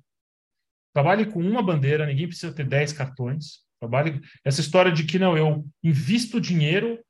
Trabalhe 0.92 1.26
com 1.26 1.40
uma 1.40 1.62
bandeira, 1.62 2.06
ninguém 2.06 2.28
precisa 2.28 2.52
ter 2.52 2.64
10 2.66 2.92
cartões. 2.92 3.60
Trabalhe 3.80 4.20
essa 4.44 4.60
história 4.60 4.92
de 4.92 5.04
que 5.04 5.18
não, 5.18 5.36
eu 5.36 5.64
invisto 5.82 6.40
dinheiro, 6.40 7.02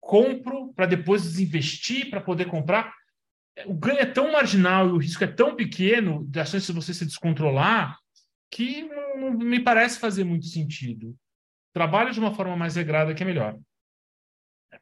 compro 0.00 0.72
para 0.74 0.86
depois 0.86 1.22
desinvestir 1.22 2.08
para 2.08 2.20
poder 2.20 2.46
comprar 2.46 2.92
o 3.66 3.74
ganho 3.74 3.98
é 3.98 4.06
tão 4.06 4.32
marginal 4.32 4.88
e 4.88 4.92
o 4.92 4.98
risco 4.98 5.22
é 5.24 5.26
tão 5.26 5.54
pequeno 5.54 6.24
da 6.24 6.44
chance 6.44 6.66
de 6.66 6.72
você 6.72 6.94
se 6.94 7.04
descontrolar 7.04 7.98
que 8.52 8.82
não, 8.82 9.32
me 9.32 9.58
parece 9.58 9.98
fazer 9.98 10.24
muito 10.24 10.44
sentido. 10.44 11.16
Trabalhe 11.72 12.12
de 12.12 12.20
uma 12.20 12.34
forma 12.34 12.54
mais 12.54 12.76
regrada 12.76 13.14
que 13.14 13.22
é 13.22 13.26
melhor. 13.26 13.58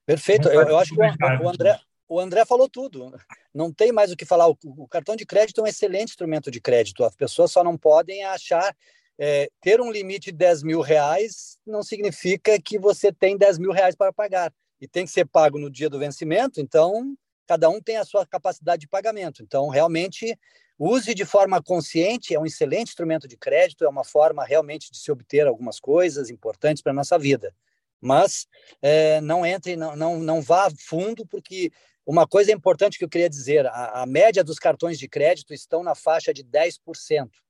Perfeito. 0.05 0.49
Eu, 0.49 0.63
eu 0.63 0.77
acho 0.77 0.93
que 0.93 1.01
o, 1.01 1.45
o, 1.45 1.49
André, 1.49 1.81
o 2.09 2.21
André 2.21 2.45
falou 2.45 2.69
tudo. 2.69 3.17
Não 3.55 3.73
tem 3.73 3.93
mais 3.93 4.11
o 4.11 4.17
que 4.17 4.25
falar. 4.25 4.49
O, 4.49 4.59
o, 4.65 4.89
cartão 4.89 5.15
de 5.15 5.25
crédito 5.25 5.61
é 5.61 5.65
um 5.65 5.69
excelente 5.69 6.11
instrumento 6.11 6.51
de 6.51 6.61
crédito. 6.61 7.05
As 7.05 7.15
pessoas 7.15 7.53
só 7.53 7.63
não 7.63 7.79
podem 7.79 8.25
achar. 8.25 8.77
É, 9.17 9.49
ter 9.61 9.81
um 9.81 9.93
limite 9.93 10.33
de 10.33 10.39
10 10.39 10.63
mil 10.65 10.81
reais 10.81 11.59
não 11.65 11.83
significa 11.83 12.61
que 12.61 12.79
você 12.79 13.13
tem 13.13 13.37
10 13.37 13.59
mil 13.59 13.71
reais 13.71 13.95
para 13.95 14.13
pagar. 14.13 14.53
E 14.81 14.89
tem 14.89 15.05
que 15.05 15.13
ser 15.13 15.27
pago 15.27 15.59
no 15.59 15.71
dia 15.71 15.91
do 15.91 15.99
vencimento, 15.99 16.59
então 16.59 17.15
cada 17.47 17.69
um 17.69 17.83
tem 17.83 17.99
a 17.99 18.05
sua 18.05 18.25
capacidade 18.25 18.81
de 18.81 18.89
pagamento. 18.89 19.43
Então, 19.43 19.69
realmente, 19.69 20.39
use 20.81 21.15
de 21.15 21.25
forma 21.25 21.63
consciente, 21.63 22.35
é 22.35 22.41
um 22.41 22.47
excelente 22.47 22.89
instrumento 22.89 23.29
de 23.29 23.37
crédito, 23.37 23.85
é 23.85 23.89
uma 23.89 24.05
forma 24.05 24.45
realmente 24.45 24.91
de 24.91 24.99
se 24.99 25.13
obter 25.13 25.47
algumas 25.47 25.79
coisas 25.79 26.31
importantes 26.31 26.83
para 26.83 26.93
a 26.93 26.95
nossa 26.95 27.19
vida. 27.19 27.55
Mas 28.01 28.47
é, 28.81 29.21
não 29.21 29.45
entre, 29.45 29.77
não, 29.77 29.95
não, 29.95 30.19
não 30.19 30.41
vá 30.41 30.71
fundo, 30.71 31.27
porque 31.27 31.71
uma 32.07 32.27
coisa 32.27 32.51
importante 32.51 32.99
que 32.99 33.05
eu 33.05 33.09
queria 33.09 33.29
dizer: 33.29 33.67
a, 33.67 34.03
a 34.03 34.07
média 34.07 34.43
dos 34.43 34.59
cartões 34.59 34.99
de 34.99 35.07
crédito 35.07 35.53
estão 35.53 35.83
na 35.83 35.95
faixa 35.95 36.33
de 36.33 36.43
10%. 36.43 36.79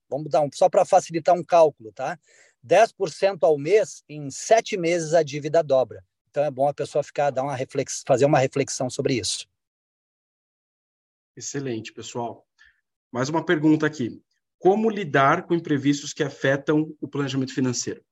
Vamos 0.09 0.29
dar 0.29 0.41
um, 0.41 0.51
só 0.53 0.69
para 0.69 0.85
facilitar 0.85 1.37
um 1.37 1.45
cálculo, 1.45 1.93
tá? 1.93 2.19
10% 2.67 3.39
ao 3.43 3.57
mês, 3.57 4.03
em 4.09 4.29
sete 4.31 4.77
meses 4.77 5.15
a 5.15 5.23
dívida 5.23 5.63
dobra. 5.63 6.05
Então 6.29 6.45
é 6.45 6.51
bom 6.51 6.69
a 6.69 6.75
pessoa 6.75 7.03
ficar, 7.03 7.31
dar 7.31 7.43
uma 7.43 7.55
reflex, 7.55 8.03
fazer 8.07 8.25
uma 8.25 8.39
reflexão 8.39 8.91
sobre 8.91 9.15
isso. 9.15 9.49
Excelente, 11.37 11.93
pessoal. 11.93 12.47
Mais 13.13 13.29
uma 13.29 13.45
pergunta 13.45 13.87
aqui. 13.87 14.23
Como 14.59 14.91
lidar 14.91 15.47
com 15.47 15.55
imprevistos 15.55 16.13
que 16.13 16.23
afetam 16.23 16.95
o 17.01 17.09
planejamento 17.09 17.55
financeiro? 17.55 18.05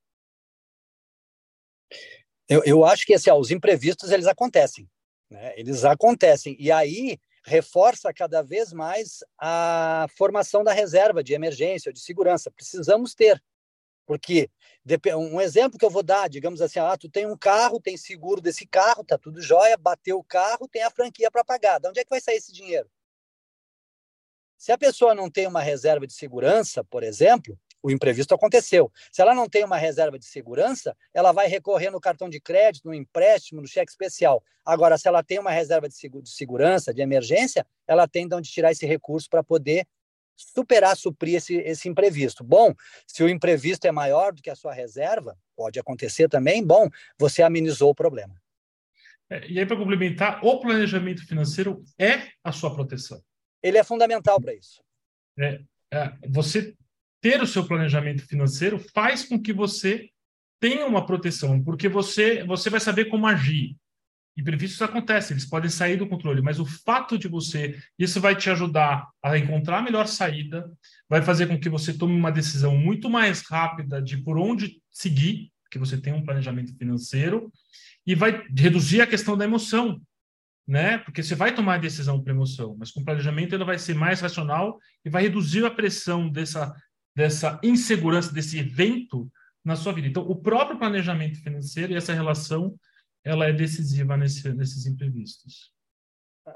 Eu, 2.47 2.63
eu 2.65 2.83
acho 2.83 3.05
que 3.05 3.13
assim, 3.13 3.29
ó, 3.29 3.37
os 3.37 3.51
imprevistos 3.51 4.11
eles 4.11 4.25
acontecem, 4.25 4.89
né? 5.29 5.53
Eles 5.55 5.85
acontecem 5.85 6.55
e 6.59 6.71
aí 6.71 7.19
reforça 7.45 8.13
cada 8.13 8.41
vez 8.41 8.73
mais 8.73 9.23
a 9.39 10.07
formação 10.17 10.63
da 10.63 10.73
reserva 10.73 11.23
de 11.23 11.33
emergência, 11.33 11.93
de 11.93 11.99
segurança. 11.99 12.51
Precisamos 12.51 13.13
ter, 13.13 13.41
porque 14.05 14.49
um 15.15 15.39
exemplo 15.39 15.77
que 15.77 15.85
eu 15.85 15.89
vou 15.89 16.01
dar, 16.01 16.27
digamos 16.27 16.61
assim, 16.61 16.79
ah, 16.79 16.97
tu 16.97 17.07
tem 17.07 17.27
um 17.27 17.37
carro, 17.37 17.79
tem 17.79 17.95
seguro 17.95 18.41
desse 18.41 18.67
carro, 18.67 19.03
tá 19.03 19.17
tudo 19.17 19.39
jóia, 19.39 19.77
bateu 19.77 20.17
o 20.17 20.23
carro, 20.23 20.67
tem 20.67 20.81
a 20.81 20.89
franquia 20.89 21.29
para 21.29 21.43
pagar. 21.43 21.79
De 21.79 21.87
onde 21.87 21.99
é 21.99 22.03
que 22.03 22.09
vai 22.09 22.19
sair 22.19 22.37
esse 22.37 22.51
dinheiro? 22.51 22.89
Se 24.59 24.73
a 24.73 24.77
pessoa 24.77 25.15
não 25.15 25.31
tem 25.31 25.47
uma 25.47 25.61
reserva 25.61 26.05
de 26.05 26.11
segurança, 26.11 26.83
por 26.83 27.01
exemplo, 27.01 27.57
o 27.81 27.89
imprevisto 27.89 28.35
aconteceu. 28.35 28.91
Se 29.09 29.21
ela 29.21 29.33
não 29.33 29.47
tem 29.47 29.63
uma 29.63 29.77
reserva 29.77 30.19
de 30.19 30.25
segurança, 30.25 30.93
ela 31.13 31.31
vai 31.31 31.47
recorrer 31.47 31.89
no 31.89 32.01
cartão 32.01 32.27
de 32.27 32.41
crédito, 32.41 32.89
no 32.89 32.93
empréstimo, 32.93 33.61
no 33.61 33.67
cheque 33.67 33.89
especial. 33.89 34.43
Agora, 34.65 34.97
se 34.97 35.07
ela 35.07 35.23
tem 35.23 35.39
uma 35.39 35.49
reserva 35.49 35.87
de 35.87 35.95
segurança, 36.25 36.93
de 36.93 37.01
emergência, 37.01 37.65
ela 37.87 38.05
tem 38.05 38.27
de 38.27 38.35
onde 38.35 38.51
tirar 38.51 38.73
esse 38.73 38.85
recurso 38.85 39.29
para 39.29 39.41
poder 39.41 39.87
superar, 40.35 40.97
suprir 40.97 41.35
esse, 41.35 41.55
esse 41.55 41.87
imprevisto. 41.87 42.43
Bom, 42.43 42.73
se 43.07 43.23
o 43.23 43.29
imprevisto 43.29 43.87
é 43.87 43.93
maior 43.93 44.33
do 44.33 44.41
que 44.41 44.49
a 44.49 44.55
sua 44.55 44.73
reserva, 44.73 45.37
pode 45.55 45.79
acontecer 45.79 46.27
também, 46.27 46.61
bom, 46.61 46.89
você 47.17 47.41
amenizou 47.41 47.91
o 47.91 47.95
problema. 47.95 48.35
É, 49.29 49.49
e 49.49 49.57
aí, 49.57 49.65
para 49.65 49.77
complementar, 49.77 50.43
o 50.43 50.59
planejamento 50.59 51.25
financeiro 51.25 51.81
é 51.97 52.23
a 52.43 52.51
sua 52.51 52.75
proteção 52.75 53.21
ele 53.61 53.77
é 53.77 53.83
fundamental 53.83 54.39
para 54.39 54.53
isso. 54.53 54.81
É, 55.37 55.61
é, 55.91 56.13
você 56.27 56.75
ter 57.21 57.41
o 57.41 57.47
seu 57.47 57.65
planejamento 57.65 58.25
financeiro 58.25 58.79
faz 58.93 59.25
com 59.25 59.41
que 59.41 59.51
você 59.51 60.09
tenha 60.59 60.85
uma 60.85 61.05
proteção, 61.05 61.63
porque 61.63 61.87
você, 61.87 62.43
você 62.43 62.69
vai 62.69 62.79
saber 62.79 63.05
como 63.05 63.27
agir. 63.27 63.75
Imprevistos 64.37 64.81
acontecem, 64.81 65.35
eles 65.35 65.45
podem 65.45 65.69
sair 65.69 65.97
do 65.97 66.07
controle, 66.07 66.41
mas 66.41 66.59
o 66.59 66.65
fato 66.65 67.17
de 67.17 67.27
você, 67.27 67.77
isso 67.97 68.21
vai 68.21 68.35
te 68.35 68.49
ajudar 68.49 69.07
a 69.21 69.37
encontrar 69.37 69.79
a 69.79 69.81
melhor 69.81 70.07
saída, 70.07 70.69
vai 71.09 71.21
fazer 71.21 71.47
com 71.47 71.59
que 71.59 71.67
você 71.69 71.97
tome 71.97 72.13
uma 72.13 72.31
decisão 72.31 72.77
muito 72.77 73.09
mais 73.09 73.41
rápida 73.41 74.01
de 74.01 74.17
por 74.17 74.37
onde 74.37 74.81
seguir, 74.91 75.51
porque 75.63 75.79
você 75.79 75.99
tem 75.99 76.13
um 76.13 76.23
planejamento 76.23 76.73
financeiro, 76.77 77.51
e 78.07 78.15
vai 78.15 78.45
reduzir 78.57 79.01
a 79.01 79.07
questão 79.07 79.37
da 79.37 79.45
emoção, 79.45 80.01
né? 80.69 80.99
Porque 80.99 81.23
você 81.23 81.33
vai 81.33 81.51
tomar 81.51 81.73
a 81.73 81.79
decisão 81.79 82.21
por 82.21 82.29
emoção, 82.29 82.75
mas 82.77 82.91
com 82.91 83.03
planejamento 83.03 83.55
ela 83.55 83.65
vai 83.65 83.79
ser 83.79 83.95
mais 83.95 84.21
racional 84.21 84.77
e 85.03 85.09
vai 85.09 85.23
reduzir 85.23 85.65
a 85.65 85.71
pressão 85.71 86.29
dessa, 86.29 86.75
dessa 87.15 87.59
insegurança, 87.63 88.31
desse 88.31 88.59
evento 88.59 89.27
na 89.65 89.75
sua 89.75 89.91
vida. 89.91 90.07
Então, 90.07 90.21
o 90.21 90.35
próprio 90.35 90.77
planejamento 90.77 91.41
financeiro 91.41 91.91
e 91.91 91.95
essa 91.95 92.13
relação, 92.13 92.75
ela 93.23 93.47
é 93.47 93.51
decisiva 93.51 94.15
nesse, 94.15 94.47
nesses 94.53 94.85
imprevistos. 94.85 95.73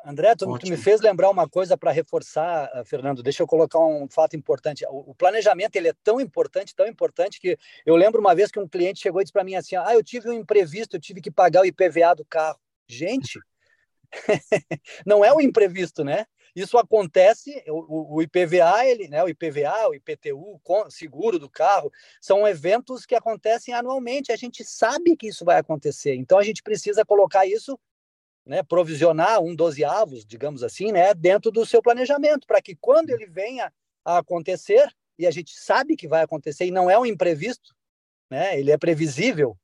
André, 0.05 0.35
tu, 0.35 0.59
tu, 0.59 0.69
me 0.69 0.77
fez 0.77 1.01
lembrar 1.01 1.31
uma 1.31 1.49
coisa 1.49 1.75
para 1.75 1.91
reforçar, 1.91 2.69
ah, 2.71 2.85
Fernando. 2.85 3.23
Deixa 3.23 3.41
eu 3.41 3.47
colocar 3.47 3.79
um 3.79 4.07
fato 4.07 4.35
importante. 4.35 4.85
O, 4.89 5.11
o, 5.11 5.15
planejamento 5.15 5.75
ele 5.75 5.87
é 5.87 5.93
tão 6.03 6.21
importante, 6.21 6.75
tão 6.75 6.85
importante 6.85 7.39
que 7.39 7.57
eu 7.83 7.95
lembro 7.95 8.21
uma 8.21 8.35
vez 8.35 8.51
que 8.51 8.59
um 8.59 8.67
cliente 8.67 9.01
chegou 9.01 9.21
e 9.21 9.23
disse 9.23 9.33
para 9.33 9.43
mim 9.43 9.55
assim: 9.55 9.75
"Ah, 9.75 9.93
eu 9.93 10.03
tive 10.03 10.29
um 10.29 10.33
imprevisto, 10.33 10.95
eu 10.95 11.01
tive 11.01 11.19
que 11.19 11.31
pagar 11.31 11.61
o 11.61 11.65
IPVA 11.65 12.15
do 12.15 12.25
carro". 12.25 12.59
Gente, 12.87 13.39
não 15.05 15.23
é 15.23 15.33
um 15.33 15.41
imprevisto, 15.41 16.03
né? 16.03 16.25
Isso 16.55 16.77
acontece, 16.77 17.63
o, 17.67 18.17
o, 18.17 18.21
IPVA, 18.21 18.85
ele, 18.85 19.07
né, 19.07 19.23
o 19.23 19.27
IPVA, 19.27 19.89
o 19.89 19.95
IPTU, 19.95 20.61
seguro 20.89 21.39
do 21.39 21.49
carro, 21.49 21.91
são 22.21 22.47
eventos 22.47 23.07
que 23.07 23.15
acontecem 23.15 23.73
anualmente. 23.73 24.31
A 24.31 24.35
gente 24.35 24.63
sabe 24.63 25.17
que 25.17 25.27
isso 25.27 25.43
vai 25.43 25.57
acontecer. 25.57 26.13
Então 26.13 26.37
a 26.37 26.43
gente 26.43 26.61
precisa 26.61 27.03
colocar 27.03 27.47
isso 27.47 27.79
né, 28.45 28.61
provisionar 28.61 29.41
um 29.41 29.55
dozeavos, 29.55 30.25
digamos 30.25 30.63
assim, 30.63 30.91
né, 30.91 31.13
dentro 31.13 31.49
do 31.49 31.65
seu 31.65 31.81
planejamento, 31.81 32.45
para 32.45 32.61
que 32.61 32.75
quando 32.75 33.09
ele 33.09 33.25
venha 33.25 33.71
a 34.03 34.17
acontecer, 34.17 34.87
e 35.17 35.25
a 35.25 35.31
gente 35.31 35.57
sabe 35.57 35.95
que 35.95 36.07
vai 36.07 36.23
acontecer, 36.23 36.65
e 36.65 36.71
não 36.71 36.89
é 36.89 36.99
um 36.99 37.05
imprevisto, 37.05 37.73
né, 38.29 38.59
ele 38.59 38.71
é 38.71 38.77
previsível, 38.77 39.57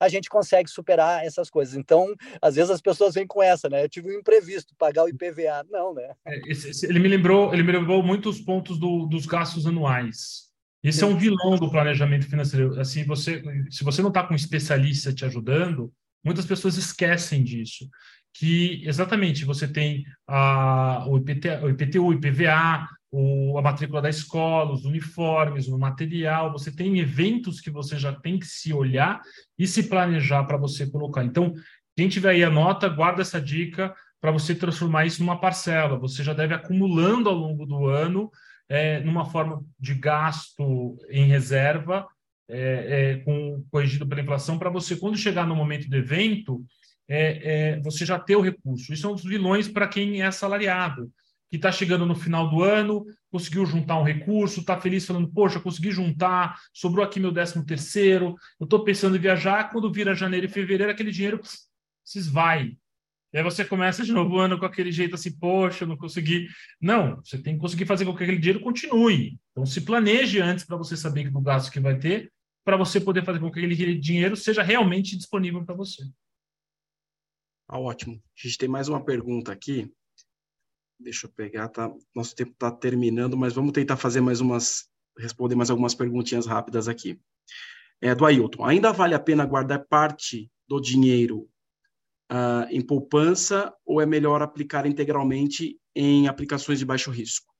a 0.00 0.08
gente 0.08 0.28
consegue 0.28 0.70
superar 0.70 1.24
essas 1.24 1.50
coisas. 1.50 1.76
Então, 1.76 2.14
às 2.40 2.54
vezes 2.54 2.70
as 2.70 2.80
pessoas 2.80 3.14
vêm 3.14 3.26
com 3.26 3.42
essa, 3.42 3.68
né? 3.68 3.84
Eu 3.84 3.88
tive 3.88 4.08
um 4.08 4.18
imprevisto, 4.18 4.74
pagar 4.78 5.04
o 5.04 5.08
IPVA. 5.08 5.66
Não, 5.70 5.94
né? 5.94 6.10
É, 6.26 6.50
esse, 6.50 6.70
esse, 6.70 6.86
ele 6.86 6.98
me 6.98 7.08
lembrou, 7.08 7.52
ele 7.52 7.62
me 7.62 7.72
lembrou 7.72 8.02
muitos 8.02 8.40
pontos 8.40 8.78
do, 8.78 9.06
dos 9.06 9.26
gastos 9.26 9.66
anuais. 9.66 10.48
Esse 10.82 11.04
é 11.04 11.06
um 11.06 11.16
vilão 11.16 11.56
do 11.56 11.70
planejamento 11.70 12.26
financeiro. 12.26 12.80
Assim, 12.80 13.04
você, 13.04 13.42
se 13.70 13.84
você 13.84 14.00
não 14.00 14.08
está 14.08 14.22
com 14.22 14.32
um 14.32 14.36
especialista 14.36 15.12
te 15.12 15.26
ajudando, 15.26 15.92
muitas 16.24 16.46
pessoas 16.46 16.78
esquecem 16.78 17.44
disso 17.44 17.86
que 18.32 18.82
exatamente 18.86 19.44
você 19.44 19.66
tem 19.66 20.04
a, 20.26 21.04
o, 21.08 21.18
IPT, 21.18 21.48
o 21.62 21.68
IPTU, 21.70 22.06
o 22.06 22.12
IPVA, 22.12 22.86
o, 23.10 23.58
a 23.58 23.62
matrícula 23.62 24.00
da 24.00 24.08
escola, 24.08 24.72
os 24.72 24.84
uniformes, 24.84 25.66
o 25.66 25.78
material, 25.78 26.52
você 26.52 26.70
tem 26.70 26.98
eventos 26.98 27.60
que 27.60 27.70
você 27.70 27.98
já 27.98 28.12
tem 28.12 28.38
que 28.38 28.46
se 28.46 28.72
olhar 28.72 29.20
e 29.58 29.66
se 29.66 29.84
planejar 29.84 30.44
para 30.44 30.56
você 30.56 30.88
colocar. 30.88 31.24
Então, 31.24 31.52
quem 31.96 32.08
tiver 32.08 32.30
aí 32.30 32.44
a 32.44 32.50
nota, 32.50 32.88
guarda 32.88 33.22
essa 33.22 33.40
dica 33.40 33.94
para 34.20 34.30
você 34.30 34.54
transformar 34.54 35.06
isso 35.06 35.20
numa 35.22 35.40
parcela. 35.40 35.98
Você 35.98 36.22
já 36.22 36.32
deve 36.32 36.54
acumulando 36.54 37.28
ao 37.28 37.34
longo 37.34 37.66
do 37.66 37.86
ano, 37.86 38.30
é, 38.68 39.00
numa 39.00 39.24
forma 39.24 39.64
de 39.78 39.94
gasto 39.94 40.96
em 41.08 41.24
reserva, 41.24 42.06
é, 42.48 43.12
é, 43.12 43.16
com, 43.24 43.64
corrigido 43.70 44.06
pela 44.06 44.20
inflação, 44.20 44.58
para 44.58 44.70
você, 44.70 44.96
quando 44.96 45.16
chegar 45.16 45.46
no 45.46 45.56
momento 45.56 45.88
do 45.88 45.96
evento, 45.96 46.64
é, 47.08 47.72
é, 47.72 47.80
você 47.80 48.04
já 48.04 48.18
ter 48.18 48.36
o 48.36 48.40
recurso. 48.40 48.92
Isso 48.92 49.06
é 49.06 49.10
um 49.10 49.14
dos 49.14 49.24
vilões 49.24 49.68
para 49.68 49.88
quem 49.88 50.22
é 50.22 50.26
assalariado, 50.26 51.10
que 51.50 51.56
está 51.56 51.72
chegando 51.72 52.06
no 52.06 52.14
final 52.14 52.48
do 52.48 52.62
ano, 52.62 53.04
conseguiu 53.30 53.66
juntar 53.66 53.98
um 53.98 54.04
recurso, 54.04 54.60
está 54.60 54.80
feliz 54.80 55.04
falando, 55.04 55.30
poxa, 55.32 55.58
consegui 55.58 55.90
juntar, 55.90 56.58
sobrou 56.72 57.04
aqui 57.04 57.18
meu 57.18 57.32
décimo 57.32 57.66
terceiro, 57.66 58.36
eu 58.58 58.64
estou 58.64 58.84
pensando 58.84 59.16
em 59.16 59.20
viajar, 59.20 59.70
quando 59.70 59.92
vira 59.92 60.14
janeiro 60.14 60.46
e 60.46 60.48
fevereiro, 60.48 60.92
aquele 60.92 61.10
dinheiro 61.10 61.40
se 62.04 62.18
esvai. 62.18 62.76
E 63.32 63.38
aí 63.38 63.44
você 63.44 63.64
começa 63.64 64.04
de 64.04 64.12
novo 64.12 64.34
o 64.34 64.38
ano 64.38 64.58
com 64.58 64.64
aquele 64.64 64.90
jeito 64.90 65.14
assim, 65.14 65.36
poxa, 65.36 65.86
não 65.86 65.96
consegui. 65.96 66.48
Não, 66.80 67.16
você 67.16 67.38
tem 67.38 67.54
que 67.54 67.60
conseguir 67.60 67.86
fazer 67.86 68.04
com 68.04 68.14
que 68.14 68.24
aquele 68.24 68.38
dinheiro 68.38 68.60
continue. 68.60 69.38
Então 69.52 69.64
se 69.64 69.80
planeje 69.80 70.40
antes 70.40 70.64
para 70.64 70.76
você 70.76 70.96
saber 70.96 71.30
do 71.30 71.40
gasto 71.40 71.70
que 71.70 71.78
vai 71.78 71.96
ter, 71.96 72.32
para 72.64 72.76
você 72.76 73.00
poder 73.00 73.24
fazer 73.24 73.38
com 73.38 73.50
que 73.50 73.60
aquele 73.60 73.96
dinheiro 73.96 74.36
seja 74.36 74.62
realmente 74.62 75.16
disponível 75.16 75.64
para 75.64 75.74
você. 75.74 76.02
Ah, 77.68 77.78
ótimo. 77.78 78.14
A 78.14 78.46
gente 78.46 78.58
tem 78.58 78.68
mais 78.68 78.88
uma 78.88 79.04
pergunta 79.04 79.52
aqui. 79.52 79.88
Deixa 81.00 81.26
eu 81.26 81.30
pegar, 81.30 81.68
tá? 81.68 81.90
Nosso 82.14 82.34
tempo 82.34 82.52
está 82.52 82.70
terminando, 82.70 83.36
mas 83.36 83.54
vamos 83.54 83.72
tentar 83.72 83.96
fazer 83.96 84.20
mais 84.20 84.40
umas, 84.40 84.88
responder 85.18 85.54
mais 85.54 85.70
algumas 85.70 85.94
perguntinhas 85.94 86.46
rápidas 86.46 86.88
aqui. 86.88 87.18
É, 88.02 88.14
do 88.14 88.24
Ailton. 88.24 88.64
Ainda 88.64 88.92
vale 88.92 89.14
a 89.14 89.20
pena 89.20 89.44
guardar 89.44 89.84
parte 89.86 90.50
do 90.68 90.80
dinheiro 90.80 91.48
uh, 92.30 92.66
em 92.70 92.80
poupança 92.80 93.74
ou 93.84 94.00
é 94.00 94.06
melhor 94.06 94.42
aplicar 94.42 94.86
integralmente 94.86 95.78
em 95.94 96.28
aplicações 96.28 96.78
de 96.78 96.86
baixo 96.86 97.10
risco? 97.10 97.52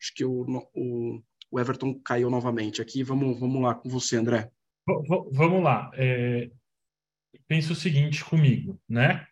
Acho 0.00 0.14
que 0.14 0.24
o, 0.24 0.44
o, 0.74 1.22
o 1.50 1.60
Everton 1.60 1.98
caiu 2.00 2.30
novamente 2.30 2.80
aqui. 2.80 3.02
Vamos, 3.02 3.38
vamos 3.38 3.62
lá 3.62 3.74
com 3.74 3.88
você, 3.88 4.16
André. 4.16 4.50
V 4.86 5.28
vamos 5.32 5.62
lá. 5.62 5.90
É, 5.94 6.50
pensa 7.48 7.72
o 7.72 7.76
seguinte 7.76 8.24
comigo, 8.24 8.80
né? 8.88 9.26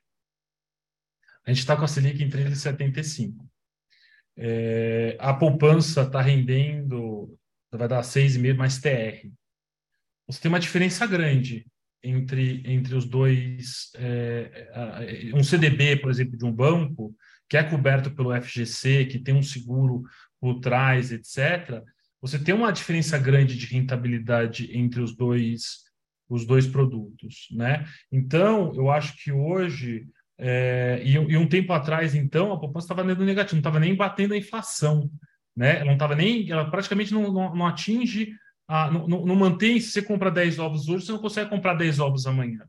A 1.44 1.50
gente 1.50 1.58
está 1.58 1.76
com 1.76 1.84
a 1.84 1.88
Selic 1.88 2.22
em 2.22 2.30
3,75. 2.30 3.51
É, 4.36 5.16
a 5.20 5.34
poupança 5.34 6.02
está 6.02 6.20
rendendo, 6.20 7.36
vai 7.70 7.88
dar 7.88 8.02
6,5 8.02 8.54
mais 8.56 8.78
TR. 8.78 9.28
Você 10.26 10.40
tem 10.40 10.48
uma 10.48 10.60
diferença 10.60 11.06
grande 11.06 11.66
entre, 12.02 12.62
entre 12.64 12.94
os 12.94 13.04
dois. 13.04 13.90
É, 13.96 15.32
um 15.34 15.42
CDB, 15.42 15.96
por 15.96 16.10
exemplo, 16.10 16.36
de 16.36 16.44
um 16.44 16.52
banco, 16.52 17.14
que 17.48 17.56
é 17.56 17.62
coberto 17.62 18.10
pelo 18.10 18.34
FGC, 18.40 19.06
que 19.06 19.18
tem 19.18 19.34
um 19.34 19.42
seguro 19.42 20.02
por 20.40 20.60
trás, 20.60 21.12
etc. 21.12 21.82
Você 22.20 22.38
tem 22.38 22.54
uma 22.54 22.72
diferença 22.72 23.18
grande 23.18 23.56
de 23.56 23.66
rentabilidade 23.66 24.76
entre 24.76 25.00
os 25.00 25.14
dois 25.14 25.82
os 26.32 26.46
dois 26.46 26.66
produtos, 26.66 27.48
né? 27.50 27.86
Então, 28.10 28.72
eu 28.74 28.90
acho 28.90 29.14
que 29.22 29.30
hoje 29.30 30.06
é, 30.38 31.00
e, 31.04 31.12
e, 31.12 31.36
um 31.36 31.48
tempo 31.48 31.72
atrás, 31.72 32.14
então, 32.14 32.52
a 32.52 32.58
poupança 32.58 32.86
estava 32.86 33.04
dando 33.04 33.24
negativo, 33.24 33.56
não 33.56 33.60
estava 33.60 33.80
nem 33.80 33.94
batendo 33.94 34.34
a 34.34 34.36
inflação. 34.36 35.10
Né? 35.56 35.76
Ela 35.76 35.84
não 35.86 35.92
estava 35.92 36.14
nem, 36.14 36.50
ela 36.50 36.70
praticamente 36.70 37.12
não, 37.12 37.30
não, 37.32 37.54
não 37.54 37.66
atinge, 37.66 38.34
a, 38.66 38.90
não, 38.90 39.06
não, 39.06 39.36
mantém, 39.36 39.78
se 39.80 39.90
você 39.90 40.02
compra 40.02 40.30
10 40.30 40.58
ovos 40.58 40.88
hoje, 40.88 41.04
você 41.04 41.12
não 41.12 41.18
consegue 41.18 41.50
comprar 41.50 41.74
10 41.74 41.98
ovos 42.00 42.26
amanhã. 42.26 42.66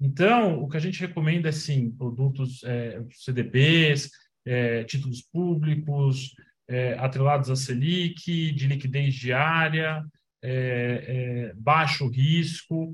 Então, 0.00 0.60
o 0.60 0.68
que 0.68 0.76
a 0.76 0.80
gente 0.80 1.00
recomenda 1.00 1.48
é, 1.48 1.52
sim, 1.52 1.90
produtos 1.92 2.62
é, 2.64 3.00
CDBs, 3.12 4.10
é, 4.44 4.84
títulos 4.84 5.22
públicos, 5.22 6.34
é, 6.68 6.94
atrelados 6.98 7.50
a 7.50 7.56
Selic, 7.56 8.52
de 8.52 8.66
liquidez 8.66 9.14
diária, 9.14 10.04
é, 10.42 11.04
é, 11.06 11.54
baixo 11.54 12.08
risco, 12.08 12.92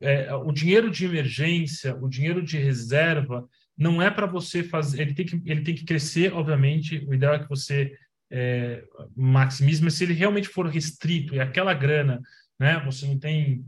é, 0.00 0.34
o 0.34 0.50
dinheiro 0.52 0.90
de 0.90 1.04
emergência, 1.04 1.94
o 1.96 2.08
dinheiro 2.08 2.42
de 2.42 2.58
reserva, 2.58 3.46
não 3.76 4.00
é 4.00 4.10
para 4.10 4.26
você 4.26 4.62
fazer. 4.62 5.02
Ele 5.02 5.14
tem, 5.14 5.26
que, 5.26 5.42
ele 5.44 5.62
tem 5.62 5.74
que 5.74 5.84
crescer, 5.84 6.32
obviamente. 6.32 7.04
O 7.06 7.14
ideal 7.14 7.34
é 7.34 7.38
que 7.38 7.48
você 7.48 7.96
é, 8.30 8.84
maximize, 9.16 9.82
mas 9.82 9.94
se 9.94 10.04
ele 10.04 10.14
realmente 10.14 10.48
for 10.48 10.66
restrito 10.66 11.34
e 11.34 11.40
aquela 11.40 11.74
grana, 11.74 12.20
né, 12.58 12.80
você 12.84 13.06
não 13.06 13.18
tem 13.18 13.64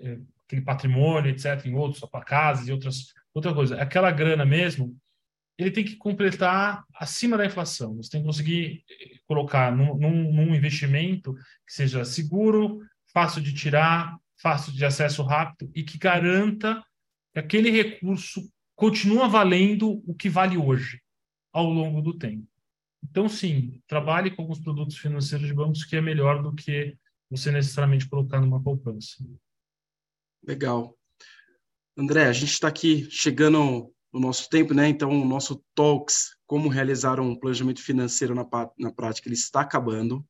é, 0.00 0.18
aquele 0.46 0.62
patrimônio, 0.62 1.30
etc., 1.30 1.66
em 1.66 1.74
outros, 1.74 2.00
só 2.00 2.06
para 2.06 2.24
casas 2.24 2.68
e 2.68 2.72
outras, 2.72 3.12
outra 3.34 3.52
coisa, 3.52 3.80
aquela 3.80 4.10
grana 4.10 4.44
mesmo, 4.44 4.96
ele 5.58 5.70
tem 5.70 5.84
que 5.84 5.96
completar 5.96 6.84
acima 6.94 7.36
da 7.36 7.46
inflação. 7.46 7.96
Você 7.96 8.10
tem 8.10 8.20
que 8.20 8.26
conseguir 8.26 8.84
colocar 9.26 9.74
num, 9.74 9.96
num, 9.96 10.32
num 10.32 10.54
investimento 10.54 11.34
que 11.66 11.72
seja 11.72 12.04
seguro, 12.04 12.80
fácil 13.12 13.42
de 13.42 13.54
tirar, 13.54 14.16
fácil 14.38 14.72
de 14.72 14.84
acesso 14.84 15.22
rápido 15.22 15.70
e 15.74 15.82
que 15.82 15.98
garanta 15.98 16.82
que 17.32 17.38
aquele 17.38 17.70
recurso 17.70 18.48
continua 18.74 19.28
valendo 19.28 20.02
o 20.06 20.14
que 20.14 20.28
vale 20.28 20.56
hoje, 20.56 21.00
ao 21.52 21.70
longo 21.70 22.02
do 22.02 22.16
tempo. 22.16 22.46
Então, 23.02 23.28
sim, 23.28 23.80
trabalhe 23.86 24.30
com 24.30 24.42
alguns 24.42 24.60
produtos 24.60 24.98
financeiros 24.98 25.46
de 25.46 25.54
bancos 25.54 25.84
que 25.84 25.96
é 25.96 26.00
melhor 26.00 26.42
do 26.42 26.54
que 26.54 26.96
você 27.30 27.50
necessariamente 27.50 28.08
colocar 28.08 28.40
numa 28.40 28.62
poupança. 28.62 29.24
Legal. 30.46 30.96
André, 31.96 32.26
a 32.26 32.32
gente 32.32 32.52
está 32.52 32.68
aqui 32.68 33.08
chegando 33.10 33.92
no 34.12 34.20
nosso 34.20 34.48
tempo, 34.48 34.74
né? 34.74 34.88
Então, 34.88 35.10
o 35.10 35.24
nosso 35.24 35.64
Talks, 35.74 36.36
como 36.46 36.68
realizar 36.68 37.18
um 37.20 37.34
planejamento 37.34 37.82
financeiro 37.82 38.34
na, 38.34 38.46
na 38.78 38.92
prática, 38.92 39.28
ele 39.28 39.34
está 39.34 39.62
acabando. 39.62 40.24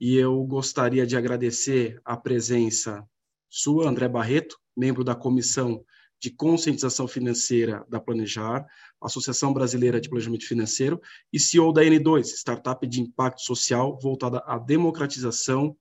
E 0.00 0.16
eu 0.16 0.42
gostaria 0.44 1.06
de 1.06 1.16
agradecer 1.16 2.00
a 2.04 2.16
presença 2.16 3.06
sua, 3.54 3.86
André 3.86 4.08
Barreto, 4.08 4.58
membro 4.74 5.04
da 5.04 5.14
Comissão 5.14 5.84
de 6.18 6.30
Conscientização 6.30 7.06
Financeira 7.06 7.84
da 7.86 8.00
Planejar, 8.00 8.64
Associação 8.98 9.52
Brasileira 9.52 10.00
de 10.00 10.08
Planejamento 10.08 10.48
Financeiro, 10.48 10.98
e 11.30 11.38
CEO 11.38 11.70
da 11.70 11.82
N2, 11.82 12.22
startup 12.28 12.86
de 12.86 13.02
impacto 13.02 13.42
social 13.42 13.98
voltada 14.00 14.38
à 14.46 14.58
democratização 14.58 15.76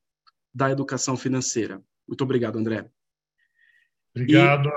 da 0.53 0.69
educação 0.69 1.15
financeira. 1.15 1.81
Muito 2.05 2.25
obrigado, 2.25 2.59
André. 2.59 2.91
Obrigado. 4.13 4.67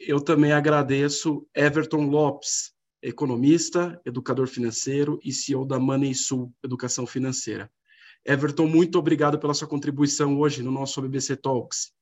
E 0.00 0.08
eu 0.10 0.18
também 0.18 0.52
agradeço 0.52 1.46
Everton 1.54 2.06
Lopes, 2.06 2.72
economista, 3.02 4.00
educador 4.06 4.46
financeiro 4.46 5.20
e 5.22 5.30
CEO 5.30 5.66
da 5.66 5.78
Money 5.78 6.14
Sul 6.14 6.54
Educação 6.64 7.06
Financeira. 7.06 7.70
Everton, 8.24 8.66
muito 8.66 8.98
obrigado 8.98 9.38
pela 9.38 9.52
sua 9.52 9.68
contribuição 9.68 10.38
hoje 10.38 10.62
no 10.62 10.70
nosso 10.70 11.02
BBC 11.02 11.36
Talks. 11.36 11.92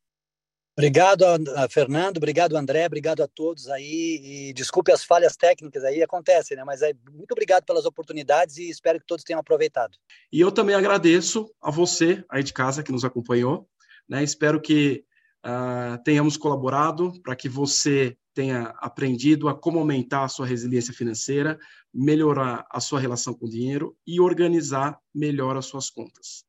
Obrigado, 0.78 1.24
Fernando, 1.70 2.18
obrigado, 2.18 2.56
André, 2.56 2.86
obrigado 2.86 3.20
a 3.20 3.26
todos 3.26 3.68
aí. 3.68 4.20
E 4.22 4.52
desculpe 4.52 4.92
as 4.92 5.02
falhas 5.02 5.36
técnicas 5.36 5.82
aí, 5.82 6.04
acontecem, 6.04 6.56
né? 6.56 6.62
Mas 6.62 6.82
é, 6.82 6.92
muito 7.12 7.32
obrigado 7.32 7.64
pelas 7.64 7.84
oportunidades 7.84 8.58
e 8.58 8.70
espero 8.70 9.00
que 9.00 9.06
todos 9.06 9.24
tenham 9.24 9.40
aproveitado. 9.40 9.98
E 10.32 10.40
eu 10.40 10.52
também 10.52 10.76
agradeço 10.76 11.52
a 11.60 11.68
você 11.72 12.24
aí 12.30 12.44
de 12.44 12.52
casa 12.52 12.84
que 12.84 12.92
nos 12.92 13.04
acompanhou. 13.04 13.68
Né? 14.08 14.22
Espero 14.22 14.60
que 14.60 15.02
uh, 15.44 16.00
tenhamos 16.04 16.36
colaborado 16.36 17.12
para 17.24 17.34
que 17.34 17.48
você 17.48 18.16
tenha 18.32 18.72
aprendido 18.78 19.48
a 19.48 19.58
como 19.58 19.80
aumentar 19.80 20.22
a 20.22 20.28
sua 20.28 20.46
resiliência 20.46 20.94
financeira, 20.94 21.58
melhorar 21.92 22.64
a 22.70 22.78
sua 22.78 23.00
relação 23.00 23.34
com 23.34 23.46
o 23.46 23.50
dinheiro 23.50 23.96
e 24.06 24.20
organizar 24.20 24.96
melhor 25.12 25.56
as 25.56 25.66
suas 25.66 25.90
contas. 25.90 26.46